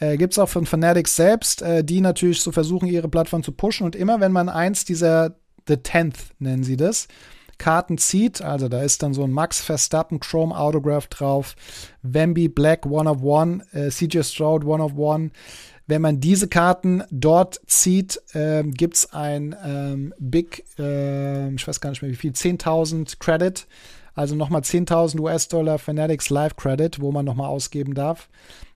äh, 0.01 0.19
gibt 0.19 0.35
es 0.35 0.39
auch 0.39 0.51
von 0.51 0.67
Fanatics 0.67 1.17
selbst, 1.17 1.63
äh, 1.63 1.83
die 1.83 2.03
natürlich 2.03 2.43
so 2.43 2.53
versuchen, 2.53 2.87
ihre 2.87 3.09
Plattform 3.09 3.43
zu 3.43 3.53
pushen. 3.53 3.85
Und 3.87 3.97
immer 3.97 4.21
wenn 4.21 4.33
man 4.33 4.51
eins 4.51 4.85
dieser 4.85 5.37
The 5.67 5.79
Tenth 5.79 6.19
nennen 6.39 6.63
sie 6.63 6.77
das, 6.77 7.09
Karten 7.59 7.99
zieht, 7.99 8.41
also 8.41 8.69
da 8.69 8.83
ist 8.83 9.03
dann 9.03 9.15
so 9.15 9.25
ein 9.25 9.33
Max 9.33 9.61
Verstappen 9.61 10.21
Chrome 10.21 10.57
Autograph 10.57 11.09
drauf, 11.09 11.57
Wemby 12.03 12.49
Black 12.49 12.87
One 12.87 13.11
of 13.11 13.23
One, 13.23 13.65
äh, 13.73 13.91
CJ 13.91 14.23
Stroud 14.23 14.65
One 14.65 14.83
of 14.83 14.97
One. 14.97 15.31
Wenn 15.87 16.03
man 16.03 16.21
diese 16.21 16.49
Karten 16.49 17.03
dort 17.11 17.61
zieht, 17.67 18.21
äh, 18.35 18.63
gibt 18.63 18.97
es 18.97 19.13
ein 19.13 19.57
ähm, 19.65 20.15
Big, 20.19 20.65
äh, 20.79 21.53
ich 21.55 21.67
weiß 21.67 21.81
gar 21.81 21.91
nicht 21.91 22.03
mehr 22.03 22.11
wie 22.11 22.17
viel, 22.17 22.33
10.000 22.33 23.19
Credit, 23.19 23.67
also 24.15 24.35
nochmal 24.35 24.63
10.000 24.63 25.19
US-Dollar 25.21 25.79
Fanatics 25.79 26.29
Live 26.29 26.57
Credit, 26.57 27.01
wo 27.01 27.11
man 27.11 27.25
nochmal 27.25 27.49
ausgeben 27.49 27.95
darf. 27.95 28.29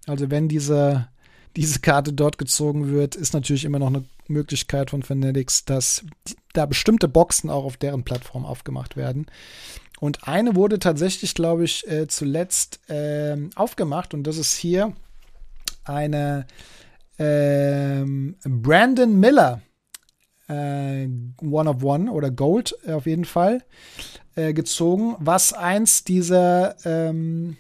Also 0.06 0.30
wenn 0.30 0.48
diese, 0.48 1.08
diese 1.56 1.80
Karte 1.80 2.12
dort 2.12 2.38
gezogen 2.38 2.90
wird, 2.90 3.14
ist 3.14 3.34
natürlich 3.34 3.64
immer 3.64 3.78
noch 3.78 3.88
eine 3.88 4.04
Möglichkeit 4.28 4.90
von 4.90 5.02
Fanatics, 5.02 5.64
dass 5.64 6.04
da 6.52 6.66
bestimmte 6.66 7.08
Boxen 7.08 7.50
auch 7.50 7.64
auf 7.64 7.76
deren 7.76 8.04
Plattform 8.04 8.44
aufgemacht 8.44 8.96
werden. 8.96 9.26
Und 10.00 10.26
eine 10.26 10.56
wurde 10.56 10.78
tatsächlich, 10.78 11.34
glaube 11.34 11.64
ich, 11.64 11.88
äh, 11.88 12.08
zuletzt 12.08 12.88
äh, 12.90 13.36
aufgemacht 13.54 14.14
und 14.14 14.24
das 14.26 14.36
ist 14.36 14.54
hier 14.54 14.92
eine 15.84 16.46
äh, 17.18 18.04
Brandon 18.44 19.18
Miller 19.18 19.62
äh, 20.48 21.08
One 21.40 21.70
of 21.70 21.82
One 21.82 22.10
oder 22.10 22.30
Gold 22.30 22.76
auf 22.88 23.06
jeden 23.06 23.24
Fall 23.24 23.62
äh, 24.34 24.52
gezogen, 24.52 25.16
was 25.18 25.52
eins 25.52 26.04
dieser 26.04 26.76
ähm, 26.84 27.56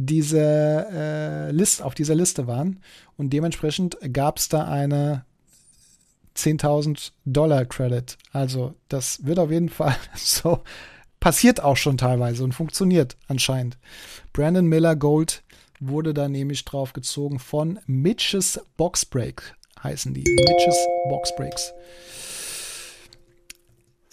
diese 0.00 0.86
äh, 0.92 1.50
List, 1.50 1.82
auf 1.82 1.94
dieser 1.94 2.14
Liste 2.14 2.46
waren. 2.46 2.80
Und 3.16 3.30
dementsprechend 3.32 3.98
gab 4.12 4.38
es 4.38 4.48
da 4.48 4.68
eine 4.68 5.24
10.000 6.38 7.12
Dollar 7.24 7.64
Credit. 7.64 8.16
Also 8.32 8.74
das 8.88 9.26
wird 9.26 9.38
auf 9.38 9.50
jeden 9.50 9.68
Fall 9.68 9.96
so, 10.14 10.60
passiert 11.20 11.62
auch 11.62 11.76
schon 11.76 11.98
teilweise 11.98 12.44
und 12.44 12.52
funktioniert 12.52 13.16
anscheinend. 13.26 13.76
Brandon 14.32 14.66
Miller 14.66 14.96
Gold 14.96 15.42
wurde 15.80 16.14
da 16.14 16.28
nämlich 16.28 16.64
drauf 16.64 16.92
gezogen 16.92 17.38
von 17.38 17.78
Mitches 17.86 18.60
Box 18.76 19.04
Break 19.04 19.54
heißen 19.82 20.14
die. 20.14 20.24
Mitches 20.24 20.76
Box 21.08 21.34
Breaks. 21.36 21.72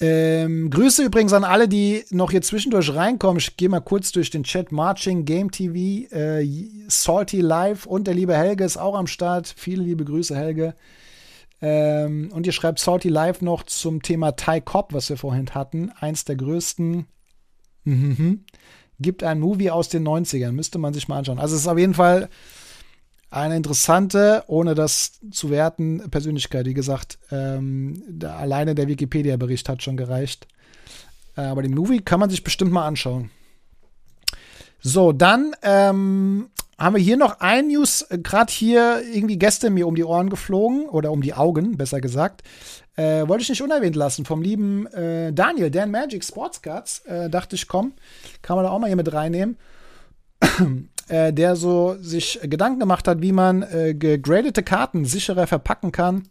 Ähm, 0.02 0.70
Grüße 0.70 1.04
übrigens 1.04 1.32
an 1.32 1.46
alle, 1.46 1.70
die 1.70 2.04
noch 2.10 2.32
hier 2.32 2.42
zwischendurch 2.42 2.94
reinkommen. 2.94 3.38
Ich 3.38 3.56
gehe 3.56 3.70
mal 3.70 3.80
kurz 3.80 4.12
durch 4.12 4.30
den 4.30 4.44
Chat. 4.44 4.72
Marching, 4.72 5.24
Game 5.24 5.52
TV, 5.52 6.14
äh, 6.14 6.46
Salty 6.90 7.40
Live 7.40 7.86
und 7.86 8.06
der 8.06 8.14
liebe 8.14 8.36
Helge 8.36 8.66
ist 8.66 8.78
auch 8.78 8.96
am 8.96 9.08
Start. 9.08 9.54
Viele 9.56 9.84
liebe 9.84 10.04
Grüße, 10.04 10.36
Helge. 10.36 10.76
Ähm, 11.68 12.30
und 12.32 12.46
ihr 12.46 12.52
schreibt 12.52 12.78
Salty 12.78 13.10
Live 13.10 13.42
noch 13.42 13.64
zum 13.64 14.04
Thema 14.04 14.34
Ty 14.34 14.62
Cobb, 14.62 14.94
was 14.94 15.10
wir 15.10 15.18
vorhin 15.18 15.50
hatten. 15.56 15.92
Eins 16.00 16.24
der 16.24 16.36
größten. 16.36 17.08
Mhm. 17.86 18.46
Gibt 19.00 19.24
ein 19.24 19.40
Movie 19.40 19.72
aus 19.72 19.90
den 19.90 20.08
90ern. 20.08 20.52
Müsste 20.52 20.78
man 20.78 20.94
sich 20.94 21.08
mal 21.08 21.18
anschauen. 21.18 21.40
Also 21.40 21.56
es 21.56 21.62
ist 21.62 21.68
auf 21.68 21.80
jeden 21.80 21.96
Fall 21.96 22.30
eine 23.32 23.58
interessante, 23.58 24.44
ohne 24.46 24.76
das 24.76 25.20
zu 25.32 25.50
werten, 25.50 26.08
Persönlichkeit. 26.12 26.68
Wie 26.68 26.76
gesagt, 26.76 27.18
ähm, 27.32 28.04
da, 28.12 28.36
alleine 28.36 28.76
der 28.76 28.88
Wikipedia-Bericht 28.88 29.68
hat 29.68 29.82
schon 29.82 29.98
gereicht. 29.98 30.48
Äh, 31.36 31.42
aber 31.42 31.64
den 31.64 31.74
Movie 31.74 32.02
kann 32.02 32.20
man 32.20 32.30
sich 32.30 32.44
bestimmt 32.44 32.74
mal 32.74 32.86
anschauen. 32.86 33.32
So, 34.82 35.14
dann 35.14 35.56
ähm, 35.64 36.52
haben 36.78 36.96
wir 36.96 37.02
hier 37.02 37.18
noch 37.18 37.40
ein 37.40 37.68
News, 37.68 38.06
gerade 38.10 38.52
hier 38.52 39.02
irgendwie 39.14 39.38
gestern 39.38 39.74
mir 39.74 39.88
um 39.88 39.96
die 39.96 40.04
Ohren 40.04 40.30
geflogen 40.30 40.88
oder 40.90 41.12
um 41.12 41.22
die 41.22 41.34
Augen, 41.34 41.78
besser 41.78 42.02
gesagt. 42.02 42.44
Äh, 42.96 43.28
wollte 43.28 43.44
ich 43.44 43.50
nicht 43.50 43.62
unerwähnt 43.62 43.96
lassen 43.96 44.26
vom 44.26 44.42
lieben 44.42 44.88
äh, 44.88 45.34
Daniel, 45.34 45.70
Dan 45.70 45.92
Magic 45.92 46.24
Sports 46.24 46.62
Cards. 46.62 47.00
Äh, 47.06 47.30
dachte 47.30 47.56
ich, 47.56 47.68
komm, 47.68 47.94
kann 48.42 48.56
man 48.56 48.66
da 48.66 48.72
auch 48.72 48.80
mal 48.80 48.88
hier 48.88 48.96
mit 48.96 49.12
reinnehmen 49.12 49.58
äh, 51.08 51.34
der 51.34 51.56
so 51.56 51.96
sich 52.00 52.40
Gedanken 52.44 52.80
gemacht 52.80 53.08
hat, 53.08 53.22
wie 53.22 53.32
man 53.32 53.64
äh, 53.64 53.94
gegradete 53.94 54.64
Karten 54.64 55.06
sicherer 55.06 55.48
verpacken 55.48 55.92
kann. 55.92 56.28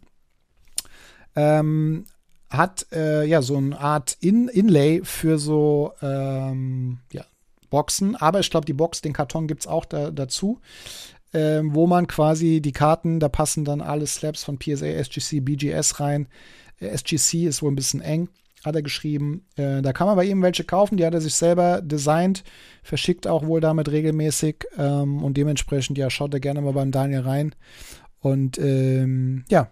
Ähm, 1.35 2.05
hat 2.49 2.87
äh, 2.91 3.25
ja 3.25 3.41
so 3.41 3.57
eine 3.57 3.79
Art 3.79 4.17
In 4.21 4.47
Inlay 4.47 5.01
für 5.03 5.37
so 5.37 5.93
ähm, 6.01 6.99
ja, 7.11 7.24
Boxen, 7.69 8.15
aber 8.15 8.39
ich 8.39 8.49
glaube, 8.49 8.65
die 8.65 8.73
Box, 8.73 9.01
den 9.01 9.13
Karton 9.13 9.47
gibt 9.47 9.61
es 9.61 9.67
auch 9.67 9.85
da, 9.85 10.11
dazu, 10.11 10.59
äh, 11.31 11.61
wo 11.63 11.87
man 11.87 12.07
quasi 12.07 12.61
die 12.61 12.71
Karten, 12.71 13.19
da 13.19 13.29
passen 13.29 13.65
dann 13.65 13.81
alle 13.81 14.07
Slabs 14.07 14.43
von 14.43 14.57
PSA, 14.57 14.85
SGC, 14.85 15.41
BGS 15.41 15.99
rein. 15.99 16.27
Äh, 16.79 16.87
SGC 16.87 17.45
ist 17.45 17.61
wohl 17.61 17.71
ein 17.71 17.75
bisschen 17.75 18.01
eng 18.01 18.29
hat 18.65 18.75
er 18.75 18.81
geschrieben. 18.81 19.45
Äh, 19.55 19.81
da 19.81 19.93
kann 19.93 20.07
man 20.07 20.15
bei 20.15 20.25
ihm 20.25 20.41
welche 20.41 20.63
kaufen, 20.63 20.97
die 20.97 21.05
hat 21.05 21.13
er 21.13 21.21
sich 21.21 21.35
selber 21.35 21.81
designt, 21.81 22.43
verschickt 22.83 23.27
auch 23.27 23.45
wohl 23.45 23.61
damit 23.61 23.89
regelmäßig 23.91 24.65
ähm, 24.77 25.23
und 25.23 25.37
dementsprechend, 25.37 25.97
ja, 25.97 26.09
schaut 26.09 26.33
er 26.33 26.39
gerne 26.39 26.61
mal 26.61 26.73
beim 26.73 26.91
Daniel 26.91 27.21
rein. 27.21 27.55
Und 28.19 28.57
ähm, 28.57 29.45
ja, 29.49 29.69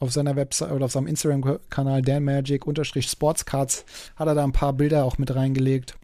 auf 0.00 0.12
seiner 0.12 0.36
Website 0.36 0.72
oder 0.72 0.86
auf 0.86 0.92
seinem 0.92 1.06
Instagram-Kanal 1.06 2.02
danmagic-sportscards 2.02 3.84
hat 4.16 4.26
er 4.26 4.34
da 4.34 4.42
ein 4.42 4.52
paar 4.52 4.72
Bilder 4.72 5.04
auch 5.04 5.18
mit 5.18 5.34
reingelegt. 5.34 5.96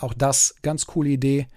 Auch 0.00 0.14
das 0.14 0.54
ganz 0.62 0.86
coole 0.86 1.10
Idee. 1.10 1.48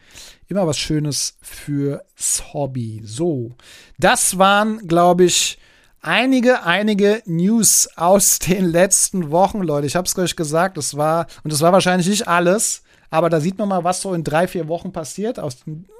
Immer 0.48 0.66
was 0.66 0.80
Schönes 0.80 1.38
fürs 1.42 2.54
Hobby. 2.54 3.02
So, 3.06 3.52
das 4.00 4.38
waren, 4.40 4.88
glaube 4.88 5.26
ich, 5.26 5.60
einige, 6.02 6.64
einige 6.64 7.22
News 7.26 7.88
aus 7.96 8.40
den 8.40 8.66
letzten 8.66 9.30
Wochen, 9.30 9.62
Leute. 9.62 9.86
Ich 9.86 9.96
habe 9.96 10.08
es 10.08 10.18
euch 10.18 10.36
gesagt, 10.36 10.78
das 10.78 10.98
war, 10.98 11.28
und 11.44 11.54
das 11.54 11.62
war 11.62 11.72
wahrscheinlich 11.72 12.08
nicht 12.08 12.28
alles, 12.28 12.82
aber 13.12 13.30
da 13.30 13.40
sieht 13.40 13.60
man 13.60 13.70
mal, 13.70 13.84
was 13.84 14.02
so 14.02 14.14
in 14.14 14.24
drei, 14.24 14.48
vier 14.48 14.68
Wochen 14.68 14.92
passiert. 14.92 15.40
Aus, 15.40 15.58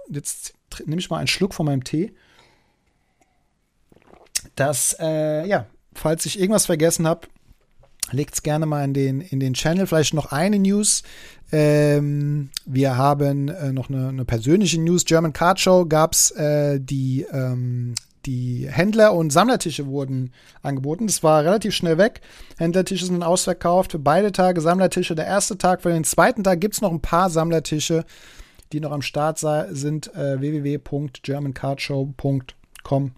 jetzt 0.10 0.54
nehme 0.86 1.00
ich 1.00 1.10
mal 1.10 1.18
einen 1.18 1.28
Schluck 1.28 1.54
von 1.54 1.68
meinem 1.68 1.84
Tee. 1.84 2.14
Das, 4.56 4.96
äh, 5.00 5.46
ja, 5.46 5.68
falls 5.94 6.26
ich 6.26 6.40
irgendwas 6.40 6.66
vergessen 6.66 7.06
habe, 7.06 7.28
legt 8.12 8.34
es 8.34 8.44
gerne 8.44 8.66
mal 8.66 8.84
in 8.84 8.94
den, 8.94 9.22
in 9.22 9.40
den 9.40 9.54
Channel. 9.54 9.88
Vielleicht 9.88 10.14
noch 10.14 10.32
eine 10.32 10.60
News. 10.60 11.04
Ähm, 11.52 12.50
wir 12.66 12.96
haben 12.96 13.50
äh, 13.50 13.74
noch 13.74 13.90
eine, 13.90 14.10
eine, 14.10 14.26
persönliche 14.26 14.80
News. 14.80 15.06
German 15.06 15.34
Card 15.34 15.60
Show 15.60 15.86
gab 15.86 16.14
es 16.14 16.30
äh, 16.32 16.80
die, 16.80 17.26
ähm, 17.32 17.94
die 18.26 18.68
Händler- 18.70 19.14
und 19.14 19.34
Sammlertische 19.34 19.88
wurden 19.88 20.32
angeboten. 20.62 21.08
Das 21.08 21.24
war 21.24 21.44
relativ 21.44 21.76
schnell 21.76 21.98
weg. 21.98 22.22
Händlertische 22.58 23.06
sind 23.06 23.22
ausverkauft 23.22 23.92
für 23.92 24.00
beide 24.00 24.32
Tage. 24.32 24.62
Sammlertische 24.62 25.14
der 25.14 25.26
erste 25.26 25.58
Tag. 25.58 25.82
Für 25.82 25.92
den 25.92 26.06
zweiten 26.06 26.46
Tag 26.46 26.62
gibt 26.62 26.76
es 26.76 26.82
noch 26.82 26.92
ein 26.92 27.02
paar 27.02 27.30
Sammlertische, 27.30 28.06
die 28.72 28.80
noch 28.80 28.92
am 28.92 29.02
Start 29.02 29.40
sind. 29.40 30.16
Äh, 30.16 30.40
www.germancardshow.com 30.40 33.12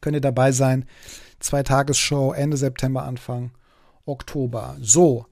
könnt 0.00 0.16
ihr 0.16 0.20
dabei 0.20 0.52
sein. 0.52 0.86
Zwei 1.38 1.62
Tagesshow 1.62 2.32
Ende 2.32 2.56
September, 2.56 3.02
Anfang 3.02 3.50
Oktober. 4.06 4.78
So. 4.80 5.26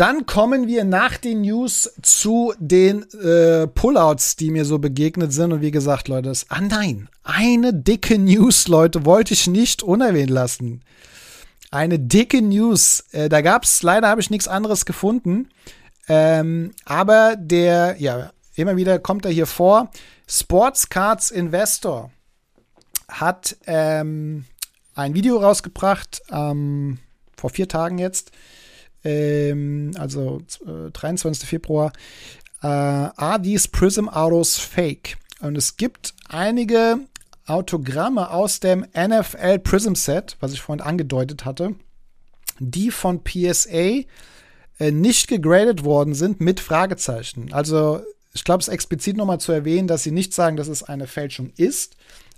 Dann 0.00 0.24
kommen 0.24 0.66
wir 0.66 0.84
nach 0.84 1.18
den 1.18 1.42
News 1.42 1.92
zu 2.00 2.54
den 2.58 3.02
äh, 3.20 3.66
Pullouts, 3.66 4.34
die 4.34 4.50
mir 4.50 4.64
so 4.64 4.78
begegnet 4.78 5.30
sind. 5.30 5.52
Und 5.52 5.60
wie 5.60 5.70
gesagt, 5.70 6.08
Leute, 6.08 6.30
das, 6.30 6.46
ah 6.48 6.62
nein, 6.62 7.10
eine 7.22 7.74
dicke 7.74 8.18
News, 8.18 8.66
Leute, 8.66 9.04
wollte 9.04 9.34
ich 9.34 9.46
nicht 9.46 9.82
unerwähnt 9.82 10.30
lassen. 10.30 10.80
Eine 11.70 11.98
dicke 11.98 12.40
News. 12.40 13.04
Äh, 13.12 13.28
da 13.28 13.42
gab 13.42 13.64
es, 13.64 13.82
leider 13.82 14.08
habe 14.08 14.22
ich 14.22 14.30
nichts 14.30 14.48
anderes 14.48 14.86
gefunden. 14.86 15.50
Ähm, 16.08 16.72
aber 16.86 17.36
der, 17.36 17.96
ja, 17.98 18.32
immer 18.54 18.76
wieder 18.76 19.00
kommt 19.00 19.26
er 19.26 19.32
hier 19.32 19.46
vor. 19.46 19.90
Sports 20.26 20.88
Cards 20.88 21.30
Investor 21.30 22.10
hat 23.06 23.54
ähm, 23.66 24.46
ein 24.94 25.12
Video 25.12 25.36
rausgebracht, 25.36 26.22
ähm, 26.32 27.00
vor 27.36 27.50
vier 27.50 27.68
Tagen 27.68 27.98
jetzt, 27.98 28.32
ähm, 29.04 29.92
also 29.98 30.42
äh, 30.66 30.90
23. 30.90 31.48
Februar. 31.48 31.92
Äh, 32.62 32.66
are 32.66 33.40
these 33.40 33.68
Prism 33.68 34.08
Autos 34.08 34.58
fake? 34.58 35.16
Und 35.40 35.56
es 35.56 35.76
gibt 35.76 36.14
einige 36.28 37.00
Autogramme 37.46 38.30
aus 38.30 38.60
dem 38.60 38.86
NFL 38.94 39.58
Prism 39.60 39.94
Set, 39.94 40.36
was 40.40 40.52
ich 40.52 40.60
vorhin 40.60 40.84
angedeutet 40.84 41.44
hatte, 41.44 41.74
die 42.58 42.90
von 42.90 43.24
PSA 43.24 44.04
äh, 44.78 44.90
nicht 44.92 45.28
gegradet 45.28 45.84
worden 45.84 46.14
sind 46.14 46.40
mit 46.40 46.60
Fragezeichen. 46.60 47.52
Also 47.52 48.02
ich 48.32 48.44
glaube, 48.44 48.60
es 48.60 48.68
ist 48.68 48.74
explizit 48.74 49.16
nochmal 49.16 49.40
zu 49.40 49.52
erwähnen, 49.52 49.88
dass 49.88 50.02
sie 50.02 50.12
nicht 50.12 50.32
sagen, 50.34 50.56
dass 50.56 50.68
es 50.68 50.82
eine 50.82 51.06
Fälschung 51.06 51.52
ist, 51.56 51.96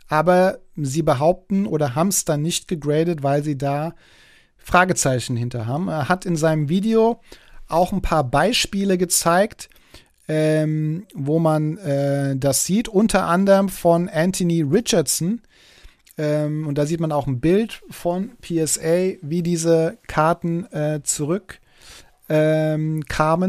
aber 0.08 0.58
sie 0.76 1.02
behaupten 1.02 1.66
oder 1.66 1.94
haben 1.94 2.08
es 2.08 2.24
dann 2.24 2.42
nicht 2.42 2.68
gegradet, 2.68 3.22
weil 3.22 3.42
sie 3.42 3.58
da 3.58 3.94
Fragezeichen 4.62 5.36
hinter 5.36 5.66
haben. 5.66 5.88
Er 5.88 6.08
hat 6.08 6.24
in 6.24 6.36
seinem 6.36 6.68
Video 6.68 7.20
auch 7.68 7.92
ein 7.92 8.02
paar 8.02 8.24
Beispiele 8.24 8.98
gezeigt, 8.98 9.68
ähm, 10.28 11.06
wo 11.14 11.38
man 11.38 11.78
äh, 11.78 12.36
das 12.36 12.64
sieht, 12.64 12.88
unter 12.88 13.26
anderem 13.26 13.68
von 13.68 14.08
Anthony 14.08 14.62
Richardson. 14.62 15.42
Ähm, 16.16 16.66
und 16.66 16.78
da 16.78 16.86
sieht 16.86 17.00
man 17.00 17.12
auch 17.12 17.26
ein 17.26 17.40
Bild 17.40 17.82
von 17.90 18.32
PSA, 18.40 19.14
wie 19.22 19.42
diese 19.42 19.98
Karten 20.06 20.66
äh, 20.72 21.00
zurück 21.02 21.60
ähm, 22.28 23.02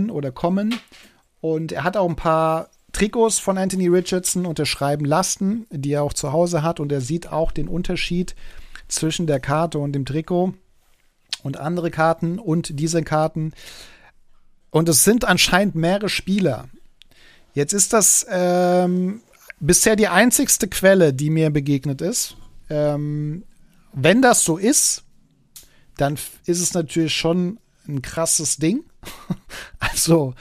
oder 0.10 0.32
kommen. 0.32 0.76
Und 1.42 1.72
er 1.72 1.84
hat 1.84 1.98
auch 1.98 2.10
ein 2.10 2.16
paar 2.16 2.70
Trikots 2.94 3.40
von 3.40 3.58
Anthony 3.58 3.88
Richardson 3.88 4.46
unterschreiben 4.46 5.06
lassen, 5.06 5.66
die 5.72 5.94
er 5.94 6.04
auch 6.04 6.14
zu 6.14 6.32
Hause 6.32 6.64
hat. 6.64 6.80
Und 6.80 6.92
er 6.92 7.02
sieht 7.02 7.32
auch 7.32 7.52
den 7.52 7.68
Unterschied 7.68 8.36
zwischen 8.88 9.28
der 9.28 9.40
Karte 9.40 9.80
und 9.80 9.94
dem 9.94 10.06
Trikot 10.06 10.54
und 11.42 11.58
andere 11.58 11.92
Karten 11.92 12.40
und 12.40 12.80
diese 12.80 13.04
Karten. 13.04 13.54
Und 14.70 14.90
es 14.90 15.04
sind 15.04 15.26
anscheinend 15.26 15.76
mehrere 15.76 16.10
Spieler. 16.10 16.68
Jetzt 17.54 17.74
ist 17.74 17.94
das 17.94 18.26
ähm, 18.30 19.22
bisher 19.60 19.96
die 19.96 20.08
einzigste 20.08 20.68
Quelle, 20.68 21.14
die 21.14 21.30
mir 21.30 21.50
begegnet 21.50 22.02
ist. 22.02 22.36
Ähm, 22.70 23.44
wenn 23.94 24.22
das 24.22 24.44
so 24.44 24.58
ist, 24.58 25.04
dann 25.98 26.16
ist 26.46 26.60
es 26.60 26.74
natürlich 26.74 27.14
schon 27.14 27.60
ein 27.88 28.02
krasses 28.02 28.58
Ding. 28.58 28.84
also, 29.80 30.34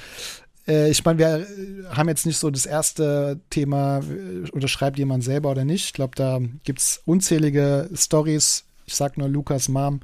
äh, 0.66 0.90
ich 0.90 1.04
meine, 1.04 1.18
wir 1.18 1.46
haben 1.90 2.08
jetzt 2.08 2.26
nicht 2.26 2.38
so 2.38 2.50
das 2.50 2.66
erste 2.66 3.40
Thema, 3.50 3.98
äh, 3.98 4.50
oder 4.52 4.68
schreibt 4.68 4.98
jemand 4.98 5.24
selber 5.24 5.50
oder 5.50 5.64
nicht. 5.64 5.86
Ich 5.86 5.92
glaube, 5.92 6.14
da 6.16 6.40
gibt 6.64 6.78
es 6.78 7.02
unzählige 7.04 7.90
Stories. 7.94 8.64
Ich 8.86 8.94
sag 8.94 9.18
nur 9.18 9.28
Lukas 9.28 9.68
Mom, 9.68 10.00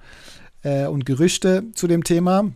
äh, 0.63 0.87
und 0.87 1.07
Gerüchte 1.07 1.65
zu 1.75 1.87
dem 1.87 2.05
Thema. 2.05 2.53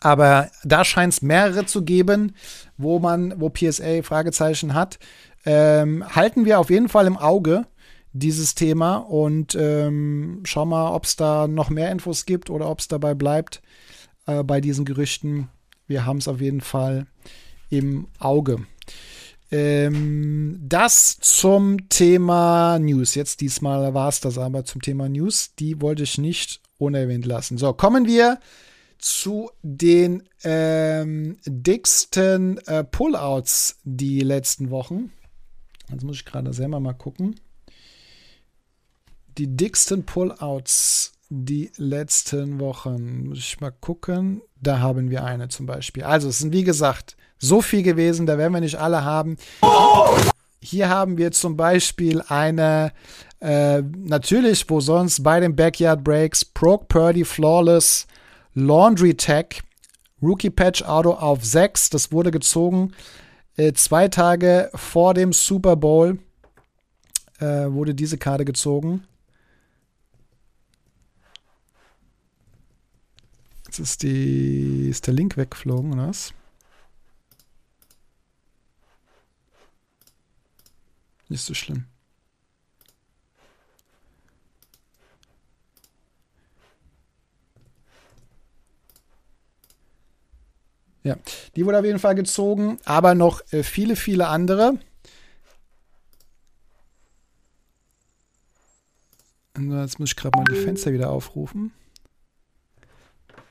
Aber 0.00 0.50
da 0.64 0.84
scheint 0.84 1.12
es 1.12 1.22
mehrere 1.22 1.66
zu 1.66 1.82
geben, 1.82 2.34
wo 2.78 2.98
man, 2.98 3.38
wo 3.38 3.50
PSA 3.50 4.02
Fragezeichen 4.02 4.72
hat. 4.72 4.98
Ähm, 5.44 6.04
halten 6.14 6.44
wir 6.44 6.58
auf 6.58 6.70
jeden 6.70 6.88
Fall 6.88 7.06
im 7.06 7.16
Auge 7.16 7.66
dieses 8.12 8.54
Thema 8.54 8.96
und 8.96 9.54
ähm, 9.54 10.40
schau 10.44 10.64
mal, 10.64 10.92
ob 10.92 11.04
es 11.04 11.16
da 11.16 11.46
noch 11.46 11.70
mehr 11.70 11.92
Infos 11.92 12.26
gibt 12.26 12.50
oder 12.50 12.68
ob 12.68 12.80
es 12.80 12.88
dabei 12.88 13.14
bleibt 13.14 13.62
äh, 14.26 14.42
bei 14.42 14.60
diesen 14.60 14.84
Gerüchten. 14.84 15.48
Wir 15.86 16.06
haben 16.06 16.18
es 16.18 16.28
auf 16.28 16.40
jeden 16.40 16.60
Fall 16.60 17.06
im 17.68 18.08
Auge. 18.18 18.66
Ähm, 19.52 20.58
das 20.62 21.18
zum 21.18 21.88
Thema 21.88 22.78
News. 22.78 23.14
Jetzt 23.14 23.40
diesmal 23.40 23.94
war 23.94 24.08
es 24.08 24.20
das 24.20 24.38
aber 24.38 24.64
zum 24.64 24.80
Thema 24.80 25.08
News. 25.08 25.54
Die 25.58 25.80
wollte 25.80 26.02
ich 26.04 26.18
nicht 26.18 26.60
unerwähnt 26.80 27.26
lassen. 27.26 27.58
So, 27.58 27.72
kommen 27.72 28.06
wir 28.06 28.38
zu 28.98 29.50
den 29.62 30.22
ähm, 30.44 31.38
dicksten 31.46 32.58
äh, 32.66 32.84
Pullouts 32.84 33.78
die 33.84 34.20
letzten 34.20 34.70
Wochen. 34.70 35.12
Jetzt 35.90 36.04
muss 36.04 36.16
ich 36.16 36.24
gerade 36.24 36.52
selber 36.52 36.80
mal 36.80 36.92
gucken. 36.92 37.40
Die 39.38 39.56
dicksten 39.56 40.04
Pullouts 40.04 41.12
die 41.28 41.70
letzten 41.76 42.60
Wochen. 42.60 43.28
Muss 43.28 43.38
ich 43.38 43.60
mal 43.60 43.70
gucken. 43.70 44.42
Da 44.60 44.80
haben 44.80 45.10
wir 45.10 45.24
eine 45.24 45.48
zum 45.48 45.66
Beispiel. 45.66 46.02
Also, 46.02 46.28
es 46.28 46.38
sind 46.38 46.52
wie 46.52 46.64
gesagt 46.64 47.16
so 47.38 47.62
viel 47.62 47.82
gewesen, 47.82 48.26
da 48.26 48.36
werden 48.36 48.52
wir 48.52 48.60
nicht 48.60 48.78
alle 48.78 49.02
haben. 49.04 49.36
Hier 50.60 50.90
haben 50.90 51.16
wir 51.16 51.32
zum 51.32 51.56
Beispiel 51.56 52.20
eine 52.28 52.92
äh, 53.40 53.82
natürlich, 53.82 54.68
wo 54.68 54.80
sonst 54.80 55.22
bei 55.22 55.40
den 55.40 55.56
Backyard 55.56 56.04
Breaks, 56.04 56.44
Broke 56.44 56.86
Purdy 56.86 57.24
Flawless, 57.24 58.06
Laundry 58.54 59.14
Tech, 59.14 59.62
Rookie 60.22 60.50
Patch 60.50 60.82
Auto 60.82 61.12
auf 61.12 61.44
6. 61.44 61.90
Das 61.90 62.12
wurde 62.12 62.30
gezogen 62.30 62.92
äh, 63.56 63.72
zwei 63.72 64.08
Tage 64.08 64.70
vor 64.74 65.14
dem 65.14 65.32
Super 65.32 65.76
Bowl. 65.76 66.18
Äh, 67.38 67.72
wurde 67.72 67.94
diese 67.94 68.18
Karte 68.18 68.44
gezogen. 68.44 69.04
Jetzt 73.66 73.78
ist, 73.78 74.02
die, 74.02 74.88
ist 74.88 75.06
der 75.06 75.14
Link 75.14 75.36
weggeflogen, 75.36 75.92
oder 75.92 76.08
was? 76.08 76.34
Nicht 81.28 81.44
so 81.44 81.54
schlimm. 81.54 81.89
Ja, 91.10 91.16
die 91.56 91.66
wurde 91.66 91.80
auf 91.80 91.84
jeden 91.84 91.98
Fall 91.98 92.14
gezogen, 92.14 92.78
aber 92.84 93.16
noch 93.16 93.40
äh, 93.50 93.64
viele, 93.64 93.96
viele 93.96 94.28
andere. 94.28 94.78
Jetzt 99.58 99.98
muss 99.98 100.10
ich 100.10 100.16
gerade 100.16 100.38
mal 100.38 100.44
die 100.44 100.54
Fenster 100.54 100.92
wieder 100.92 101.10
aufrufen. 101.10 101.72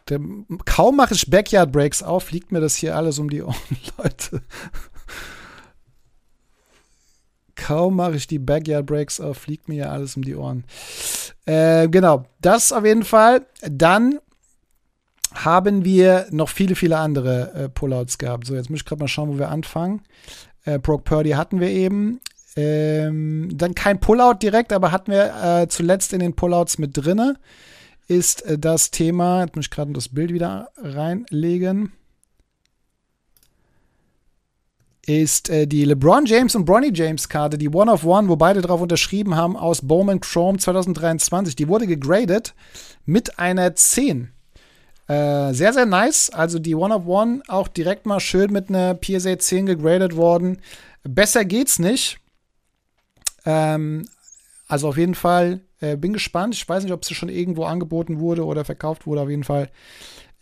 Der, 0.07 0.21
kaum 0.63 0.95
mache 0.95 1.13
ich 1.13 1.29
Backyard 1.29 1.73
Breaks 1.73 2.01
auf, 2.01 2.23
fliegt 2.23 2.53
mir 2.53 2.61
das 2.61 2.77
hier 2.77 2.95
alles 2.95 3.19
um 3.19 3.29
die 3.29 3.43
Ohren, 3.43 3.57
Leute. 3.97 4.41
kaum 7.55 7.97
mache 7.97 8.15
ich 8.15 8.25
die 8.25 8.39
Backyard 8.39 8.85
Breaks 8.85 9.19
auf, 9.19 9.37
fliegt 9.37 9.67
mir 9.67 9.75
ja 9.75 9.91
alles 9.91 10.15
um 10.15 10.23
die 10.23 10.35
Ohren. 10.37 10.63
Äh, 11.45 11.89
genau, 11.89 12.23
das 12.39 12.71
auf 12.71 12.85
jeden 12.85 13.03
Fall. 13.03 13.45
Dann 13.69 14.19
haben 15.33 15.85
wir 15.85 16.27
noch 16.31 16.49
viele, 16.49 16.75
viele 16.75 16.97
andere 16.97 17.53
äh, 17.53 17.69
Pullouts 17.69 18.17
gehabt. 18.17 18.47
So, 18.47 18.55
jetzt 18.55 18.69
muss 18.69 18.79
ich 18.79 18.85
gerade 18.85 19.01
mal 19.01 19.07
schauen, 19.07 19.29
wo 19.29 19.37
wir 19.37 19.49
anfangen. 19.49 20.01
Äh, 20.65 20.79
Brock 20.79 21.03
Purdy 21.03 21.31
hatten 21.31 21.59
wir 21.59 21.69
eben. 21.69 22.19
Ähm, 22.55 23.49
dann 23.53 23.75
kein 23.75 23.99
Pullout 23.99 24.39
direkt, 24.41 24.73
aber 24.73 24.91
hatten 24.91 25.11
wir 25.11 25.61
äh, 25.61 25.67
zuletzt 25.67 26.13
in 26.13 26.19
den 26.19 26.35
Pullouts 26.35 26.77
mit 26.77 26.91
drinne. 26.93 27.35
Ist 28.07 28.41
äh, 28.45 28.57
das 28.57 28.91
Thema, 28.91 29.41
jetzt 29.41 29.55
muss 29.55 29.65
ich 29.65 29.71
gerade 29.71 29.93
das 29.93 30.09
Bild 30.09 30.33
wieder 30.33 30.69
reinlegen. 30.77 31.93
Ist 35.05 35.49
äh, 35.49 35.67
die 35.67 35.85
LeBron 35.85 36.25
James 36.25 36.55
und 36.55 36.65
Bronny 36.65 36.91
James 36.93 37.29
Karte, 37.29 37.57
die 37.57 37.69
One 37.69 37.91
of 37.91 38.03
One, 38.03 38.29
wo 38.29 38.35
beide 38.35 38.61
drauf 38.61 38.81
unterschrieben 38.81 39.35
haben, 39.35 39.55
aus 39.55 39.87
Bowman 39.87 40.19
Chrome 40.19 40.57
2023. 40.57 41.55
Die 41.55 41.67
wurde 41.67 41.87
gegradet 41.87 42.53
mit 43.05 43.39
einer 43.39 43.75
10. 43.75 44.31
Äh, 45.09 45.53
sehr, 45.55 45.73
sehr 45.73 45.87
nice. 45.87 46.29
Also 46.29 46.59
die 46.59 46.75
One 46.75 46.93
of 46.93 47.07
One 47.07 47.41
auch 47.47 47.67
direkt 47.67 48.05
mal 48.05 48.19
schön 48.19 48.51
mit 48.51 48.69
einer 48.69 48.93
PSA 48.93 49.39
10 49.39 49.65
gegradet 49.65 50.15
worden. 50.15 50.61
Besser 51.03 51.45
geht's 51.45 51.79
nicht. 51.79 52.19
Ähm, 53.43 54.07
also 54.67 54.89
auf 54.89 54.97
jeden 54.97 55.15
Fall 55.15 55.61
äh, 55.81 55.97
bin 55.97 56.13
gespannt. 56.13 56.53
Ich 56.53 56.69
weiß 56.69 56.83
nicht, 56.83 56.93
ob 56.93 57.03
sie 57.05 57.15
schon 57.15 57.29
irgendwo 57.29 57.63
angeboten 57.63 58.19
wurde 58.19 58.45
oder 58.45 58.63
verkauft 58.65 59.07
wurde. 59.07 59.21
Auf 59.21 59.29
jeden 59.31 59.43
Fall 59.43 59.71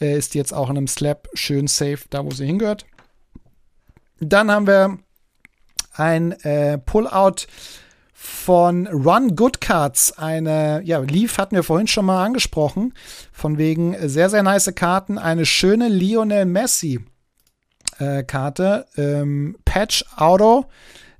äh, 0.01 0.17
ist 0.17 0.33
die 0.33 0.37
jetzt 0.37 0.53
auch 0.53 0.69
in 0.69 0.75
einem 0.75 0.87
Slab 0.87 1.29
schön 1.33 1.67
safe, 1.67 1.99
da 2.09 2.25
wo 2.25 2.31
sie 2.31 2.45
hingehört. 2.45 2.85
Dann 4.19 4.51
haben 4.51 4.67
wir 4.67 4.99
ein 5.93 6.33
äh, 6.43 6.77
Pullout 6.77 7.47
von 8.19 8.87
Run 8.87 9.35
Good 9.35 9.61
Cards. 9.61 10.17
Eine, 10.17 10.81
ja, 10.83 10.97
Leaf 10.97 11.37
hatten 11.37 11.55
wir 11.55 11.61
vorhin 11.61 11.85
schon 11.85 12.07
mal 12.07 12.25
angesprochen. 12.25 12.95
Von 13.31 13.59
wegen 13.59 13.95
sehr, 14.09 14.31
sehr 14.31 14.41
nice 14.41 14.73
Karten. 14.73 15.19
Eine 15.19 15.45
schöne 15.45 15.87
Lionel 15.87 16.45
Messi 16.45 17.05
äh, 17.99 18.23
Karte. 18.23 18.87
Ähm, 18.97 19.55
Patch 19.65 20.03
Auto. 20.15 20.65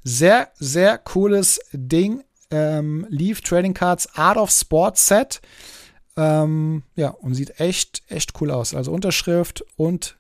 Sehr, 0.03 0.49
sehr 0.55 0.97
cooles 0.97 1.59
Ding. 1.71 2.23
Ähm, 2.49 3.05
Leaf 3.09 3.41
Trading 3.41 3.75
Cards 3.75 4.15
Art 4.15 4.37
of 4.37 4.49
Sport 4.49 4.97
Set. 4.97 5.39
Ähm, 6.15 6.81
ja, 6.95 7.09
und 7.09 7.35
sieht 7.35 7.59
echt, 7.59 8.01
echt 8.07 8.41
cool 8.41 8.49
aus. 8.49 8.73
Also 8.73 8.91
Unterschrift 8.91 9.63
und 9.75 10.17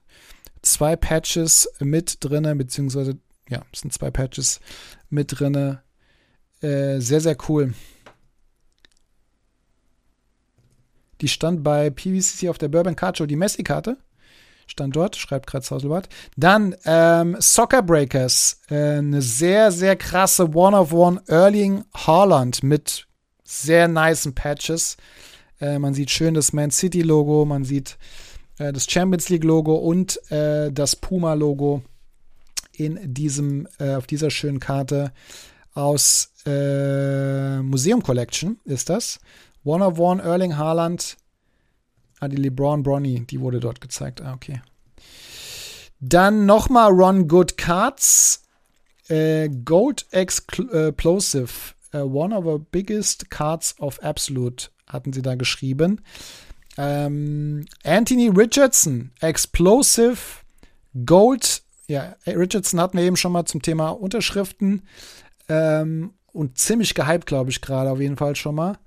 zwei 0.61 0.95
Patches 0.95 1.67
mit 1.79 2.17
drinne, 2.19 2.55
beziehungsweise, 2.55 3.17
ja, 3.49 3.63
es 3.73 3.79
sind 3.79 3.93
zwei 3.93 4.11
Patches 4.11 4.59
mit 5.09 5.39
drinne 5.39 5.81
äh, 6.61 6.99
sehr, 6.99 7.21
sehr 7.21 7.37
cool. 7.49 7.73
Die 11.21 11.27
stand 11.27 11.63
bei 11.63 11.89
PVCC 11.89 12.49
auf 12.49 12.57
der 12.57 12.67
Bourbon 12.67 12.95
Card 12.95 13.17
Show, 13.17 13.25
die 13.25 13.35
Messi-Karte. 13.35 13.97
Stand 14.67 14.95
dort, 14.95 15.15
schreibt 15.15 15.47
gerade 15.47 15.65
Hauselbart. 15.67 16.09
Dann 16.35 16.75
ähm, 16.85 17.37
Soccer 17.39 17.81
Breakers. 17.81 18.59
Äh, 18.69 18.97
eine 18.97 19.21
sehr, 19.21 19.71
sehr 19.71 19.95
krasse 19.95 20.53
One-of-One 20.53 21.23
Erling 21.27 21.85
Haaland 21.93 22.63
mit 22.63 23.07
sehr 23.43 23.87
nicen 23.87 24.35
Patches. 24.35 24.97
Äh, 25.59 25.79
man 25.79 25.93
sieht 25.93 26.11
schön 26.11 26.33
das 26.33 26.53
Man 26.53 26.71
City-Logo, 26.71 27.45
man 27.45 27.63
sieht 27.63 27.97
äh, 28.59 28.73
das 28.73 28.85
Champions 28.89 29.29
League-Logo 29.29 29.75
und 29.75 30.19
äh, 30.31 30.71
das 30.71 30.95
Puma-Logo 30.95 31.81
in 32.73 33.15
äh, 33.79 33.95
auf 33.95 34.05
dieser 34.05 34.29
schönen 34.29 34.59
Karte 34.59 35.11
aus 35.73 36.33
äh, 36.47 37.61
Museum 37.61 38.01
Collection 38.01 38.59
ist 38.63 38.89
das. 38.89 39.19
One 39.63 39.85
of 39.85 39.99
One, 39.99 40.21
Erling 40.23 40.55
Haaland. 40.57 41.17
Ah, 42.19 42.27
die 42.27 42.37
LeBron 42.37 42.83
Bronny, 42.83 43.25
die 43.25 43.41
wurde 43.41 43.59
dort 43.59 43.81
gezeigt. 43.81 44.21
Ah, 44.21 44.33
okay. 44.33 44.61
Dann 45.99 46.45
nochmal 46.45 46.91
Ron 46.91 47.27
Good 47.27 47.57
Cards. 47.57 48.43
Äh, 49.09 49.49
Gold 49.49 50.05
Explosive. 50.11 51.73
Uh, 51.93 51.99
one 51.99 52.35
of 52.35 52.43
the 52.45 52.63
biggest 52.71 53.29
cards 53.29 53.75
of 53.79 53.99
Absolute 54.03 54.69
hatten 54.87 55.13
sie 55.13 55.21
da 55.21 55.35
geschrieben. 55.35 56.01
Ähm, 56.77 57.65
Anthony 57.83 58.29
Richardson. 58.29 59.11
Explosive 59.21 60.17
Gold. 61.05 61.61
Ja, 61.87 62.15
Richardson 62.25 62.79
hatten 62.79 62.97
wir 62.97 63.05
eben 63.05 63.15
schon 63.15 63.31
mal 63.31 63.45
zum 63.45 63.61
Thema 63.61 63.89
Unterschriften. 63.89 64.83
Ähm, 65.47 66.13
und 66.37 66.57
ziemlich 66.57 66.93
gehypt, 66.93 67.25
glaube 67.25 67.49
ich, 67.49 67.61
gerade 67.61 67.89
auf 67.89 67.99
jeden 67.99 68.15
Fall 68.15 68.35
schon 68.35 68.55
mal. 68.55 68.77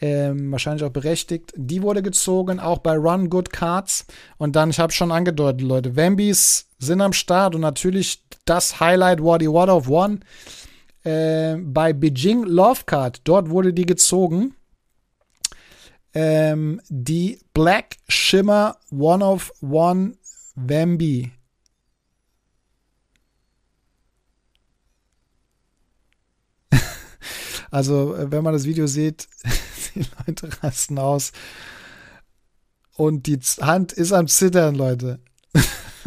Ähm, 0.00 0.50
wahrscheinlich 0.52 0.84
auch 0.84 0.90
berechtigt. 0.90 1.52
Die 1.56 1.82
wurde 1.82 2.02
gezogen, 2.02 2.60
auch 2.60 2.78
bei 2.78 2.94
Run 2.96 3.28
Good 3.28 3.50
Cards. 3.50 4.06
Und 4.38 4.56
dann, 4.56 4.70
ich 4.70 4.78
habe 4.78 4.92
schon 4.92 5.12
angedeutet, 5.12 5.62
Leute, 5.62 5.96
Wambys 5.96 6.68
sind 6.78 7.00
am 7.00 7.12
Start 7.12 7.54
und 7.54 7.60
natürlich 7.60 8.22
das 8.44 8.80
Highlight 8.80 9.18
die 9.18 9.50
Water 9.50 9.76
of 9.76 9.88
One 9.88 10.20
äh, 11.04 11.56
bei 11.56 11.92
Beijing 11.92 12.44
Love 12.44 12.82
Card. 12.86 13.20
Dort 13.24 13.50
wurde 13.50 13.72
die 13.72 13.86
gezogen. 13.86 14.54
Ähm, 16.14 16.80
die 16.88 17.40
Black 17.52 17.96
Shimmer 18.08 18.76
One 18.90 19.24
of 19.24 19.52
One 19.60 20.12
Wambi 20.54 21.32
Also, 27.72 28.14
äh, 28.14 28.30
wenn 28.30 28.44
man 28.44 28.52
das 28.52 28.64
Video 28.64 28.86
sieht, 28.86 29.28
die 29.94 30.04
Leute 30.26 30.48
rasten 30.62 30.98
aus. 30.98 31.32
Und 32.94 33.26
die 33.26 33.40
Hand 33.60 33.92
ist 33.92 34.12
am 34.12 34.28
Zittern, 34.28 34.74
Leute. 34.74 35.18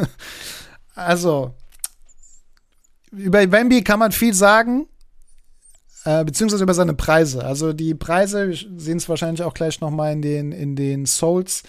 also, 0.96 1.54
über 3.12 3.52
Wemby 3.52 3.84
kann 3.84 4.00
man 4.00 4.12
viel 4.12 4.34
sagen, 4.34 4.88
äh, 6.04 6.24
beziehungsweise 6.24 6.64
über 6.64 6.76
seine 6.76 6.94
Preise. 6.94 7.44
Also 7.44 7.74
die 7.74 7.96
Preise, 7.96 8.50
wir 8.50 8.56
sehen 8.80 8.98
es 8.98 9.10
wahrscheinlich 9.10 9.42
auch 9.42 9.56
gleich 9.56 9.82
nochmal 9.82 10.14
in 10.14 10.22
den, 10.22 10.52
in 10.52 10.76
den 10.76 11.08
Souls, 11.08 11.64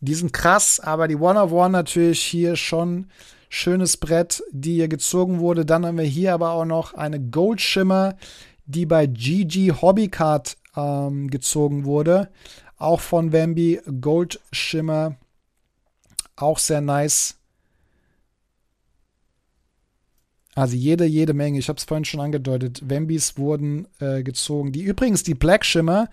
die 0.00 0.14
sind 0.14 0.32
krass, 0.32 0.80
aber 0.80 1.06
die 1.06 1.16
One-of-One 1.16 1.70
natürlich 1.70 2.20
hier 2.20 2.56
schon 2.56 3.06
schönes 3.48 3.96
Brett, 3.96 4.42
die 4.50 4.74
hier 4.74 4.88
gezogen 4.88 5.40
wurde. 5.40 5.66
Dann 5.66 5.84
haben 5.84 5.98
wir 5.98 6.04
hier 6.04 6.34
aber 6.34 6.52
auch 6.52 6.64
noch 6.64 6.94
eine 6.94 7.20
Goldschimmer, 7.20 8.16
die 8.70 8.86
bei 8.86 9.06
GG 9.06 9.72
Hobbycard 9.80 10.56
ähm, 10.76 11.30
gezogen 11.30 11.84
wurde. 11.84 12.30
Auch 12.76 13.00
von 13.00 13.32
Wemby 13.32 13.80
Gold 14.00 14.40
Shimmer. 14.52 15.16
Auch 16.36 16.58
sehr 16.58 16.80
nice. 16.80 17.36
Also 20.54 20.76
jede, 20.76 21.04
jede 21.04 21.34
Menge. 21.34 21.58
Ich 21.58 21.68
habe 21.68 21.78
es 21.78 21.84
vorhin 21.84 22.04
schon 22.04 22.20
angedeutet. 22.20 22.82
Wembys 22.88 23.38
wurden 23.38 23.86
äh, 23.98 24.22
gezogen. 24.22 24.72
Die 24.72 24.82
übrigens, 24.82 25.22
die 25.22 25.34
Black 25.34 25.64
Shimmer, 25.64 26.08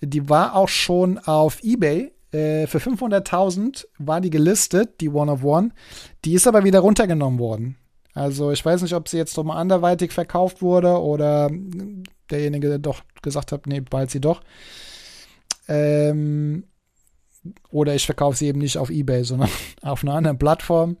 die 0.00 0.28
war 0.28 0.54
auch 0.54 0.68
schon 0.68 1.18
auf 1.18 1.62
Ebay. 1.62 2.12
Äh, 2.30 2.66
für 2.66 2.78
500.000 2.78 3.86
war 3.98 4.20
die 4.20 4.30
gelistet, 4.30 5.00
die 5.00 5.08
One 5.08 5.32
of 5.32 5.44
One. 5.44 5.70
Die 6.24 6.34
ist 6.34 6.46
aber 6.46 6.64
wieder 6.64 6.80
runtergenommen 6.80 7.38
worden. 7.38 7.76
Also 8.14 8.50
ich 8.50 8.64
weiß 8.64 8.82
nicht, 8.82 8.94
ob 8.94 9.08
sie 9.08 9.16
jetzt 9.16 9.36
nochmal 9.36 9.58
anderweitig 9.58 10.12
verkauft 10.12 10.60
wurde 10.60 11.00
oder 11.00 11.50
derjenige 12.30 12.78
doch 12.78 13.02
gesagt 13.22 13.52
hat, 13.52 13.66
nee, 13.66 13.80
bald 13.80 14.10
sie 14.10 14.20
doch. 14.20 14.42
Ähm, 15.68 16.64
oder 17.70 17.94
ich 17.94 18.04
verkaufe 18.04 18.36
sie 18.36 18.48
eben 18.48 18.58
nicht 18.58 18.76
auf 18.76 18.90
Ebay, 18.90 19.24
sondern 19.24 19.48
auf 19.82 20.02
einer 20.02 20.14
anderen 20.14 20.38
Plattform. 20.38 20.96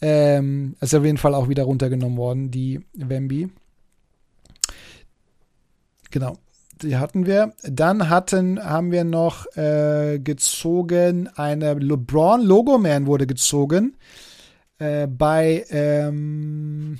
Ähm, 0.00 0.76
ist 0.80 0.94
auf 0.94 1.04
jeden 1.04 1.18
Fall 1.18 1.34
auch 1.34 1.48
wieder 1.48 1.64
runtergenommen 1.64 2.18
worden, 2.18 2.50
die 2.50 2.80
Wemby. 2.94 3.48
Genau, 6.10 6.36
die 6.82 6.96
hatten 6.96 7.26
wir. 7.26 7.54
Dann 7.64 8.08
hatten, 8.08 8.62
haben 8.62 8.92
wir 8.92 9.04
noch 9.04 9.46
äh, 9.56 10.20
gezogen, 10.20 11.28
eine 11.34 11.74
LeBron 11.74 12.42
Logoman 12.42 13.06
wurde 13.06 13.26
gezogen 13.26 13.96
äh, 14.78 15.06
bei 15.06 15.64
ähm, 15.70 16.98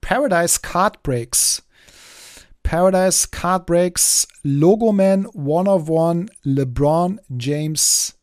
Paradise 0.00 0.60
Card 0.60 1.02
Breaks. 1.02 1.62
Paradise 2.62 3.28
Card 3.30 3.66
Breaks, 3.66 4.28
Logoman, 4.42 5.26
One 5.26 5.68
of 5.68 5.88
One, 5.88 6.26
LeBron 6.42 7.20
James 7.28 8.18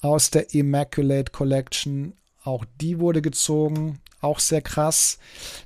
aus 0.00 0.30
der 0.30 0.52
Immaculate 0.54 1.32
Collection. 1.32 2.14
Auch 2.42 2.64
die 2.80 2.98
wurde 2.98 3.22
gezogen. 3.22 4.00
Auch 4.20 4.38
sehr 4.38 4.62
krass. 4.62 5.18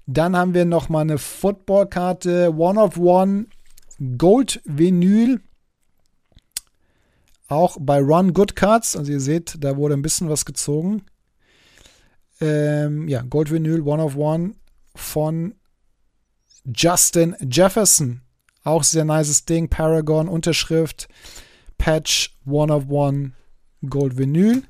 Dann 0.07 0.37
haben 0.37 0.55
wir 0.55 0.65
noch 0.65 0.89
mal 0.89 1.03
eine 1.03 1.19
Footballkarte, 1.19 2.55
One 2.57 2.81
of 2.81 2.99
One, 2.99 3.47
Gold 4.17 4.61
Vinyl 4.65 5.41
auch 7.49 7.79
bei 7.81 7.99
Run 7.99 8.35
Good 8.35 8.57
Cards, 8.57 8.95
also 8.97 9.11
ihr 9.11 9.21
seht, 9.21 9.57
da 9.61 9.77
wurde 9.77 9.95
ein 9.95 10.03
bisschen 10.03 10.29
was 10.29 10.45
gezogen. 10.45 11.03
Ähm, 12.41 13.09
ja, 13.09 13.23
Gold 13.23 13.51
Vinyl 13.51 13.81
One 13.81 14.03
of 14.03 14.17
One 14.17 14.55
von 14.95 15.55
Justin 16.65 17.35
Jefferson. 17.41 18.21
Auch 18.65 18.85
sehr 18.85 19.05
nices 19.05 19.45
Ding. 19.45 19.69
Paragon, 19.69 20.29
Unterschrift. 20.29 21.09
Patch 21.79 22.37
One 22.45 22.73
of 22.73 22.85
One 22.91 23.33
Gold 23.89 24.19
Vinyl. 24.19 24.65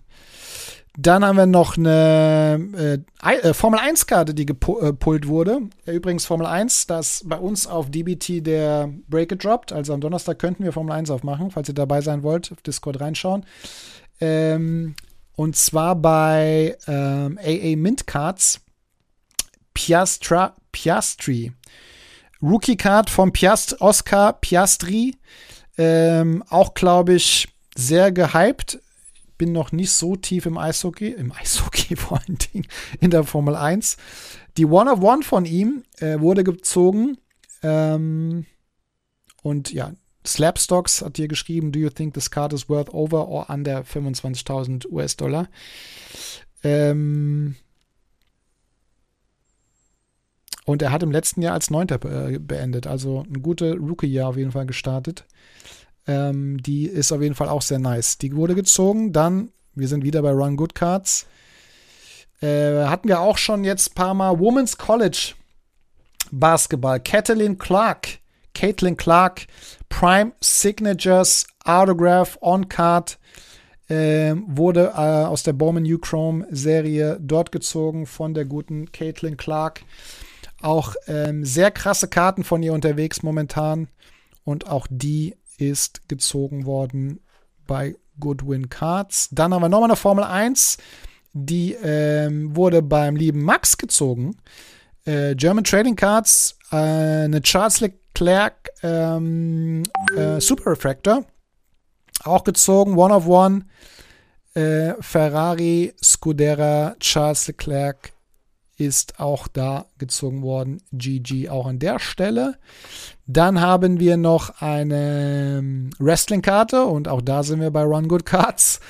Dann 1.01 1.25
haben 1.25 1.37
wir 1.37 1.47
noch 1.47 1.77
eine 1.77 3.05
äh, 3.23 3.37
äh 3.37 3.55
Formel 3.55 3.79
1-Karte, 3.79 4.35
die 4.35 4.47
gepult 4.47 5.25
äh, 5.25 5.29
wurde. 5.29 5.61
Übrigens 5.87 6.27
Formel 6.27 6.45
1, 6.45 6.89
das 6.89 7.23
bei 7.25 7.37
uns 7.37 7.69
auf 7.69 7.89
DBT 7.89 8.45
der 8.45 8.93
Break 9.09 9.29
gedroppt. 9.29 9.73
Also 9.73 9.95
am 9.95 10.01
Donnerstag 10.01 10.41
könnten 10.41 10.65
wir 10.65 10.73
Formel 10.73 10.91
1 10.93 11.11
aufmachen, 11.11 11.53
falls 11.53 11.69
ihr 11.69 11.75
dabei 11.75 12.01
sein 12.01 12.25
wollt, 12.25 12.51
auf 12.51 12.63
Discord 12.63 13.01
reinschauen. 13.01 13.47
Ähm, 14.21 14.97
und 15.37 15.55
zwar 15.55 15.95
bei 15.95 16.77
ähm, 16.89 17.39
AA 17.41 17.77
Mint 17.77 18.09
Cards 18.09 18.61
Piastra, 19.75 20.57
Piastri. 20.73 21.53
Rookie 22.43 22.77
Card 22.77 23.09
von 23.09 23.33
Piast, 23.33 23.81
Oscar 23.81 24.33
Piastri. 24.33 25.15
Ähm, 25.77 26.43
auch, 26.49 26.75
glaube 26.75 27.15
ich, 27.15 27.47
sehr 27.77 28.11
gehypt 28.11 28.81
bin 29.39 29.53
noch 29.53 29.73
nicht 29.73 29.93
so 29.93 30.17
tief 30.17 30.47
im 30.47 30.59
Eishockey, 30.59 31.09
im 31.09 31.33
Eishockey 31.33 31.97
vor 31.97 32.19
allen 32.19 32.39
Dingen, 32.39 32.67
in 33.01 33.11
der 33.11 33.25
Formel 33.25 33.55
1. 33.55 33.97
Die 34.57 34.67
One 34.67 34.93
of 34.93 35.01
One 35.01 35.23
von 35.23 35.45
ihm 35.45 35.85
äh, 35.99 36.21
wurde 36.21 36.45
gezogen. 36.45 37.17
Ähm, 37.63 38.47
und 39.43 39.73
ja, 39.73 39.93
Slapstocks 40.27 41.03
hat 41.03 41.17
hier 41.17 41.29
geschrieben, 41.29 41.73
do 41.73 41.79
you 41.79 41.89
think 41.89 42.15
this 42.15 42.31
card 42.31 42.53
is 42.53 42.69
worth 42.69 42.93
over 42.93 43.29
or 43.29 43.49
under 43.49 43.81
25.000 43.81 44.89
US-Dollar? 44.91 45.49
Ähm, 46.63 47.57
und 50.65 50.83
er 50.83 50.93
hat 50.93 51.03
im 51.03 51.13
letzten 51.13 51.41
Jahr 51.41 51.55
als 51.55 51.71
Neunter 51.71 51.99
äh, 52.05 52.39
beendet, 52.39 52.87
also 52.87 53.23
ein 53.23 53.43
gutes 53.43 53.77
Rookie-Jahr 53.77 54.29
auf 54.29 54.37
jeden 54.37 54.53
Fall 54.53 54.67
gestartet. 54.67 55.25
Ähm, 56.09 56.61
die 56.61 56.87
ist 56.87 57.13
auf 57.13 57.23
jeden 57.23 57.35
Fall 57.35 57.49
auch 57.49 57.63
sehr 57.63 57.79
nice. 57.79 58.19
Die 58.19 58.35
wurde 58.35 58.55
gezogen. 58.55 59.13
Dann, 59.13 59.51
wir 59.75 59.87
sind 59.87 60.03
wieder 60.03 60.23
bei 60.23 60.33
Run 60.33 60.57
Good 60.57 60.75
Cards. 60.75 61.27
Äh, 62.41 62.85
hatten 62.87 63.09
wir 63.09 63.21
auch 63.21 63.37
schon 63.37 63.63
jetzt 63.63 63.91
ein 63.91 63.95
paar 63.95 64.15
Mal 64.15 64.39
Women's 64.39 64.79
College 64.79 65.35
Basketball. 66.33 66.99
Kathleen 66.99 67.59
Clark. 67.59 68.19
Caitlin 68.55 68.97
Clark. 68.97 69.47
Prime 69.91 70.33
Signatures 70.41 71.47
Autograph 71.65 72.39
on 72.41 72.69
Card. 72.69 73.19
Äh, 73.89 74.35
wurde 74.47 74.93
äh, 74.95 75.27
aus 75.27 75.43
der 75.43 75.53
Bowman 75.53 75.83
New 75.83 75.99
Chrome 75.99 76.47
Serie 76.51 77.19
dort 77.21 77.53
gezogen 77.53 78.07
von 78.07 78.35
der 78.35 78.45
guten 78.47 78.93
Caitlin 78.93 79.37
Clark. 79.37 79.83
Auch 80.61 80.95
ähm, 81.07 81.45
sehr 81.45 81.71
krasse 81.71 82.09
Karten 82.09 82.45
von 82.45 82.63
ihr 82.63 82.73
unterwegs 82.73 83.23
momentan. 83.23 83.89
Und 84.45 84.69
auch 84.69 84.87
die 84.91 85.35
ist 85.59 86.09
gezogen 86.09 86.65
worden 86.65 87.21
bei 87.67 87.97
Goodwin 88.19 88.69
Cards. 88.69 89.29
Dann 89.31 89.53
haben 89.53 89.63
wir 89.63 89.69
nochmal 89.69 89.91
eine 89.91 89.97
Formel 89.97 90.25
1, 90.25 90.79
die 91.33 91.75
ähm, 91.75 92.57
wurde 92.57 92.83
beim 92.83 93.17
lieben 93.17 93.43
Max 93.43 93.77
gezogen. 93.77 94.37
Äh, 95.05 95.35
German 95.35 95.65
Trading 95.65 95.97
Cards, 95.97 96.57
äh, 96.73 96.77
eine 96.77 97.43
Charles 97.43 97.81
Leclerc 97.81 98.71
ähm, 98.83 99.83
äh, 100.17 100.41
Super 100.41 100.71
Refractor, 100.71 101.25
auch 102.25 102.45
gezogen, 102.45 102.97
One 102.97 103.15
of 103.15 103.27
One. 103.27 103.67
Äh, 104.55 104.95
Ferrari, 105.01 105.95
Scudera, 106.03 106.97
Charles 106.99 107.47
Leclerc 107.47 108.13
ist 108.79 109.19
auch 109.19 109.49
da 109.49 109.87
gezogen 109.99 110.43
worden. 110.43 110.81
GG 110.93 111.51
auch 111.51 111.67
an 111.67 111.81
der 111.81 111.99
Stelle. 111.99 112.59
Dann 113.27 113.61
haben 113.61 114.01
wir 114.01 114.17
noch 114.17 114.63
eine 114.63 115.59
ähm, 115.59 115.91
Wrestling-Karte 115.99 116.85
und 116.85 117.09
auch 117.09 117.21
da 117.21 117.43
sind 117.43 117.61
wir 117.61 117.71
bei 117.71 117.83
Run 117.83 118.09
Good 118.09 118.25
Cards. 118.25 118.81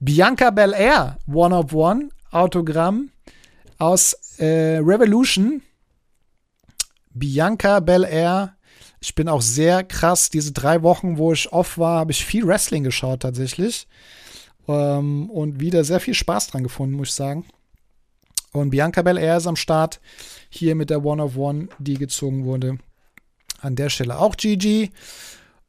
Bianca 0.00 0.50
Belair, 0.50 1.16
One 1.32 1.56
of 1.56 1.72
One, 1.72 2.08
Autogramm 2.32 3.10
aus 3.78 4.14
äh, 4.38 4.78
Revolution. 4.78 5.62
Bianca 7.14 7.80
Belair. 7.80 8.56
Ich 9.00 9.14
bin 9.14 9.28
auch 9.28 9.42
sehr 9.42 9.84
krass. 9.84 10.28
Diese 10.28 10.52
drei 10.52 10.82
Wochen, 10.82 11.18
wo 11.18 11.32
ich 11.32 11.52
off 11.52 11.78
war, 11.78 12.00
habe 12.00 12.10
ich 12.12 12.24
viel 12.24 12.46
Wrestling 12.46 12.82
geschaut 12.82 13.20
tatsächlich. 13.20 13.86
Ähm, 14.66 15.30
und 15.30 15.60
wieder 15.60 15.84
sehr 15.84 16.00
viel 16.00 16.14
Spaß 16.14 16.48
dran 16.48 16.64
gefunden, 16.64 16.96
muss 16.96 17.10
ich 17.10 17.14
sagen. 17.14 17.46
Und 18.52 18.70
Bianca 18.70 19.02
Belair 19.02 19.36
ist 19.36 19.46
am 19.46 19.56
Start. 19.56 20.00
Hier 20.48 20.74
mit 20.74 20.90
der 20.90 21.04
One 21.04 21.22
of 21.22 21.36
One, 21.36 21.68
die 21.78 21.94
gezogen 21.94 22.44
wurde. 22.44 22.78
An 23.60 23.76
der 23.76 23.90
Stelle 23.90 24.18
auch 24.18 24.36
GG. 24.36 24.90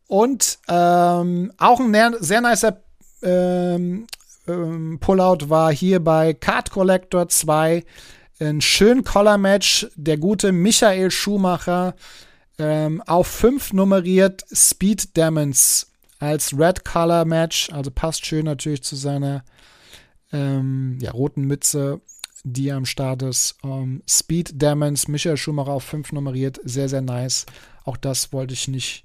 Und 0.08 0.60
ähm, 0.70 1.52
auch 1.58 1.80
ein 1.80 2.16
sehr 2.20 2.42
nicer 2.42 2.82
ähm, 3.22 4.08
ähm, 4.48 5.00
Pullout 5.00 5.50
war 5.50 5.72
hier 5.74 6.00
bei 6.04 6.34
Card 6.34 6.72
Collector 6.72 7.28
2. 7.28 7.84
Ein 8.40 8.62
schön 8.62 9.04
Collar-Match. 9.04 9.88
Der 9.96 10.18
gute 10.18 10.52
Michael 10.52 11.12
Schumacher 11.12 11.96
ähm, 12.58 13.02
auf 13.06 13.28
5 13.28 13.74
nummeriert 13.74 14.46
Speed 14.52 15.18
Demons 15.18 15.88
als 16.20 16.58
Red 16.58 16.86
Color 16.86 17.26
Match. 17.26 17.70
Also 17.72 17.92
passt 17.92 18.26
schön 18.26 18.46
natürlich 18.46 18.84
zu 18.84 18.96
seiner 18.96 19.44
ähm, 20.32 20.98
ja, 21.02 21.12
roten 21.12 21.44
Mütze 21.46 22.02
die 22.54 22.72
am 22.72 22.86
Start 22.86 23.22
ist. 23.22 23.58
Ähm, 23.64 24.02
Speed 24.08 24.62
Demons, 24.62 25.08
Michael 25.08 25.38
Schumacher 25.38 25.72
auf 25.72 25.84
5 25.84 26.12
nummeriert, 26.12 26.60
sehr, 26.64 26.90
sehr 26.90 27.02
nice. 27.02 27.46
Auch 27.84 27.98
das 27.98 28.34
wollte 28.34 28.54
ich 28.54 28.68
nicht 28.68 29.04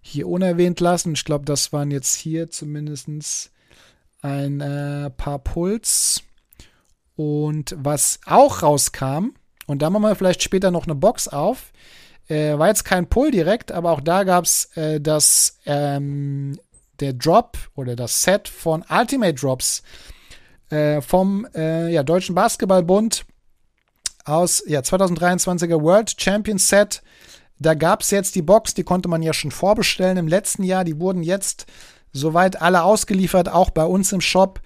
hier 0.00 0.28
unerwähnt 0.28 0.80
lassen. 0.80 1.14
Ich 1.14 1.24
glaube, 1.24 1.44
das 1.44 1.72
waren 1.72 1.90
jetzt 1.90 2.14
hier 2.14 2.50
zumindest 2.50 3.50
ein 4.20 4.60
äh, 4.60 5.10
paar 5.10 5.38
Puls. 5.38 6.22
Und 7.16 7.74
was 7.78 8.20
auch 8.26 8.62
rauskam, 8.62 9.34
und 9.66 9.82
da 9.82 9.90
machen 9.90 10.02
wir 10.02 10.16
vielleicht 10.16 10.42
später 10.42 10.70
noch 10.70 10.84
eine 10.84 10.94
Box 10.94 11.28
auf, 11.28 11.72
äh, 12.28 12.58
war 12.58 12.68
jetzt 12.68 12.84
kein 12.84 13.08
Pull 13.08 13.30
direkt, 13.30 13.70
aber 13.70 13.92
auch 13.92 14.00
da 14.00 14.24
gab 14.24 14.44
es 14.44 14.76
äh, 14.76 15.00
das, 15.00 15.58
ähm, 15.66 16.58
der 17.00 17.12
Drop 17.12 17.58
oder 17.74 17.96
das 17.96 18.22
Set 18.22 18.48
von 18.48 18.84
Ultimate 18.88 19.34
Drops 19.34 19.82
äh, 20.74 21.00
vom 21.00 21.46
äh, 21.54 21.92
ja, 21.92 22.02
Deutschen 22.02 22.34
Basketballbund 22.34 23.24
aus 24.24 24.62
ja, 24.66 24.80
2023er 24.80 25.80
World 25.80 26.20
Champion 26.20 26.58
Set. 26.58 27.02
Da 27.58 27.74
gab 27.74 28.02
es 28.02 28.10
jetzt 28.10 28.34
die 28.34 28.42
Box, 28.42 28.74
die 28.74 28.82
konnte 28.82 29.08
man 29.08 29.22
ja 29.22 29.32
schon 29.32 29.52
vorbestellen 29.52 30.16
im 30.16 30.26
letzten 30.26 30.64
Jahr. 30.64 30.84
Die 30.84 30.98
wurden 30.98 31.22
jetzt 31.22 31.66
soweit 32.12 32.60
alle 32.60 32.82
ausgeliefert, 32.82 33.48
auch 33.48 33.70
bei 33.70 33.84
uns 33.84 34.12
im 34.12 34.20
Shop. 34.20 34.60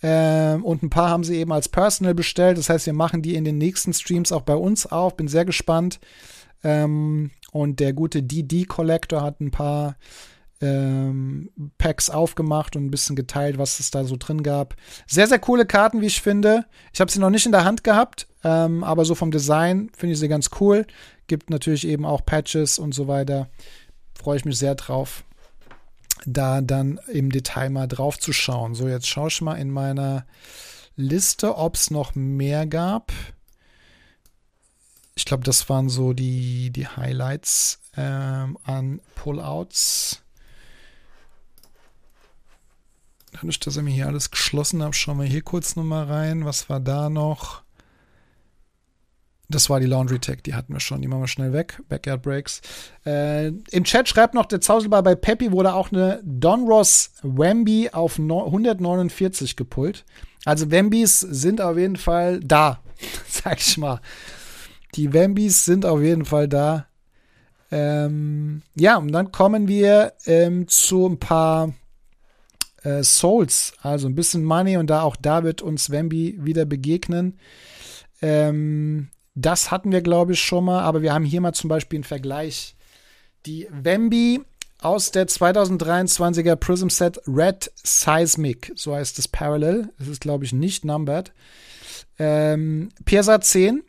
Ähm, 0.00 0.64
und 0.64 0.84
ein 0.84 0.90
paar 0.90 1.10
haben 1.10 1.24
sie 1.24 1.36
eben 1.36 1.52
als 1.52 1.68
Personal 1.68 2.14
bestellt. 2.14 2.56
Das 2.56 2.70
heißt, 2.70 2.86
wir 2.86 2.92
machen 2.92 3.22
die 3.22 3.34
in 3.34 3.44
den 3.44 3.58
nächsten 3.58 3.92
Streams 3.92 4.30
auch 4.30 4.42
bei 4.42 4.54
uns 4.54 4.86
auf. 4.86 5.16
Bin 5.16 5.26
sehr 5.26 5.44
gespannt. 5.44 5.98
Ähm, 6.62 7.32
und 7.50 7.80
der 7.80 7.92
gute 7.92 8.22
DD 8.22 8.66
Collector 8.66 9.22
hat 9.22 9.40
ein 9.40 9.50
paar 9.50 9.96
ähm, 10.60 11.50
Packs 11.78 12.10
aufgemacht 12.10 12.76
und 12.76 12.86
ein 12.86 12.90
bisschen 12.90 13.16
geteilt, 13.16 13.58
was 13.58 13.80
es 13.80 13.90
da 13.90 14.04
so 14.04 14.16
drin 14.18 14.42
gab. 14.42 14.74
Sehr, 15.06 15.26
sehr 15.26 15.38
coole 15.38 15.66
Karten, 15.66 16.00
wie 16.00 16.06
ich 16.06 16.20
finde. 16.20 16.66
Ich 16.92 17.00
habe 17.00 17.10
sie 17.10 17.20
noch 17.20 17.30
nicht 17.30 17.46
in 17.46 17.52
der 17.52 17.64
Hand 17.64 17.84
gehabt, 17.84 18.26
ähm, 18.44 18.82
aber 18.82 19.04
so 19.04 19.14
vom 19.14 19.30
Design 19.30 19.90
finde 19.96 20.14
ich 20.14 20.18
sie 20.18 20.28
ganz 20.28 20.50
cool. 20.60 20.86
Gibt 21.26 21.50
natürlich 21.50 21.86
eben 21.86 22.04
auch 22.04 22.24
Patches 22.24 22.78
und 22.78 22.94
so 22.94 23.06
weiter. 23.06 23.48
Freue 24.14 24.36
ich 24.36 24.44
mich 24.44 24.58
sehr 24.58 24.74
drauf, 24.74 25.24
da 26.26 26.60
dann 26.60 26.98
im 27.12 27.30
Detail 27.30 27.70
mal 27.70 27.86
drauf 27.86 28.18
zu 28.18 28.32
schauen. 28.32 28.74
So, 28.74 28.88
jetzt 28.88 29.06
schaue 29.06 29.28
ich 29.28 29.40
mal 29.40 29.54
in 29.54 29.70
meiner 29.70 30.26
Liste, 30.96 31.56
ob 31.56 31.76
es 31.76 31.90
noch 31.90 32.16
mehr 32.16 32.66
gab. 32.66 33.12
Ich 35.14 35.24
glaube, 35.24 35.44
das 35.44 35.68
waren 35.68 35.88
so 35.88 36.12
die, 36.12 36.70
die 36.70 36.88
Highlights 36.88 37.80
ähm, 37.96 38.56
an 38.64 39.00
Pullouts. 39.14 40.22
Dadurch, 43.40 43.60
dass 43.60 43.76
ich 43.76 43.82
mir 43.82 43.90
hier 43.90 44.08
alles 44.08 44.32
geschlossen 44.32 44.82
habe, 44.82 44.94
schauen 44.94 45.20
wir 45.20 45.26
hier 45.26 45.42
kurz 45.42 45.76
nochmal 45.76 46.04
rein. 46.04 46.44
Was 46.44 46.68
war 46.68 46.80
da 46.80 47.08
noch? 47.08 47.62
Das 49.48 49.70
war 49.70 49.80
die 49.80 49.86
Laundry 49.86 50.18
Tech, 50.18 50.42
die 50.44 50.54
hatten 50.54 50.74
wir 50.74 50.80
schon, 50.80 51.00
die 51.00 51.08
machen 51.08 51.22
wir 51.22 51.28
schnell 51.28 51.52
weg. 51.52 51.80
Backyard 51.88 52.20
Breaks. 52.20 52.60
Äh, 53.06 53.48
Im 53.48 53.84
Chat 53.84 54.08
schreibt 54.08 54.34
noch 54.34 54.44
der 54.44 54.60
Zauselbar 54.60 55.02
bei 55.02 55.14
Peppy 55.14 55.52
wurde 55.52 55.72
auch 55.72 55.90
eine 55.90 56.20
Donros 56.22 57.12
Wemby 57.22 57.90
auf 57.92 58.18
149 58.18 59.56
gepullt. 59.56 60.04
Also 60.44 60.70
Wembys 60.70 61.20
sind 61.20 61.60
auf 61.60 61.78
jeden 61.78 61.96
Fall 61.96 62.40
da, 62.40 62.80
sag 63.28 63.58
ich 63.60 63.78
mal. 63.78 64.00
Die 64.96 65.12
Wembys 65.12 65.64
sind 65.64 65.86
auf 65.86 66.02
jeden 66.02 66.24
Fall 66.24 66.48
da. 66.48 66.86
Ähm, 67.70 68.62
ja, 68.74 68.96
und 68.96 69.12
dann 69.12 69.30
kommen 69.30 69.68
wir 69.68 70.14
ähm, 70.26 70.68
zu 70.68 71.06
ein 71.06 71.18
paar 71.18 71.72
äh, 72.88 73.04
Souls, 73.04 73.72
also 73.82 74.08
ein 74.08 74.14
bisschen 74.14 74.44
Money 74.44 74.76
und 74.76 74.88
da 74.88 75.02
auch 75.02 75.16
da 75.16 75.44
wird 75.44 75.62
uns 75.62 75.90
Wemby 75.90 76.38
wieder 76.40 76.64
begegnen. 76.64 77.38
Ähm, 78.22 79.08
das 79.34 79.70
hatten 79.70 79.92
wir, 79.92 80.00
glaube 80.00 80.32
ich, 80.32 80.40
schon 80.40 80.64
mal, 80.64 80.80
aber 80.80 81.02
wir 81.02 81.12
haben 81.12 81.24
hier 81.24 81.40
mal 81.40 81.52
zum 81.52 81.68
Beispiel 81.68 81.98
einen 81.98 82.04
Vergleich. 82.04 82.74
Die 83.46 83.68
Wemby 83.70 84.40
aus 84.80 85.10
der 85.10 85.28
2023er 85.28 86.56
Prism 86.56 86.88
Set 86.88 87.20
Red 87.26 87.70
Seismic. 87.82 88.72
So 88.74 88.94
heißt 88.94 89.18
es 89.18 89.28
Parallel. 89.28 89.90
Es 89.98 90.08
ist, 90.08 90.20
glaube 90.20 90.44
ich, 90.44 90.52
nicht 90.52 90.84
numbered. 90.84 91.32
Ähm, 92.18 92.88
PSA 93.04 93.40
10 93.40 93.82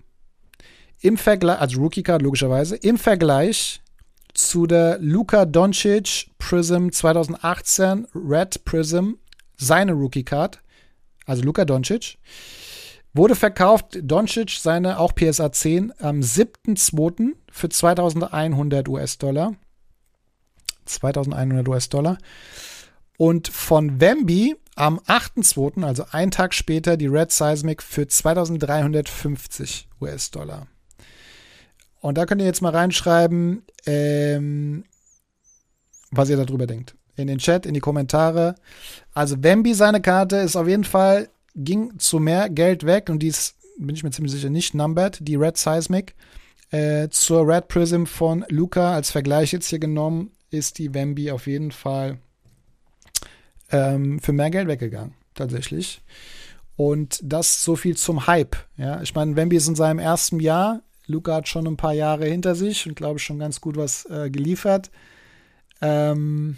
im 1.01 1.17
Vergleich, 1.17 1.59
also 1.59 1.79
Rookie 1.79 2.03
Card 2.03 2.21
logischerweise, 2.21 2.75
im 2.75 2.97
Vergleich 2.97 3.81
zu 4.33 4.67
der 4.67 4.99
Luka 4.99 5.45
Doncic 5.45 6.31
Prism 6.37 6.89
2018 6.89 8.07
Red 8.13 8.63
Prism, 8.65 9.13
seine 9.57 9.93
Rookie 9.93 10.23
Card, 10.23 10.61
also 11.25 11.43
Luka 11.43 11.65
Doncic, 11.65 12.17
wurde 13.13 13.35
verkauft, 13.35 13.99
Doncic 14.01 14.51
seine 14.51 14.99
auch 14.99 15.13
PSA 15.13 15.51
10 15.51 15.93
am 15.99 16.19
7.2. 16.19 17.33
für 17.51 17.69
2100 17.69 18.87
US-Dollar. 18.87 19.55
2100 20.85 21.67
US-Dollar. 21.67 22.17
Und 23.17 23.47
von 23.47 23.99
Wemby 23.99 24.55
am 24.75 24.99
8.2., 24.99 25.83
also 25.83 26.05
einen 26.11 26.31
Tag 26.31 26.53
später, 26.53 26.95
die 26.97 27.07
Red 27.07 27.31
Seismic 27.31 27.83
für 27.83 28.07
2350 28.07 29.89
US-Dollar. 29.99 30.67
Und 32.01 32.17
da 32.17 32.25
könnt 32.25 32.41
ihr 32.41 32.47
jetzt 32.47 32.61
mal 32.61 32.75
reinschreiben, 32.75 33.63
ähm, 33.85 34.85
was 36.11 36.29
ihr 36.29 36.37
darüber 36.37 36.65
denkt. 36.65 36.95
In 37.15 37.27
den 37.27 37.39
Chat, 37.39 37.65
in 37.65 37.73
die 37.73 37.81
Kommentare. 37.81 38.55
Also 39.13 39.43
Wemby, 39.43 39.73
seine 39.73 40.01
Karte 40.01 40.37
ist 40.37 40.55
auf 40.55 40.67
jeden 40.67 40.85
Fall, 40.85 41.29
ging 41.55 41.99
zu 41.99 42.19
mehr 42.19 42.49
Geld 42.49 42.85
weg 42.85 43.09
und 43.09 43.19
die 43.19 43.27
ist, 43.27 43.55
bin 43.77 43.95
ich 43.95 44.03
mir 44.03 44.11
ziemlich 44.11 44.31
sicher, 44.31 44.49
nicht 44.49 44.73
numbered, 44.73 45.19
die 45.21 45.35
Red 45.35 45.57
Seismic. 45.57 46.15
Äh, 46.71 47.09
zur 47.09 47.47
Red 47.47 47.67
Prism 47.67 48.05
von 48.05 48.45
Luca 48.47 48.93
als 48.93 49.11
Vergleich 49.11 49.51
jetzt 49.51 49.67
hier 49.67 49.79
genommen, 49.79 50.31
ist 50.51 50.77
die 50.77 50.93
Wemby 50.93 51.31
auf 51.31 51.47
jeden 51.47 51.71
Fall 51.71 52.19
ähm, 53.71 54.19
für 54.19 54.33
mehr 54.33 54.49
Geld 54.49 54.67
weggegangen, 54.67 55.15
tatsächlich. 55.33 56.01
Und 56.75 57.19
das 57.23 57.63
so 57.63 57.75
viel 57.75 57.97
zum 57.97 58.27
Hype. 58.27 58.55
Ja, 58.77 59.01
ich 59.01 59.13
meine, 59.13 59.35
Wemby 59.35 59.57
ist 59.57 59.67
in 59.67 59.75
seinem 59.75 59.99
ersten 59.99 60.39
Jahr 60.39 60.81
Luca 61.09 61.35
hat 61.35 61.47
schon 61.47 61.67
ein 61.67 61.77
paar 61.77 61.93
Jahre 61.93 62.25
hinter 62.25 62.55
sich 62.55 62.87
und 62.87 62.95
glaube 62.95 63.19
schon 63.19 63.39
ganz 63.39 63.59
gut 63.59 63.75
was 63.75 64.05
äh, 64.05 64.29
geliefert. 64.29 64.91
Ähm, 65.81 66.57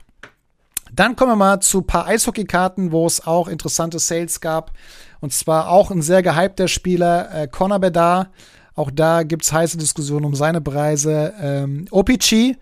Dann 0.93 1.17
kommen 1.17 1.33
wir 1.33 1.35
mal 1.35 1.59
zu 1.59 1.79
ein 1.79 1.87
paar 1.87 2.07
Eishockey-Karten, 2.07 2.93
wo 2.93 3.05
es 3.05 3.27
auch 3.27 3.49
interessante 3.49 3.99
Sales 3.99 4.39
gab. 4.39 4.71
Und 5.19 5.33
zwar 5.33 5.69
auch 5.69 5.91
ein 5.91 6.01
sehr 6.01 6.23
gehypter 6.23 6.69
Spieler, 6.69 7.29
äh, 7.35 7.47
Conor 7.49 7.79
Bedard. 7.79 8.29
Auch 8.75 8.91
da 8.91 9.23
gibt 9.23 9.43
es 9.43 9.51
heiße 9.51 9.77
Diskussionen 9.77 10.23
um 10.23 10.35
seine 10.35 10.61
Preise. 10.61 11.33
Ähm, 11.41 11.85
OPG, 11.91 12.55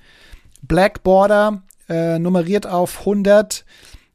Black 0.63 1.03
Border, 1.03 1.61
äh, 1.89 2.19
nummeriert 2.19 2.67
auf 2.67 2.99
100, 2.99 3.65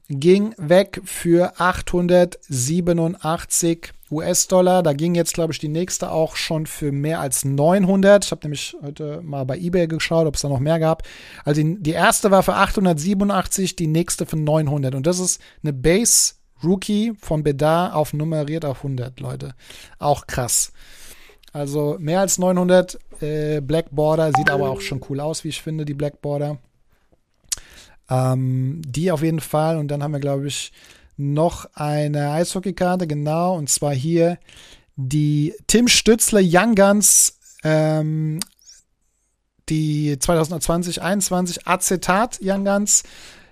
ging 0.09 0.53
weg 0.57 1.01
für 1.05 1.59
887 1.59 3.93
US-Dollar. 4.11 4.83
Da 4.83 4.93
ging 4.93 5.15
jetzt, 5.15 5.33
glaube 5.33 5.53
ich, 5.53 5.59
die 5.59 5.67
nächste 5.67 6.11
auch 6.11 6.35
schon 6.35 6.67
für 6.67 6.91
mehr 6.91 7.19
als 7.19 7.45
900. 7.45 8.25
Ich 8.25 8.31
habe 8.31 8.41
nämlich 8.43 8.75
heute 8.81 9.21
mal 9.23 9.45
bei 9.45 9.57
eBay 9.57 9.87
geschaut, 9.87 10.27
ob 10.27 10.35
es 10.35 10.41
da 10.41 10.49
noch 10.49 10.59
mehr 10.59 10.79
gab. 10.79 11.03
Also 11.43 11.61
die, 11.61 11.81
die 11.81 11.91
erste 11.91 12.31
war 12.31 12.43
für 12.43 12.55
887, 12.55 13.75
die 13.75 13.87
nächste 13.87 14.25
für 14.25 14.37
900. 14.37 14.95
Und 14.95 15.07
das 15.07 15.19
ist 15.19 15.41
eine 15.63 15.73
Base 15.73 16.33
Rookie 16.63 17.13
von 17.19 17.43
Bedar 17.43 17.95
auf 17.95 18.13
nummeriert 18.13 18.65
auf 18.65 18.77
100, 18.77 19.19
Leute. 19.19 19.53
Auch 19.99 20.27
krass. 20.27 20.71
Also 21.51 21.97
mehr 21.99 22.21
als 22.21 22.37
900 22.37 22.97
äh, 23.21 23.61
Black 23.61 23.87
Border, 23.91 24.31
sieht 24.35 24.49
aber 24.49 24.69
auch 24.69 24.81
schon 24.81 25.01
cool 25.09 25.19
aus, 25.19 25.43
wie 25.43 25.49
ich 25.49 25.61
finde, 25.61 25.85
die 25.85 25.93
Black 25.93 26.21
Border. 26.21 26.57
Ähm, 28.09 28.81
die 28.85 29.11
auf 29.11 29.23
jeden 29.23 29.39
Fall. 29.39 29.77
Und 29.77 29.89
dann 29.89 30.03
haben 30.03 30.13
wir, 30.13 30.19
glaube 30.19 30.47
ich, 30.47 30.71
noch 31.17 31.69
eine 31.73 32.31
Eishockeykarte, 32.31 33.07
genau. 33.07 33.55
Und 33.55 33.69
zwar 33.69 33.93
hier 33.93 34.37
die 34.95 35.53
Tim 35.67 35.87
Stützle 35.87 36.41
Young 36.43 36.75
Guns, 36.75 37.39
ähm, 37.63 38.39
die 39.69 40.17
2020, 40.19 41.01
21 41.01 41.65
Acetat 41.67 42.39
Young 42.41 42.65
Guns. 42.65 43.03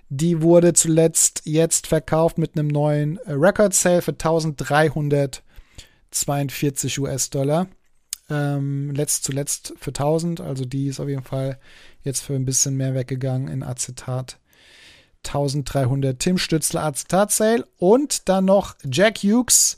Die 0.08 0.42
wurde 0.42 0.74
zuletzt 0.74 1.42
jetzt 1.44 1.86
verkauft 1.86 2.36
mit 2.36 2.54
einem 2.54 2.68
neuen 2.68 3.16
Record 3.26 3.72
Sale 3.72 4.02
für 4.02 4.12
1342 4.12 7.00
US-Dollar. 7.00 7.68
Ähm, 8.28 8.92
letzt 8.94 9.24
zuletzt 9.24 9.74
für 9.78 9.90
1000, 9.90 10.40
also 10.40 10.64
die 10.64 10.88
ist 10.88 11.00
auf 11.00 11.08
jeden 11.08 11.24
Fall 11.24 11.58
jetzt 12.02 12.20
für 12.20 12.34
ein 12.34 12.44
bisschen 12.44 12.76
mehr 12.76 12.94
weggegangen 12.94 13.48
in 13.48 13.62
Acetat. 13.62 14.38
1300 15.26 16.18
Tim 16.18 16.38
Stützler 16.38 16.84
Acetat 16.84 17.32
Sale 17.32 17.66
und 17.78 18.28
dann 18.28 18.46
noch 18.46 18.74
Jack 18.84 19.18
Hughes, 19.18 19.76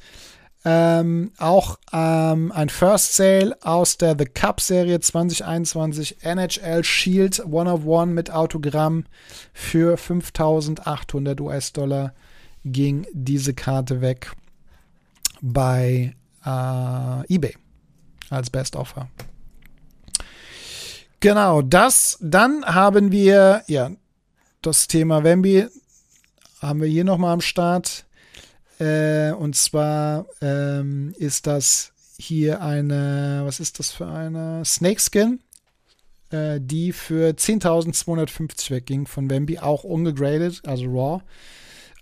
ähm, 0.65 1.33
auch 1.37 1.79
ähm, 1.93 2.51
ein 2.53 2.71
First 2.71 3.17
Sale 3.17 3.57
aus 3.63 3.99
der 3.99 4.17
The 4.19 4.25
Cup 4.25 4.61
Serie 4.61 4.99
2021 4.99 6.25
NHL 6.25 6.83
Shield 6.85 7.45
One 7.45 7.71
of 7.71 7.85
One 7.85 8.13
mit 8.13 8.31
Autogramm 8.31 9.05
für 9.53 9.99
5800 9.99 11.41
US-Dollar 11.41 12.15
ging 12.65 13.07
diese 13.13 13.53
Karte 13.53 14.01
weg 14.01 14.33
bei 15.43 16.15
äh, 16.47 17.35
eBay 17.35 17.55
als 18.31 18.49
Best 18.49 18.77
Offer. 18.77 19.09
Genau, 21.21 21.63
das. 21.63 22.19
Dann 22.21 22.65
haben 22.65 23.11
wir, 23.13 23.63
ja, 23.67 23.91
das 24.67 24.89
Thema 24.89 25.25
Wemby 25.25 25.67
haben 26.61 26.81
wir 26.81 26.89
hier 26.89 27.05
nochmal 27.05 27.35
am 27.35 27.41
Start. 27.41 28.07
Äh, 28.79 29.33
und 29.33 29.55
zwar 29.55 30.27
ähm, 30.41 31.15
ist 31.19 31.47
das 31.47 31.93
hier 32.17 32.63
eine, 32.63 33.43
was 33.45 33.61
ist 33.61 33.79
das 33.79 33.91
für 33.91 34.07
eine? 34.07 34.65
Snakeskin, 34.65 35.41
äh, 36.31 36.61
die 36.61 36.93
für 36.93 37.31
10.250 37.31 38.71
wegging 38.71 39.07
von 39.07 39.29
Wemby, 39.29 39.59
auch 39.59 39.85
ungegradet, 39.85 40.63
also 40.67 40.87
raw. 40.87 41.23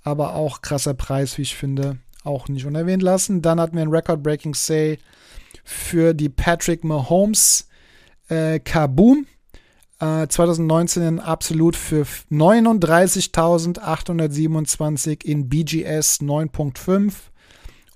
Aber 0.05 0.35
auch 0.35 0.63
krasser 0.63 0.95
Preis, 0.95 1.39
wie 1.39 1.43
ich 1.43 1.57
finde, 1.57 1.99
auch 2.23 2.49
nicht 2.49 2.67
unerwähnt 2.67 3.03
lassen. 3.03 3.43
Dann 3.43 3.61
hatten 3.61 3.77
wir 3.77 3.83
ein 3.83 3.91
Record-Breaking 3.91 4.55
Say 4.55 4.99
für 5.65 6.15
die 6.15 6.29
Patrick 6.29 6.85
Mahomes 6.85 7.69
äh, 8.29 8.61
Kaboom 8.61 9.27
Äh, 10.03 10.27
2019 10.27 11.21
absolut 11.21 11.77
für 11.77 12.05
39.827 12.33 15.25
in 15.25 15.49
BGS 15.49 16.21
9.5 16.21 17.13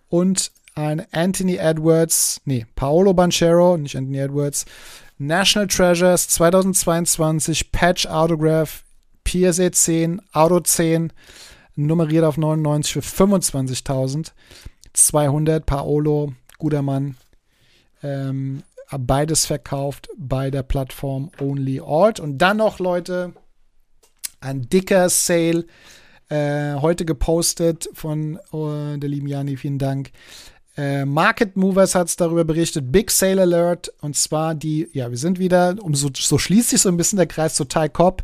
und 0.09 0.53
ein 0.77 1.05
Anthony 1.11 1.57
Edwards, 1.57 2.41
nee, 2.45 2.65
Paolo 2.77 3.13
Banchero, 3.13 3.77
nicht 3.77 3.97
Anthony 3.97 4.19
Edwards, 4.19 4.67
National 5.19 5.67
Treasures 5.67 6.29
2022 6.29 7.73
Patch 7.73 8.07
Autograph 8.07 8.85
PSA 9.25 9.73
10, 9.73 10.23
Auto 10.33 10.61
10, 10.61 11.13
nummeriert 11.75 12.25
auf 12.25 12.37
99 12.37 12.93
für 12.93 13.01
25.200. 13.01 15.61
Paolo, 15.61 16.35
guter 16.59 16.83
Mann. 16.83 17.17
Ähm, 18.05 18.63
beides 18.91 19.47
verkauft 19.47 20.09
bei 20.16 20.51
der 20.51 20.62
Plattform 20.62 21.30
Only 21.41 21.80
Alt. 21.84 22.20
Und 22.20 22.39
dann 22.39 22.59
noch, 22.59 22.78
Leute, 22.78 23.32
ein 24.41 24.68
dicker 24.68 25.09
Sale. 25.09 25.66
Äh, 26.28 26.74
heute 26.74 27.05
gepostet 27.05 27.89
von 27.93 28.37
äh, 28.53 28.99
der 28.99 29.09
lieben 29.09 29.28
Jani, 29.28 29.57
vielen 29.57 29.78
Dank. 29.78 30.11
Äh, 30.76 31.05
Market 31.05 31.57
Movers 31.57 31.95
hat 31.95 32.09
es 32.09 32.16
darüber 32.16 32.45
berichtet, 32.45 32.93
Big 32.93 33.11
Sale 33.11 33.43
Alert, 33.43 33.93
und 34.03 34.16
zwar 34.16 34.55
die, 34.55 34.89
ja, 34.93 35.09
wir 35.11 35.16
sind 35.16 35.39
wieder, 35.39 35.76
um 35.80 35.95
so, 35.95 36.11
so 36.14 36.37
schließt 36.37 36.70
sich 36.70 36.82
so 36.82 36.89
ein 36.89 36.97
bisschen 36.97 37.16
der 37.16 37.26
Kreis 37.26 37.55
zu 37.55 37.64
Ty 37.64 37.89
Cobb. 37.89 38.22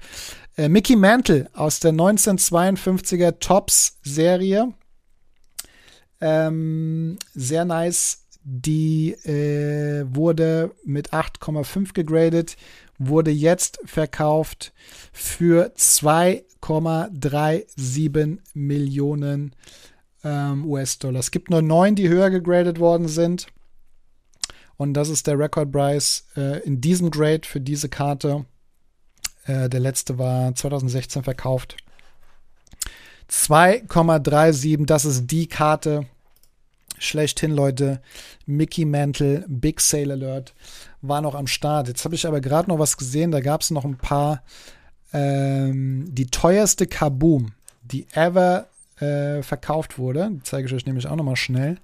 Äh, 0.57 0.69
Mickey 0.69 0.97
Mantle 0.97 1.49
aus 1.55 1.81
der 1.81 1.93
1952er 1.93 3.39
Tops-Serie. 3.39 4.75
Ähm, 6.21 7.19
sehr 7.35 7.65
nice. 7.65 8.22
Die 8.45 9.13
äh, 9.25 10.05
wurde 10.09 10.73
mit 10.85 11.13
8,5 11.13 11.93
gegradet, 11.93 12.57
wurde 12.99 13.31
jetzt 13.31 13.79
verkauft 13.85 14.73
für 15.13 15.73
2,37 15.77 18.39
Millionen 18.55 19.55
ähm, 20.25 20.67
US-Dollar. 20.67 21.21
Es 21.21 21.31
gibt 21.31 21.51
nur 21.51 21.63
neun, 21.63 21.95
die 21.95 22.09
höher 22.09 22.31
gegradet 22.31 22.81
worden 22.81 23.07
sind. 23.09 23.47
Und 24.77 24.95
das 24.95 25.09
ist 25.09 25.29
der 25.29 25.39
Record 25.39 25.71
Price 25.71 26.27
äh, 26.37 26.59
in 26.65 26.81
diesem 26.81 27.11
Grade 27.11 27.47
für 27.47 27.61
diese 27.61 27.89
Karte. 27.89 28.45
Äh, 29.45 29.69
der 29.69 29.81
letzte 29.81 30.19
war 30.19 30.55
2016 30.55 31.23
verkauft. 31.23 31.77
2,37, 33.31 34.87
das 34.87 35.05
ist 35.05 35.31
die 35.31 35.47
Karte. 35.47 36.07
Schlechthin, 37.03 37.53
Leute. 37.53 38.01
Mickey 38.47 38.85
Mantle, 38.85 39.45
Big 39.49 39.81
Sale 39.81 40.13
Alert 40.13 40.55
war 41.01 41.21
noch 41.21 41.35
am 41.35 41.47
Start. 41.47 41.89
Jetzt 41.89 42.05
habe 42.05 42.15
ich 42.15 42.27
aber 42.27 42.41
gerade 42.41 42.69
noch 42.69 42.79
was 42.79 42.97
gesehen. 42.97 43.31
Da 43.31 43.41
gab 43.41 43.63
es 43.63 43.71
noch 43.71 43.85
ein 43.85 43.99
paar. 43.99 44.43
Ähm, 45.13 46.07
die 46.09 46.27
teuerste 46.27 46.87
Kaboom, 46.87 47.53
die 47.83 48.07
ever 48.13 48.69
äh, 48.99 49.43
verkauft 49.43 49.99
wurde. 49.99 50.31
Die 50.33 50.43
zeige 50.43 50.69
ich 50.69 50.75
euch 50.75 50.87
nämlich 50.87 51.07
auch 51.07 51.17
noch 51.17 51.25
mal 51.25 51.37
schnell. 51.37 51.79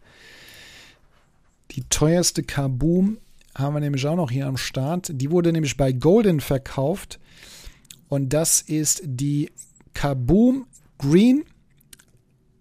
Die 1.72 1.84
teuerste 1.84 2.42
Kaboom 2.42 3.18
haben 3.54 3.74
wir 3.74 3.80
nämlich 3.80 4.06
auch 4.06 4.16
noch 4.16 4.30
hier 4.30 4.46
am 4.46 4.56
Start. 4.56 5.10
Die 5.12 5.30
wurde 5.30 5.52
nämlich 5.52 5.76
bei 5.76 5.92
Golden 5.92 6.40
verkauft. 6.40 7.18
Und 8.08 8.32
das 8.32 8.62
ist 8.62 9.02
die 9.04 9.50
Kaboom 9.92 10.66
Green 10.98 11.44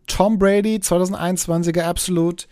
Tom 0.07 0.39
Brady 0.39 0.77
2021er 0.77 1.83
Absolute 1.83 2.47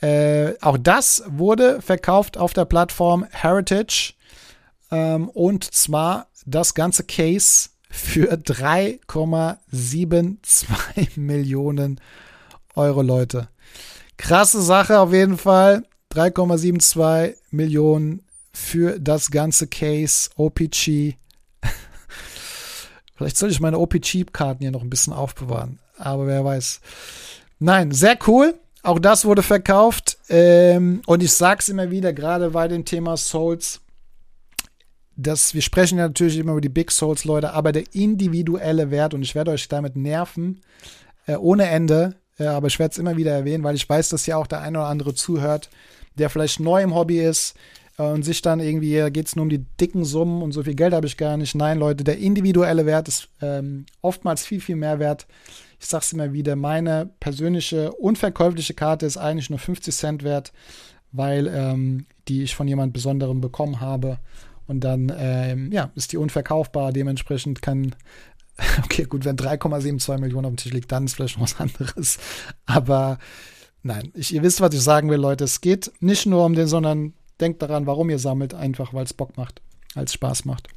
Äh, 0.00 0.54
auch 0.60 0.78
das 0.78 1.24
wurde 1.26 1.82
verkauft 1.82 2.38
auf 2.38 2.54
der 2.54 2.64
Plattform 2.64 3.26
Heritage. 3.30 4.14
Ähm, 4.90 5.28
und 5.28 5.72
zwar 5.72 6.26
das 6.46 6.74
ganze 6.74 7.04
Case 7.04 7.70
für 7.90 8.34
3,72 8.34 10.66
Millionen 11.20 12.00
Euro, 12.74 13.02
Leute. 13.02 13.48
Krasse 14.16 14.62
Sache 14.62 15.00
auf 15.00 15.12
jeden 15.12 15.38
Fall. 15.38 15.84
3,72 16.12 17.36
Millionen 17.50 18.22
für 18.52 18.98
das 18.98 19.30
ganze 19.30 19.66
Case 19.66 20.30
OPG. 20.36 21.14
Vielleicht 23.16 23.36
soll 23.36 23.50
ich 23.50 23.60
meine 23.60 23.78
OPG-Karten 23.78 24.60
hier 24.60 24.70
noch 24.70 24.82
ein 24.82 24.90
bisschen 24.90 25.12
aufbewahren. 25.12 25.78
Aber 25.98 26.26
wer 26.26 26.44
weiß. 26.44 26.80
Nein, 27.58 27.92
sehr 27.92 28.18
cool. 28.26 28.54
Auch 28.82 28.98
das 28.98 29.24
wurde 29.24 29.42
verkauft. 29.42 30.18
Ähm, 30.28 31.02
und 31.06 31.22
ich 31.22 31.32
sag's 31.32 31.68
immer 31.68 31.90
wieder, 31.90 32.12
gerade 32.12 32.50
bei 32.50 32.68
dem 32.68 32.84
Thema 32.84 33.16
Souls. 33.16 33.80
Das, 35.22 35.54
wir 35.54 35.62
sprechen 35.62 35.98
ja 35.98 36.06
natürlich 36.06 36.38
immer 36.38 36.52
über 36.52 36.60
die 36.60 36.68
Big 36.68 36.90
Souls, 36.90 37.24
Leute, 37.24 37.52
aber 37.52 37.72
der 37.72 37.84
individuelle 37.92 38.90
Wert, 38.90 39.14
und 39.14 39.22
ich 39.22 39.34
werde 39.34 39.50
euch 39.50 39.68
damit 39.68 39.96
nerven, 39.96 40.60
äh, 41.26 41.36
ohne 41.36 41.66
Ende, 41.66 42.14
äh, 42.38 42.46
aber 42.46 42.68
ich 42.68 42.78
werde 42.78 42.92
es 42.92 42.98
immer 42.98 43.16
wieder 43.16 43.32
erwähnen, 43.32 43.64
weil 43.64 43.74
ich 43.74 43.88
weiß, 43.88 44.08
dass 44.10 44.26
ja 44.26 44.36
auch 44.36 44.46
der 44.46 44.60
eine 44.60 44.78
oder 44.78 44.88
andere 44.88 45.14
zuhört, 45.14 45.68
der 46.16 46.30
vielleicht 46.30 46.60
neu 46.60 46.82
im 46.82 46.94
Hobby 46.94 47.20
ist 47.20 47.54
äh, 47.98 48.02
und 48.02 48.24
sich 48.24 48.42
dann 48.42 48.60
irgendwie, 48.60 48.96
da 48.96 49.10
geht 49.10 49.26
es 49.26 49.36
nur 49.36 49.44
um 49.44 49.50
die 49.50 49.64
dicken 49.80 50.04
Summen 50.04 50.42
und 50.42 50.52
so 50.52 50.62
viel 50.62 50.74
Geld 50.74 50.94
habe 50.94 51.06
ich 51.06 51.16
gar 51.16 51.36
nicht. 51.36 51.54
Nein, 51.54 51.78
Leute, 51.78 52.04
der 52.04 52.18
individuelle 52.18 52.86
Wert 52.86 53.08
ist 53.08 53.28
ähm, 53.42 53.86
oftmals 54.00 54.46
viel, 54.46 54.60
viel 54.60 54.76
mehr 54.76 54.98
wert 54.98 55.26
ich 55.80 55.86
sage 55.86 56.02
es 56.02 56.12
immer 56.12 56.32
wieder, 56.32 56.56
meine 56.56 57.08
persönliche 57.20 57.92
unverkäufliche 57.92 58.74
Karte 58.74 59.06
ist 59.06 59.16
eigentlich 59.16 59.48
nur 59.48 59.58
50 59.58 59.94
Cent 59.94 60.22
wert, 60.22 60.52
weil 61.10 61.46
ähm, 61.48 62.06
die 62.28 62.42
ich 62.42 62.54
von 62.54 62.68
jemand 62.68 62.92
Besonderem 62.92 63.40
bekommen 63.40 63.80
habe. 63.80 64.18
Und 64.70 64.82
dann 64.82 65.12
ähm, 65.18 65.72
ja, 65.72 65.90
ist 65.96 66.12
die 66.12 66.16
unverkaufbar. 66.16 66.92
Dementsprechend 66.92 67.60
kann, 67.60 67.96
okay, 68.84 69.02
gut, 69.02 69.24
wenn 69.24 69.34
3,72 69.34 70.18
Millionen 70.18 70.46
auf 70.46 70.52
dem 70.52 70.56
Tisch 70.58 70.72
liegt, 70.72 70.92
dann 70.92 71.06
ist 71.06 71.16
vielleicht 71.16 71.38
noch 71.38 71.42
was 71.42 71.58
anderes. 71.58 72.18
Aber 72.66 73.18
nein, 73.82 74.12
ich, 74.14 74.32
ihr 74.32 74.44
wisst, 74.44 74.60
was 74.60 74.72
ich 74.72 74.80
sagen 74.80 75.10
will, 75.10 75.18
Leute. 75.18 75.42
Es 75.42 75.60
geht 75.60 75.90
nicht 75.98 76.24
nur 76.24 76.44
um 76.44 76.54
den, 76.54 76.68
sondern 76.68 77.14
denkt 77.40 77.62
daran, 77.62 77.86
warum 77.86 78.10
ihr 78.10 78.20
sammelt, 78.20 78.54
einfach 78.54 78.94
weil 78.94 79.02
es 79.02 79.12
Bock 79.12 79.36
macht, 79.36 79.60
als 79.96 80.12
Spaß 80.12 80.44
macht. 80.44 80.68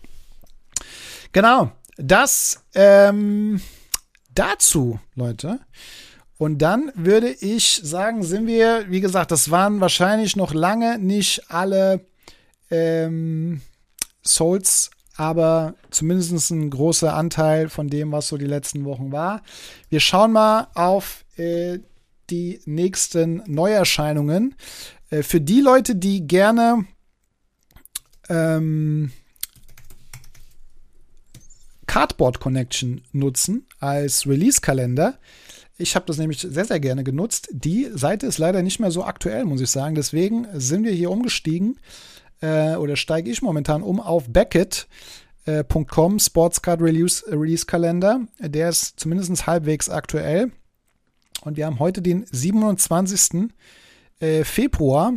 Genau, 1.32 1.72
das 1.96 2.66
ähm, 2.74 3.62
dazu, 4.34 5.00
Leute. 5.14 5.60
Und 6.40 6.64
dann 6.64 6.92
würde 6.96 7.30
ich 7.30 7.80
sagen, 7.84 8.24
sind 8.24 8.48
wir, 8.48 8.86
wie 8.90 9.02
gesagt, 9.02 9.30
das 9.30 9.52
waren 9.52 9.82
wahrscheinlich 9.82 10.36
noch 10.36 10.52
lange 10.52 10.98
nicht 10.98 11.52
alle 11.52 12.04
ähm, 12.72 13.62
Souls, 14.26 14.92
aber 15.16 15.76
zumindest 15.92 16.52
ein 16.52 16.70
großer 16.70 17.14
Anteil 17.14 17.70
von 17.70 17.88
dem, 17.88 18.12
was 18.12 18.28
so 18.28 18.38
die 18.38 18.46
letzten 18.46 18.86
Wochen 18.86 19.12
war. 19.12 19.42
Wir 19.90 20.00
schauen 20.00 20.32
mal 20.32 20.68
auf 20.74 21.24
äh, 21.38 21.80
die 22.30 22.62
nächsten 22.66 23.44
Neuerscheinungen. 23.46 24.56
Äh, 25.10 25.24
für 25.24 25.42
die 25.42 25.62
Leute, 25.62 25.96
die 25.96 26.26
gerne 26.26 26.86
ähm, 28.30 29.12
Cardboard 31.86 32.40
Connection 32.40 33.02
nutzen 33.12 33.68
als 33.80 34.26
Release-Kalender. 34.26 35.20
Ich 35.78 35.96
habe 35.96 36.06
das 36.06 36.18
nämlich 36.18 36.40
sehr, 36.40 36.66
sehr 36.66 36.80
gerne 36.80 37.04
genutzt. 37.04 37.50
Die 37.52 37.90
Seite 37.94 38.26
ist 38.26 38.38
leider 38.38 38.64
nicht 38.64 38.80
mehr 38.80 38.92
so 38.92 39.04
aktuell, 39.04 39.46
muss 39.46 39.62
ich 39.62 39.70
sagen. 39.70 39.96
Deswegen 39.96 40.48
sind 40.54 40.86
wir 40.86 40.92
hier 40.92 41.12
umgestiegen 41.12 41.78
äh, 42.44 42.76
oder 42.76 42.98
steige 42.98 43.32
ich 43.32 43.42
momentan 43.42 43.82
um 43.82 44.00
auf 44.02 44.26
Beckett.com, 44.28 46.16
äh, 46.16 46.20
Sportscard 46.20 46.82
Release, 46.82 47.24
Release 47.28 47.66
Kalender. 47.66 48.22
Der 48.40 48.70
ist 48.70 49.00
zumindest 49.00 49.48
halbwegs 49.48 49.90
aktuell. 49.90 50.52
Und 51.42 51.58
wir 51.58 51.66
haben 51.66 51.80
heute 51.80 52.02
den 52.02 52.26
27. 52.30 53.50
Äh, 54.20 54.44
Februar. 54.44 55.14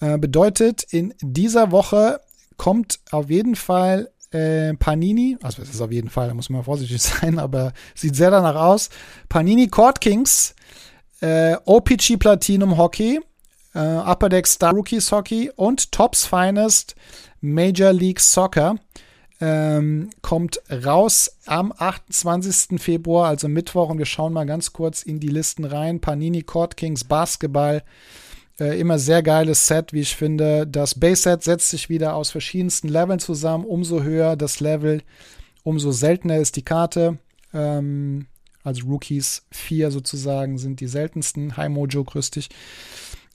Äh, 0.00 0.18
bedeutet, 0.18 0.84
in 0.84 1.14
dieser 1.20 1.72
Woche 1.72 2.20
kommt 2.56 3.00
auf 3.10 3.28
jeden 3.28 3.56
Fall 3.56 4.10
äh, 4.30 4.74
Panini, 4.74 5.36
also 5.42 5.62
es 5.62 5.70
ist 5.70 5.80
auf 5.80 5.92
jeden 5.92 6.10
Fall, 6.10 6.28
da 6.28 6.34
muss 6.34 6.48
man 6.48 6.62
vorsichtig 6.62 7.02
sein, 7.02 7.38
aber 7.38 7.72
sieht 7.94 8.14
sehr 8.14 8.30
danach 8.30 8.54
aus. 8.56 8.88
Panini 9.28 9.66
Court 9.66 10.00
Kings, 10.00 10.54
OPG 11.20 12.16
Platinum 12.16 12.76
Hockey, 12.76 13.20
äh, 13.74 13.78
Upper 13.78 14.28
Deck 14.28 14.46
Star 14.46 14.72
Rookies 14.72 15.10
Hockey 15.12 15.50
und 15.54 15.92
Tops 15.92 16.26
Finest 16.26 16.94
Major 17.40 17.92
League 17.92 18.20
Soccer 18.20 18.76
ähm, 19.42 20.10
kommt 20.22 20.60
raus 20.70 21.36
am 21.46 21.72
28. 21.76 22.80
Februar, 22.80 23.28
also 23.28 23.48
Mittwoch. 23.48 23.88
Und 23.90 23.98
wir 23.98 24.06
schauen 24.06 24.32
mal 24.32 24.46
ganz 24.46 24.72
kurz 24.72 25.02
in 25.02 25.18
die 25.18 25.28
Listen 25.28 25.64
rein. 25.64 26.00
Panini 26.00 26.42
Court 26.42 26.76
Kings 26.76 27.02
Basketball. 27.02 27.82
Äh, 28.60 28.78
immer 28.78 29.00
sehr 29.00 29.20
geiles 29.24 29.66
Set, 29.66 29.92
wie 29.92 30.02
ich 30.02 30.14
finde. 30.14 30.64
Das 30.68 30.94
Base-Set 30.94 31.42
setzt 31.42 31.70
sich 31.70 31.88
wieder 31.88 32.14
aus 32.14 32.30
verschiedensten 32.30 32.86
Leveln 32.86 33.18
zusammen. 33.18 33.64
Umso 33.64 34.04
höher 34.04 34.36
das 34.36 34.60
Level, 34.60 35.02
umso 35.64 35.90
seltener 35.90 36.38
ist 36.38 36.54
die 36.54 36.64
Karte. 36.64 37.18
Ähm, 37.52 38.26
also 38.62 38.86
Rookies 38.86 39.42
4 39.50 39.90
sozusagen 39.90 40.58
sind 40.58 40.78
die 40.78 40.86
seltensten. 40.86 41.56
Hi 41.56 41.68
Mojo, 41.68 42.04
grüß 42.04 42.30
dich. 42.30 42.48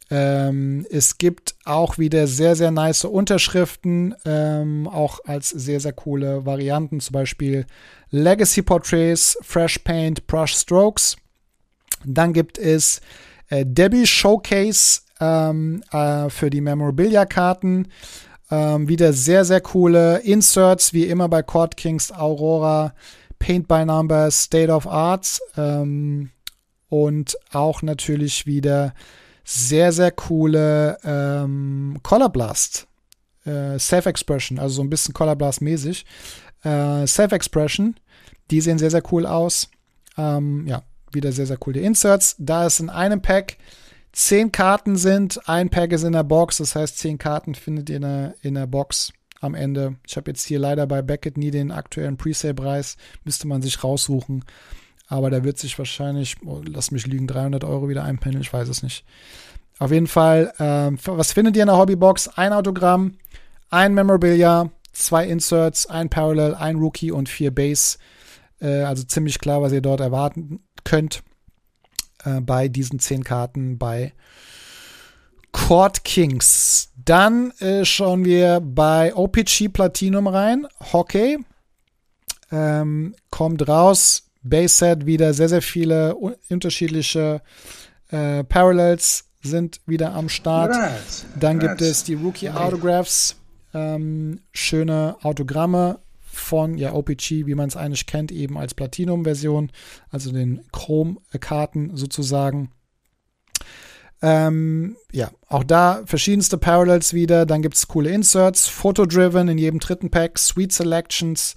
Ähm, 0.09 0.85
es 0.89 1.17
gibt 1.17 1.55
auch 1.65 1.97
wieder 1.97 2.27
sehr, 2.27 2.55
sehr 2.55 2.71
nice 2.71 3.03
Unterschriften, 3.03 4.15
ähm, 4.25 4.87
auch 4.87 5.19
als 5.25 5.49
sehr, 5.49 5.79
sehr 5.79 5.93
coole 5.93 6.45
Varianten, 6.45 6.99
zum 6.99 7.13
Beispiel 7.13 7.65
Legacy 8.09 8.61
Portraits, 8.61 9.37
Fresh 9.41 9.79
Paint, 9.79 10.27
Brush 10.27 10.55
Strokes. 10.55 11.17
Dann 12.05 12.31
gibt 12.31 12.57
es 12.57 13.01
äh, 13.49 13.65
Debbie 13.65 14.07
Showcase 14.07 15.01
ähm, 15.19 15.83
äh, 15.91 16.29
für 16.29 16.49
die 16.49 16.61
Memorabilia-Karten. 16.61 17.89
Ähm, 18.49 18.87
wieder 18.87 19.11
sehr, 19.11 19.43
sehr 19.43 19.59
coole 19.59 20.19
Inserts, 20.19 20.93
wie 20.93 21.05
immer 21.05 21.27
bei 21.27 21.43
Court 21.43 21.75
Kings, 21.75 22.13
Aurora, 22.13 22.93
Paint 23.39 23.67
by 23.67 23.85
Numbers, 23.85 24.43
State 24.43 24.71
of 24.71 24.87
Arts 24.87 25.41
ähm, 25.57 26.31
und 26.87 27.37
auch 27.51 27.81
natürlich 27.81 28.45
wieder 28.45 28.93
sehr, 29.49 29.93
sehr 29.93 30.11
coole 30.11 30.97
ähm, 31.05 31.99
Color 32.03 32.29
Blast. 32.29 32.85
Äh, 33.45 33.79
Self-Expression, 33.79 34.59
also 34.59 34.75
so 34.75 34.81
ein 34.81 34.89
bisschen 34.89 35.13
Color 35.13 35.37
Blast-mäßig. 35.37 36.05
Äh, 36.63 37.07
Self-Expression, 37.07 37.95
die 38.51 38.59
sehen 38.59 38.77
sehr, 38.77 38.91
sehr 38.91 39.03
cool 39.13 39.25
aus. 39.25 39.69
Ähm, 40.17 40.67
ja, 40.67 40.83
wieder 41.13 41.31
sehr, 41.31 41.45
sehr 41.45 41.55
coole 41.55 41.79
Inserts. 41.79 42.35
Da 42.39 42.65
es 42.65 42.81
in 42.81 42.89
einem 42.89 43.21
Pack 43.21 43.55
zehn 44.11 44.51
Karten 44.51 44.97
sind, 44.97 45.47
ein 45.47 45.69
Pack 45.69 45.93
ist 45.93 46.03
in 46.03 46.11
der 46.11 46.23
Box, 46.23 46.57
das 46.57 46.75
heißt, 46.75 46.97
zehn 46.97 47.17
Karten 47.17 47.55
findet 47.55 47.89
ihr 47.89 47.95
in 47.95 48.01
der, 48.01 48.35
in 48.41 48.55
der 48.55 48.67
Box 48.67 49.13
am 49.39 49.55
Ende. 49.55 49.95
Ich 50.05 50.17
habe 50.17 50.29
jetzt 50.29 50.43
hier 50.43 50.59
leider 50.59 50.85
bei 50.87 51.01
Beckett 51.01 51.37
nie 51.37 51.51
den 51.51 51.71
aktuellen 51.71 52.17
Presale-Preis, 52.17 52.97
müsste 53.23 53.47
man 53.47 53.61
sich 53.61 53.81
raussuchen. 53.81 54.43
Aber 55.07 55.29
da 55.29 55.43
wird 55.43 55.57
sich 55.57 55.77
wahrscheinlich, 55.77 56.35
oh, 56.45 56.61
lass 56.65 56.91
mich 56.91 57.07
liegen, 57.07 57.27
300 57.27 57.63
Euro 57.63 57.87
wieder 57.87 58.03
einpendeln, 58.03 58.41
ich 58.41 58.51
weiß 58.51 58.67
es 58.67 58.83
nicht. 58.83 59.05
Auf 59.79 59.91
jeden 59.91 60.07
Fall, 60.07 60.53
ähm, 60.59 60.97
was 61.05 61.31
findet 61.31 61.55
ihr 61.55 61.63
in 61.63 61.67
der 61.67 61.77
Hobbybox? 61.77 62.29
Ein 62.29 62.51
Autogramm, 62.51 63.13
ein 63.69 63.93
Memorabilia, 63.93 64.71
zwei 64.91 65.27
Inserts, 65.27 65.85
ein 65.85 66.09
Parallel, 66.09 66.55
ein 66.55 66.77
Rookie 66.77 67.11
und 67.11 67.29
vier 67.29 67.53
Base. 67.53 67.97
Äh, 68.59 68.81
also 68.81 69.03
ziemlich 69.03 69.39
klar, 69.39 69.61
was 69.61 69.71
ihr 69.71 69.81
dort 69.81 70.01
erwarten 70.01 70.61
könnt 70.83 71.23
äh, 72.25 72.41
bei 72.41 72.67
diesen 72.67 72.99
zehn 72.99 73.23
Karten 73.23 73.77
bei 73.77 74.13
Court 75.51 76.03
Kings. 76.03 76.91
Dann 76.95 77.51
äh, 77.59 77.85
schauen 77.85 78.25
wir 78.25 78.59
bei 78.61 79.15
OPG 79.15 79.69
Platinum 79.69 80.27
rein. 80.27 80.67
Hockey 80.91 81.37
ähm, 82.51 83.15
kommt 83.29 83.67
raus 83.67 84.26
Base-Set 84.47 85.05
wieder 85.05 85.33
sehr, 85.33 85.49
sehr 85.49 85.61
viele 85.61 86.15
unterschiedliche 86.49 87.41
äh, 88.09 88.43
Parallels 88.43 89.25
sind 89.41 89.81
wieder 89.85 90.13
am 90.13 90.29
Start. 90.29 90.71
Right. 90.71 91.25
Dann 91.39 91.59
gibt 91.59 91.81
es 91.81 92.03
die 92.03 92.15
Rookie 92.15 92.49
Autographs, 92.49 93.35
ähm, 93.73 94.41
schöne 94.51 95.17
Autogramme 95.21 95.99
von 96.21 96.77
ja, 96.77 96.93
OPG, 96.93 97.45
wie 97.45 97.55
man 97.55 97.67
es 97.67 97.75
eigentlich 97.75 98.05
kennt, 98.05 98.31
eben 98.31 98.57
als 98.57 98.73
Platinum-Version, 98.73 99.71
also 100.11 100.31
den 100.31 100.61
Chrome-Karten 100.71 101.95
sozusagen. 101.95 102.71
Ähm, 104.21 104.97
ja, 105.11 105.29
auch 105.47 105.63
da 105.63 106.01
verschiedenste 106.05 106.57
Parallels 106.57 107.13
wieder. 107.13 107.45
Dann 107.45 107.61
gibt 107.61 107.75
es 107.75 107.87
coole 107.87 108.09
Inserts, 108.09 108.67
Photo-Driven 108.67 109.47
in 109.47 109.57
jedem 109.57 109.79
dritten 109.79 110.09
Pack, 110.09 110.39
Sweet 110.39 110.71
Selections, 110.71 111.55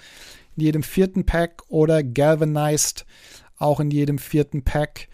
in 0.60 0.66
jedem 0.66 0.82
vierten 0.82 1.24
Pack 1.24 1.62
oder 1.68 2.02
Galvanized 2.02 3.06
auch 3.58 3.80
in 3.80 3.90
jedem 3.90 4.18
vierten 4.18 4.62
Pack. 4.62 5.08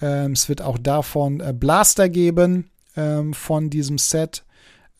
Ähm, 0.00 0.32
es 0.32 0.48
wird 0.48 0.60
auch 0.60 0.76
davon 0.76 1.40
äh, 1.40 1.54
Blaster 1.56 2.08
geben 2.08 2.70
ähm, 2.96 3.32
von 3.32 3.70
diesem 3.70 3.98
Set. 3.98 4.44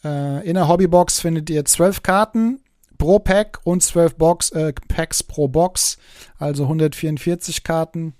Äh, 0.04 0.46
in 0.48 0.54
der 0.54 0.68
Hobbybox 0.68 1.20
findet 1.20 1.50
ihr 1.50 1.64
zwölf 1.64 2.02
Karten 2.02 2.60
pro 2.96 3.18
Pack 3.18 3.58
und 3.64 3.82
zwölf 3.82 4.14
Box, 4.14 4.50
äh, 4.50 4.72
Packs 4.86 5.24
pro 5.24 5.48
Box, 5.48 5.98
also 6.38 6.64
144 6.64 7.64
Karten. 7.64 8.14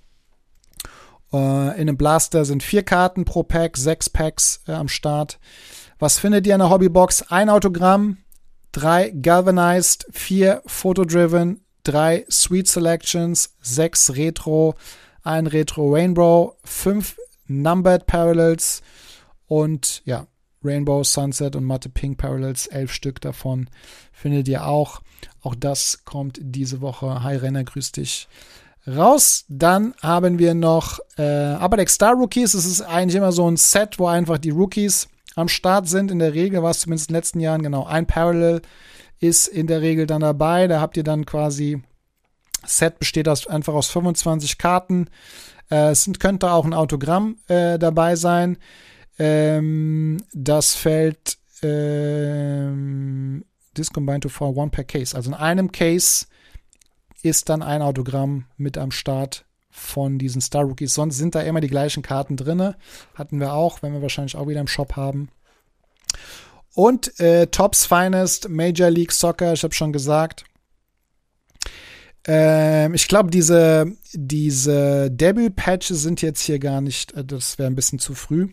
Äh, 1.31 1.37
in 1.37 1.87
einem 1.87 1.97
Blaster 1.97 2.43
sind 2.43 2.61
vier 2.61 2.83
Karten 2.83 3.23
pro 3.23 3.43
Pack, 3.43 3.77
sechs 3.77 4.09
Packs 4.09 4.61
äh, 4.67 4.73
am 4.73 4.89
Start. 4.89 5.39
Was 5.99 6.19
findet 6.19 6.45
ihr 6.45 6.55
in 6.55 6.59
der 6.59 6.69
Hobbybox? 6.69 7.31
Ein 7.31 7.49
Autogramm, 7.49 8.17
drei 8.73 9.11
Galvanized, 9.11 10.05
vier 10.11 10.61
Photo-Driven, 10.65 11.61
drei 11.83 12.25
Sweet 12.29 12.67
Selections, 12.67 13.55
sechs 13.61 14.15
Retro, 14.15 14.75
ein 15.23 15.47
Retro 15.47 15.93
Rainbow, 15.93 16.57
fünf 16.65 17.17
Numbered 17.47 18.05
Parallels 18.05 18.81
und 19.47 20.01
ja, 20.05 20.27
Rainbow, 20.63 21.03
Sunset 21.03 21.55
und 21.55 21.63
Matte 21.63 21.89
Pink 21.89 22.17
Parallels, 22.17 22.67
elf 22.67 22.91
Stück 22.91 23.21
davon 23.21 23.69
findet 24.11 24.47
ihr 24.47 24.65
auch. 24.65 25.01
Auch 25.41 25.55
das 25.55 26.03
kommt 26.05 26.39
diese 26.41 26.81
Woche. 26.81 27.23
Hi 27.23 27.35
Renner, 27.35 27.63
grüß 27.63 27.91
dich. 27.91 28.27
Raus. 28.87 29.45
Dann 29.47 29.93
haben 30.01 30.39
wir 30.39 30.53
noch 30.53 30.99
äh, 31.17 31.23
Abadex 31.23 31.95
Star 31.95 32.15
Rookies. 32.15 32.53
Es 32.53 32.65
ist 32.65 32.81
eigentlich 32.81 33.15
immer 33.15 33.31
so 33.31 33.49
ein 33.49 33.57
Set, 33.57 33.99
wo 33.99 34.07
einfach 34.07 34.37
die 34.37 34.49
Rookies 34.49 35.07
am 35.35 35.47
Start 35.47 35.87
sind. 35.87 36.11
In 36.11 36.19
der 36.19 36.33
Regel 36.33 36.63
war 36.63 36.71
es 36.71 36.81
zumindest 36.81 37.09
in 37.09 37.13
den 37.13 37.17
letzten 37.17 37.39
Jahren 37.39 37.63
genau 37.63 37.85
ein 37.85 38.05
Parallel 38.05 38.61
ist 39.19 39.47
in 39.47 39.67
der 39.67 39.81
Regel 39.81 40.05
dann 40.05 40.21
dabei. 40.21 40.67
Da 40.67 40.81
habt 40.81 40.97
ihr 40.97 41.03
dann 41.03 41.25
quasi 41.25 41.81
Set 42.65 42.99
besteht 42.99 43.27
aus, 43.27 43.47
einfach 43.47 43.73
aus 43.73 43.89
25 43.89 44.57
Karten. 44.57 45.09
Äh, 45.69 45.91
es 45.91 46.09
könnte 46.19 46.51
auch 46.51 46.65
ein 46.65 46.73
Autogramm 46.73 47.37
äh, 47.47 47.77
dabei 47.77 48.15
sein. 48.15 48.57
Ähm, 49.19 50.23
das 50.33 50.75
fällt 50.75 51.37
ähm, 51.61 53.43
This 53.75 53.91
combined 53.91 54.23
to 54.23 54.29
for 54.29 54.55
one 54.55 54.69
per 54.69 54.83
case. 54.83 55.15
Also 55.15 55.31
in 55.31 55.33
einem 55.33 55.71
Case 55.71 56.27
ist 57.23 57.49
dann 57.49 57.61
ein 57.61 57.81
Autogramm 57.81 58.45
mit 58.57 58.77
am 58.77 58.91
Start 58.91 59.45
von 59.73 60.19
diesen 60.19 60.39
Star 60.39 60.63
Rookies. 60.63 60.93
Sonst 60.93 61.17
sind 61.17 61.35
da 61.35 61.41
immer 61.41 61.59
die 61.59 61.67
gleichen 61.67 62.03
Karten 62.03 62.37
drin. 62.37 62.75
Hatten 63.15 63.39
wir 63.39 63.53
auch, 63.53 63.81
wenn 63.81 63.91
wir 63.91 64.01
wahrscheinlich 64.01 64.35
auch 64.35 64.47
wieder 64.47 64.61
im 64.61 64.67
Shop 64.67 64.95
haben. 64.95 65.29
Und 66.75 67.19
äh, 67.19 67.47
Tops 67.47 67.85
Finest 67.85 68.49
Major 68.49 68.89
League 68.89 69.11
Soccer, 69.11 69.53
ich 69.53 69.63
habe 69.63 69.73
schon 69.73 69.91
gesagt. 69.91 70.45
Ähm, 72.25 72.93
ich 72.93 73.07
glaube, 73.07 73.31
diese, 73.31 73.91
diese 74.13 75.11
Debut-Patches 75.11 76.01
sind 76.01 76.21
jetzt 76.21 76.41
hier 76.41 76.59
gar 76.59 76.79
nicht, 76.79 77.11
äh, 77.13 77.25
das 77.25 77.57
wäre 77.57 77.67
ein 77.67 77.75
bisschen 77.75 77.99
zu 77.99 78.13
früh 78.13 78.49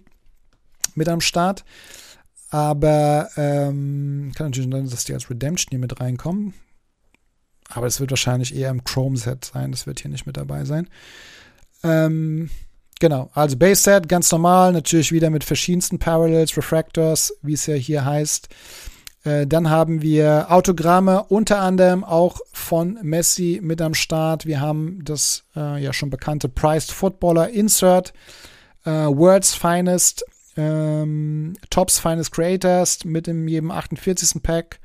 mit 0.94 1.08
am 1.08 1.20
Start. 1.20 1.64
Aber 2.50 3.28
ähm, 3.36 4.32
kann 4.34 4.48
natürlich 4.48 4.70
sein, 4.70 4.88
dass 4.88 5.04
die 5.04 5.14
als 5.14 5.30
Redemption 5.30 5.70
hier 5.70 5.78
mit 5.78 6.00
reinkommen. 6.00 6.54
Aber 7.70 7.86
es 7.86 8.00
wird 8.00 8.10
wahrscheinlich 8.10 8.54
eher 8.54 8.70
im 8.70 8.84
Chrome-Set 8.84 9.44
sein. 9.44 9.70
Das 9.70 9.86
wird 9.86 10.00
hier 10.00 10.10
nicht 10.10 10.26
mit 10.26 10.36
dabei 10.36 10.64
sein. 10.64 10.88
Ähm, 11.82 12.50
genau, 12.98 13.30
also 13.34 13.56
Base-Set, 13.56 14.08
ganz 14.08 14.30
normal. 14.32 14.72
Natürlich 14.72 15.12
wieder 15.12 15.30
mit 15.30 15.44
verschiedensten 15.44 15.98
Parallels, 15.98 16.56
Refractors, 16.56 17.34
wie 17.42 17.54
es 17.54 17.66
ja 17.66 17.74
hier 17.74 18.04
heißt. 18.04 18.48
Äh, 19.24 19.46
dann 19.46 19.70
haben 19.70 20.02
wir 20.02 20.46
Autogramme, 20.50 21.24
unter 21.24 21.60
anderem 21.60 22.04
auch 22.04 22.40
von 22.52 22.98
Messi 23.02 23.60
mit 23.62 23.82
am 23.82 23.94
Start. 23.94 24.46
Wir 24.46 24.60
haben 24.60 25.00
das 25.04 25.44
äh, 25.54 25.82
ja 25.82 25.92
schon 25.92 26.10
bekannte 26.10 26.48
Priced 26.48 26.90
Footballer 26.90 27.50
Insert, 27.50 28.12
äh, 28.84 28.90
World's 28.90 29.54
Finest, 29.54 30.24
ähm, 30.56 31.54
Tops 31.68 31.98
Finest 31.98 32.32
Creators 32.32 33.04
mit 33.04 33.28
in 33.28 33.46
jedem 33.46 33.70
48. 33.70 34.42
Pack. 34.42 34.80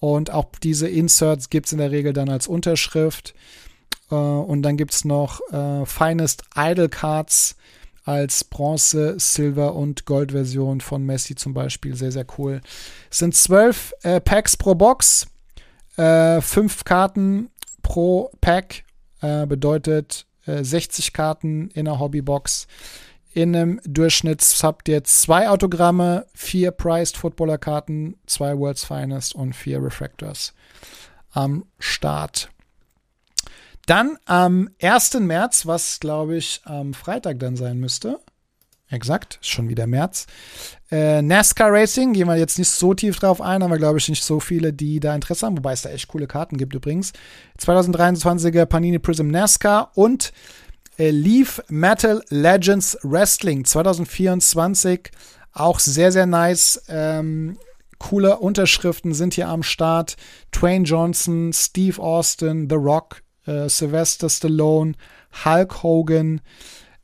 Und 0.00 0.30
auch 0.30 0.46
diese 0.62 0.88
Inserts 0.88 1.50
gibt 1.50 1.66
es 1.66 1.72
in 1.72 1.78
der 1.78 1.90
Regel 1.90 2.12
dann 2.12 2.28
als 2.28 2.48
Unterschrift. 2.48 3.34
Äh, 4.10 4.14
und 4.14 4.62
dann 4.62 4.76
gibt 4.76 4.92
es 4.92 5.04
noch 5.04 5.40
äh, 5.52 5.86
Finest 5.86 6.42
Idle 6.56 6.88
Cards, 6.88 7.56
als 8.04 8.44
Bronze, 8.44 9.14
Silver 9.18 9.74
und 9.74 10.06
Gold-Version 10.06 10.80
von 10.80 11.04
Messi 11.04 11.34
zum 11.34 11.54
Beispiel. 11.54 11.94
Sehr, 11.94 12.12
sehr 12.12 12.26
cool. 12.38 12.60
Es 13.10 13.18
sind 13.18 13.34
zwölf 13.34 13.92
äh, 14.02 14.20
Packs 14.20 14.56
pro 14.56 14.74
Box, 14.74 15.26
äh, 15.96 16.40
fünf 16.40 16.84
Karten 16.84 17.50
pro 17.82 18.30
Pack, 18.40 18.84
äh, 19.20 19.46
bedeutet 19.46 20.26
60 20.46 21.08
äh, 21.08 21.10
Karten 21.12 21.68
in 21.70 21.86
einer 21.86 22.00
Hobbybox. 22.00 22.66
In 23.32 23.54
einem 23.54 23.80
Durchschnitt 23.84 24.42
habt 24.62 24.88
ihr 24.88 25.04
zwei 25.04 25.48
Autogramme, 25.48 26.26
vier 26.34 26.72
Priced 26.72 27.16
Footballer-Karten, 27.16 28.16
zwei 28.26 28.58
World's 28.58 28.84
Finest 28.84 29.34
und 29.36 29.54
vier 29.54 29.82
Refractors 29.82 30.52
am 31.32 31.64
Start. 31.78 32.50
Dann 33.86 34.18
am 34.26 34.70
1. 34.82 35.14
März, 35.20 35.66
was 35.66 36.00
glaube 36.00 36.36
ich 36.36 36.60
am 36.64 36.92
Freitag 36.92 37.38
dann 37.38 37.56
sein 37.56 37.78
müsste. 37.78 38.20
Exakt, 38.88 39.38
schon 39.40 39.68
wieder 39.68 39.86
März. 39.86 40.26
Äh, 40.90 41.22
NASCAR 41.22 41.72
Racing, 41.72 42.12
gehen 42.12 42.26
wir 42.26 42.36
jetzt 42.36 42.58
nicht 42.58 42.70
so 42.70 42.92
tief 42.94 43.20
drauf 43.20 43.40
ein, 43.40 43.62
aber 43.62 43.78
glaube 43.78 43.98
ich 43.98 44.08
nicht 44.08 44.24
so 44.24 44.40
viele, 44.40 44.72
die 44.72 44.98
da 44.98 45.14
Interesse 45.14 45.46
haben, 45.46 45.56
wobei 45.56 45.72
es 45.72 45.82
da 45.82 45.90
echt 45.90 46.08
coole 46.08 46.26
Karten 46.26 46.56
gibt 46.56 46.74
übrigens. 46.74 47.12
2023er 47.60 48.66
Panini 48.66 48.98
Prism 48.98 49.28
NASCAR 49.28 49.92
und 49.94 50.32
Leaf 51.08 51.62
Metal 51.68 52.22
Legends 52.28 52.98
Wrestling 53.02 53.64
2024. 53.64 55.10
Auch 55.52 55.78
sehr, 55.78 56.12
sehr 56.12 56.26
nice. 56.26 56.82
Ähm, 56.88 57.56
coole 57.98 58.38
Unterschriften 58.38 59.14
sind 59.14 59.34
hier 59.34 59.48
am 59.48 59.62
Start. 59.62 60.16
Twain 60.52 60.84
Johnson, 60.84 61.52
Steve 61.54 62.00
Austin, 62.02 62.68
The 62.68 62.76
Rock, 62.76 63.22
äh, 63.46 63.68
Sylvester 63.68 64.28
Stallone, 64.28 64.92
Hulk 65.44 65.82
Hogan, 65.82 66.40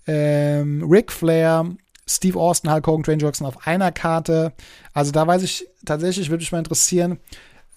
ähm, 0.06 0.86
Ric 0.89 1.10
Flair, 1.10 1.64
Steve 2.06 2.39
Austin, 2.39 2.70
Hulk 2.70 2.86
Hogan, 2.86 3.02
Dwayne 3.02 3.23
Johnson 3.23 3.47
auf 3.47 3.66
einer 3.66 3.93
Karte. 3.93 4.52
Also 4.93 5.10
da 5.10 5.27
weiß 5.27 5.43
ich 5.43 5.66
tatsächlich, 5.85 6.31
würde 6.31 6.43
mich 6.43 6.52
mal 6.52 6.59
interessieren, 6.59 7.18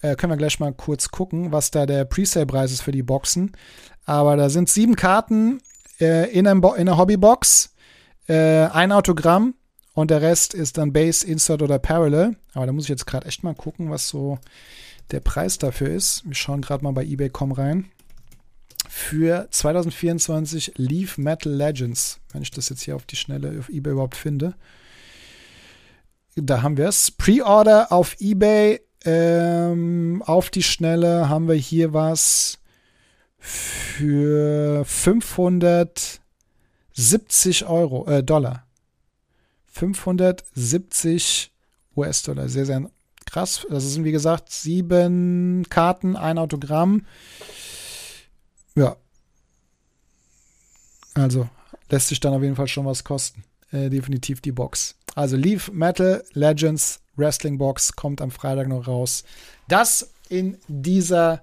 äh, 0.02 0.16
können 0.16 0.32
wir 0.32 0.36
gleich 0.36 0.60
mal 0.60 0.72
kurz 0.72 1.10
gucken, 1.10 1.52
was 1.52 1.70
da 1.70 1.86
der 1.86 2.04
Presale-Preis 2.04 2.72
ist 2.72 2.82
für 2.82 2.92
die 2.92 3.02
Boxen. 3.02 3.52
Aber 4.06 4.36
da 4.36 4.48
sind 4.48 4.68
sieben 4.68 4.96
Karten 4.96 5.60
äh, 6.00 6.30
in, 6.30 6.46
einem 6.46 6.62
in 6.62 6.88
einer 6.88 6.98
Hobbybox, 6.98 7.74
äh, 8.28 8.66
ein 8.66 8.92
Autogramm 8.92 9.54
und 9.94 10.10
der 10.10 10.22
Rest 10.22 10.54
ist 10.54 10.78
dann 10.78 10.92
Base, 10.92 11.26
Insert 11.26 11.62
oder 11.62 11.78
Parallel. 11.78 12.36
Aber 12.54 12.66
da 12.66 12.72
muss 12.72 12.84
ich 12.84 12.90
jetzt 12.90 13.06
gerade 13.06 13.26
echt 13.26 13.42
mal 13.42 13.54
gucken, 13.54 13.90
was 13.90 14.08
so 14.08 14.38
der 15.10 15.20
Preis 15.20 15.58
dafür 15.58 15.90
ist. 15.90 16.22
Wir 16.26 16.34
schauen 16.34 16.62
gerade 16.62 16.84
mal 16.84 16.92
bei 16.92 17.04
eBay.com 17.04 17.52
rein 17.52 17.90
für 18.88 19.46
2024 19.50 20.72
Leaf 20.76 21.18
Metal 21.18 21.52
Legends, 21.52 22.18
wenn 22.32 22.42
ich 22.42 22.50
das 22.50 22.68
jetzt 22.68 22.82
hier 22.82 22.96
auf 22.96 23.06
die 23.06 23.16
Schnelle 23.16 23.58
auf 23.58 23.68
eBay 23.68 23.92
überhaupt 23.92 24.16
finde. 24.16 24.54
Da 26.36 26.62
haben 26.62 26.76
wir 26.76 26.88
es. 26.88 27.10
Pre-Order 27.10 27.92
auf 27.92 28.16
eBay. 28.20 28.80
Ähm, 29.04 30.22
auf 30.26 30.50
die 30.50 30.62
Schnelle 30.62 31.28
haben 31.28 31.48
wir 31.48 31.54
hier 31.54 31.94
was 31.94 32.58
für 33.40 34.84
570 34.84 37.66
Euro, 37.66 38.06
äh, 38.06 38.22
Dollar. 38.22 38.66
570 39.72 41.50
US-Dollar. 41.96 42.48
Sehr, 42.48 42.66
sehr 42.66 42.90
krass. 43.26 43.66
Das 43.68 43.84
sind, 43.84 44.04
wie 44.04 44.12
gesagt, 44.12 44.50
sieben 44.50 45.66
Karten, 45.68 46.16
ein 46.16 46.38
Autogramm. 46.38 47.06
Ja. 48.74 48.96
Also 51.14 51.48
lässt 51.88 52.08
sich 52.08 52.20
dann 52.20 52.34
auf 52.34 52.42
jeden 52.42 52.56
Fall 52.56 52.68
schon 52.68 52.86
was 52.86 53.04
kosten. 53.04 53.44
Äh, 53.72 53.90
definitiv 53.90 54.40
die 54.40 54.52
Box. 54.52 54.96
Also 55.14 55.36
Leaf 55.36 55.70
Metal 55.72 56.24
Legends 56.32 57.00
Wrestling 57.16 57.58
Box 57.58 57.94
kommt 57.94 58.20
am 58.20 58.30
Freitag 58.30 58.68
noch 58.68 58.86
raus. 58.86 59.24
Das 59.68 60.12
in 60.28 60.56
dieser 60.68 61.42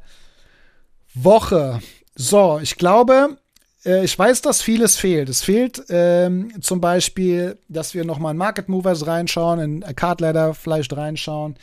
Woche. 1.23 1.79
So, 2.15 2.59
ich 2.61 2.77
glaube, 2.77 3.37
äh, 3.85 4.03
ich 4.03 4.17
weiß, 4.17 4.41
dass 4.41 4.61
vieles 4.61 4.97
fehlt. 4.97 5.29
Es 5.29 5.43
fehlt 5.43 5.83
ähm, 5.89 6.61
zum 6.61 6.81
Beispiel, 6.81 7.57
dass 7.67 7.93
wir 7.93 8.05
nochmal 8.05 8.31
in 8.31 8.37
Market 8.37 8.69
Movers 8.69 9.07
reinschauen, 9.07 9.59
in 9.59 9.95
Card 9.95 10.21
Ladder 10.21 10.53
vielleicht 10.53 10.95
reinschauen. 10.95 11.55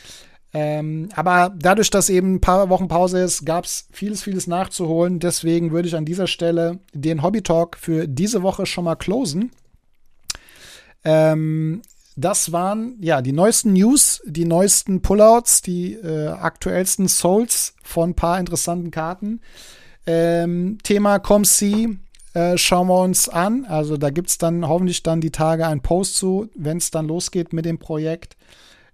Ähm, 0.57 1.09
aber 1.17 1.53
dadurch, 1.57 1.91
dass 1.91 2.09
eben 2.09 2.35
ein 2.35 2.41
paar 2.41 2.69
Wochen 2.69 2.87
Pause 2.87 3.21
ist, 3.21 3.45
gab 3.45 3.65
es 3.65 3.89
vieles, 3.91 4.23
vieles 4.23 4.47
nachzuholen. 4.47 5.19
Deswegen 5.19 5.73
würde 5.73 5.89
ich 5.89 5.97
an 5.97 6.05
dieser 6.05 6.29
Stelle 6.29 6.79
den 6.93 7.23
Hobby 7.23 7.43
Talk 7.43 7.77
für 7.77 8.07
diese 8.07 8.43
Woche 8.43 8.65
schon 8.65 8.85
mal 8.85 8.95
closen. 8.95 9.51
Ähm, 11.05 11.83
das 12.17 12.53
waren 12.53 12.97
ja 13.01 13.23
die 13.23 13.33
neuesten 13.33 13.73
News, 13.73 14.23
die 14.25 14.45
neuesten 14.45 15.03
Pullouts, 15.03 15.63
die 15.63 15.95
äh, 15.95 16.29
aktuellsten 16.29 17.09
Souls 17.09 17.75
von 17.83 18.11
ein 18.11 18.15
paar 18.15 18.39
interessanten 18.39 18.91
Karten. 18.91 19.41
Ähm, 20.07 20.79
Thema 20.83 21.19
ComC 21.19 21.99
äh, 22.35 22.57
schauen 22.57 22.89
wir 22.89 23.01
uns 23.01 23.29
an. 23.29 23.65
Also 23.65 23.97
da 23.97 24.11
gibt 24.11 24.29
es 24.29 24.39
dann 24.39 24.69
hoffentlich 24.69 25.03
dann 25.03 25.21
die 25.21 25.31
Tage 25.31 25.67
einen 25.67 25.81
Post 25.81 26.17
zu, 26.17 26.49
wenn 26.55 26.77
es 26.77 26.91
dann 26.91 27.07
losgeht 27.07 27.53
mit 27.53 27.65
dem 27.65 27.79
Projekt 27.79 28.37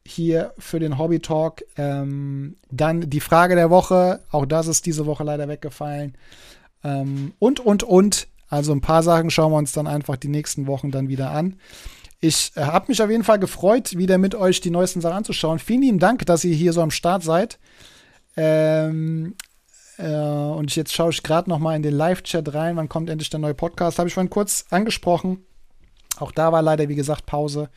hier 0.07 0.55
für 0.59 0.79
den 0.79 0.99
Hobby 0.99 1.21
Talk. 1.21 1.63
Ähm, 1.77 2.57
dann 2.71 3.11
die 3.11 3.21
Frage 3.21 3.55
der 3.55 3.71
Woche, 3.71 4.21
auch 4.31 4.47
das 4.47 4.67
ist 4.67 4.87
diese 4.87 5.07
Woche 5.07 5.25
leider 5.25 5.49
weggefallen. 5.49 6.15
Ähm, 6.85 7.33
und, 7.39 7.61
und, 7.61 7.83
und. 7.83 8.29
Also 8.49 8.73
ein 8.73 8.81
paar 8.81 9.03
Sachen 9.03 9.31
schauen 9.31 9.53
wir 9.53 9.59
uns 9.59 9.73
dann 9.73 9.87
einfach 9.87 10.17
die 10.17 10.29
nächsten 10.29 10.67
Wochen 10.67 10.91
dann 10.91 11.09
wieder 11.09 11.31
an. 11.31 11.57
Ich 12.21 12.53
äh, 12.55 12.63
habe 12.63 12.87
mich 12.89 13.03
auf 13.03 13.11
jeden 13.11 13.25
Fall 13.25 13.39
gefreut, 13.39 13.97
wieder 13.97 14.19
mit 14.19 14.35
euch 14.35 14.61
die 14.61 14.71
neuesten 14.71 15.01
Sachen 15.01 15.19
anzuschauen. 15.19 15.59
Vielen 15.59 15.83
lieben 15.83 15.99
Dank, 15.99 16.27
dass 16.27 16.45
ihr 16.45 16.55
hier 16.55 16.73
so 16.73 16.83
am 16.83 16.91
Start 16.91 17.23
seid. 17.23 17.59
Ähm, 18.37 19.35
äh, 19.97 20.09
und 20.09 20.75
jetzt 20.77 20.93
schaue 20.93 21.11
ich 21.11 21.23
gerade 21.23 21.49
noch 21.49 21.59
mal 21.59 21.77
in 21.77 21.83
den 21.83 21.95
Live-Chat 21.95 22.55
rein. 22.55 22.77
Wann 22.77 22.89
kommt 22.89 23.11
endlich 23.11 23.31
der 23.31 23.41
neue 23.41 23.55
Podcast? 23.55 23.99
Habe 23.99 24.09
ich 24.09 24.15
vorhin 24.15 24.31
kurz 24.31 24.67
angesprochen. 24.71 25.45
Auch 26.19 26.33
da 26.33 26.53
war 26.53 26.63
leider, 26.63 26.89
wie 26.89 26.95
gesagt, 26.95 27.27
Pause 27.27 27.71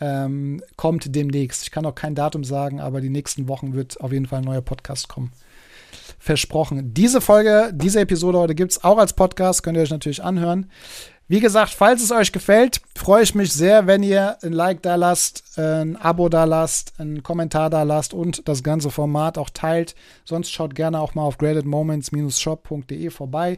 ähm, 0.00 0.62
kommt 0.76 1.14
demnächst. 1.14 1.62
Ich 1.62 1.70
kann 1.70 1.86
auch 1.86 1.94
kein 1.94 2.14
Datum 2.14 2.44
sagen, 2.44 2.80
aber 2.80 3.00
die 3.00 3.10
nächsten 3.10 3.48
Wochen 3.48 3.74
wird 3.74 4.00
auf 4.00 4.12
jeden 4.12 4.26
Fall 4.26 4.40
ein 4.40 4.44
neuer 4.44 4.62
Podcast 4.62 5.08
kommen. 5.08 5.32
Versprochen. 6.18 6.94
Diese 6.94 7.20
Folge, 7.20 7.70
diese 7.74 8.00
Episode 8.00 8.38
heute 8.38 8.54
gibt 8.54 8.72
es 8.72 8.82
auch 8.82 8.98
als 8.98 9.12
Podcast, 9.12 9.62
könnt 9.62 9.76
ihr 9.76 9.82
euch 9.82 9.90
natürlich 9.90 10.24
anhören. 10.24 10.70
Wie 11.26 11.40
gesagt, 11.40 11.70
falls 11.70 12.02
es 12.02 12.12
euch 12.12 12.32
gefällt, 12.32 12.82
freue 12.94 13.22
ich 13.22 13.34
mich 13.34 13.52
sehr, 13.52 13.86
wenn 13.86 14.02
ihr 14.02 14.36
ein 14.42 14.52
Like 14.52 14.82
da 14.82 14.94
lasst, 14.94 15.58
ein 15.58 15.96
Abo 15.96 16.28
da 16.28 16.44
lasst, 16.44 16.92
einen 16.98 17.22
Kommentar 17.22 17.70
da 17.70 17.82
lasst 17.82 18.12
und 18.12 18.46
das 18.46 18.62
ganze 18.62 18.90
Format 18.90 19.38
auch 19.38 19.48
teilt. 19.48 19.94
Sonst 20.26 20.50
schaut 20.50 20.74
gerne 20.74 21.00
auch 21.00 21.14
mal 21.14 21.22
auf 21.22 21.38
gradedmoments-shop.de 21.38 23.08
vorbei. 23.08 23.56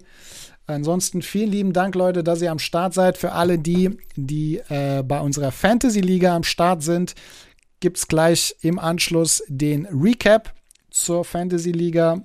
Ansonsten 0.69 1.23
vielen 1.23 1.51
lieben 1.51 1.73
Dank, 1.73 1.97
Leute, 1.97 2.23
dass 2.23 2.41
ihr 2.41 2.53
am 2.53 2.61
Start 2.61 2.95
seid. 2.95 3.19
Für 3.19 3.33
alle 3.33 3.59
die, 3.59 3.99
die 4.15 4.59
äh, 4.69 5.03
bei 5.03 5.21
unserer 5.21 5.51
Fantasy-Liga 5.51 6.37
am 6.37 6.45
Start 6.45 6.85
sind, 6.85 7.17
gibt 7.81 7.99
es 7.99 8.07
gleich 8.07 8.55
im 8.61 8.79
Anschluss 8.79 9.43
den 9.49 9.87
Recap 9.87 10.53
zur 10.91 11.25
Fantasy-Liga. 11.25 12.23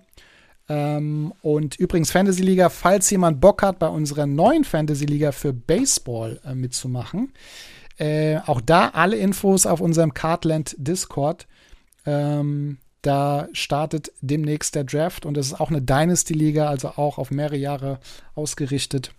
Ähm, 0.71 1.33
und 1.41 1.75
übrigens, 1.75 2.11
Fantasy-Liga, 2.11 2.69
falls 2.69 3.09
jemand 3.09 3.41
Bock 3.41 3.61
hat, 3.61 3.77
bei 3.79 3.87
unserer 3.87 4.25
neuen 4.25 4.63
Fantasy-Liga 4.63 5.33
für 5.33 5.51
Baseball 5.51 6.39
äh, 6.45 6.55
mitzumachen, 6.55 7.33
äh, 7.97 8.37
auch 8.45 8.61
da 8.61 8.89
alle 8.89 9.17
Infos 9.17 9.65
auf 9.65 9.81
unserem 9.81 10.13
Cardland 10.13 10.75
Discord. 10.77 11.45
Ähm, 12.05 12.77
da 13.01 13.49
startet 13.51 14.13
demnächst 14.21 14.75
der 14.75 14.85
Draft 14.85 15.25
und 15.25 15.35
es 15.37 15.47
ist 15.47 15.59
auch 15.59 15.71
eine 15.71 15.81
Dynasty-Liga, 15.81 16.69
also 16.69 16.89
auch 16.89 17.17
auf 17.17 17.31
mehrere 17.31 17.57
Jahre 17.57 17.99
ausgerichtet. 18.35 19.11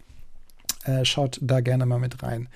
Äh, 0.84 1.04
schaut 1.04 1.38
da 1.40 1.60
gerne 1.60 1.86
mal 1.86 1.98
mit 1.98 2.22
rein. 2.22 2.48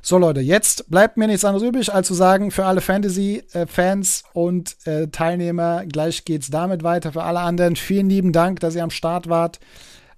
So, 0.00 0.18
Leute, 0.18 0.40
jetzt 0.40 0.90
bleibt 0.90 1.16
mir 1.16 1.26
nichts 1.26 1.44
anderes 1.44 1.66
übrig, 1.66 1.92
als 1.92 2.06
zu 2.06 2.14
sagen, 2.14 2.50
für 2.50 2.66
alle 2.66 2.80
Fantasy-Fans 2.80 4.24
und 4.32 4.76
äh, 4.86 5.08
Teilnehmer, 5.08 5.86
gleich 5.86 6.24
geht's 6.24 6.50
damit 6.50 6.82
weiter. 6.82 7.12
Für 7.12 7.22
alle 7.22 7.40
anderen, 7.40 7.74
vielen 7.74 8.10
lieben 8.10 8.32
Dank, 8.32 8.60
dass 8.60 8.74
ihr 8.74 8.84
am 8.84 8.90
Start 8.90 9.28
wart. 9.28 9.60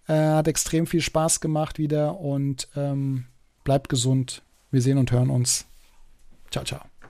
Äh, 0.08 0.14
hat 0.14 0.48
extrem 0.48 0.86
viel 0.86 1.00
Spaß 1.02 1.40
gemacht 1.40 1.78
wieder 1.78 2.20
und 2.20 2.68
ähm, 2.76 3.26
bleibt 3.64 3.88
gesund. 3.88 4.42
Wir 4.70 4.82
sehen 4.82 4.98
und 4.98 5.12
hören 5.12 5.30
uns. 5.30 5.66
Ciao, 6.50 6.64
ciao. 6.64 6.95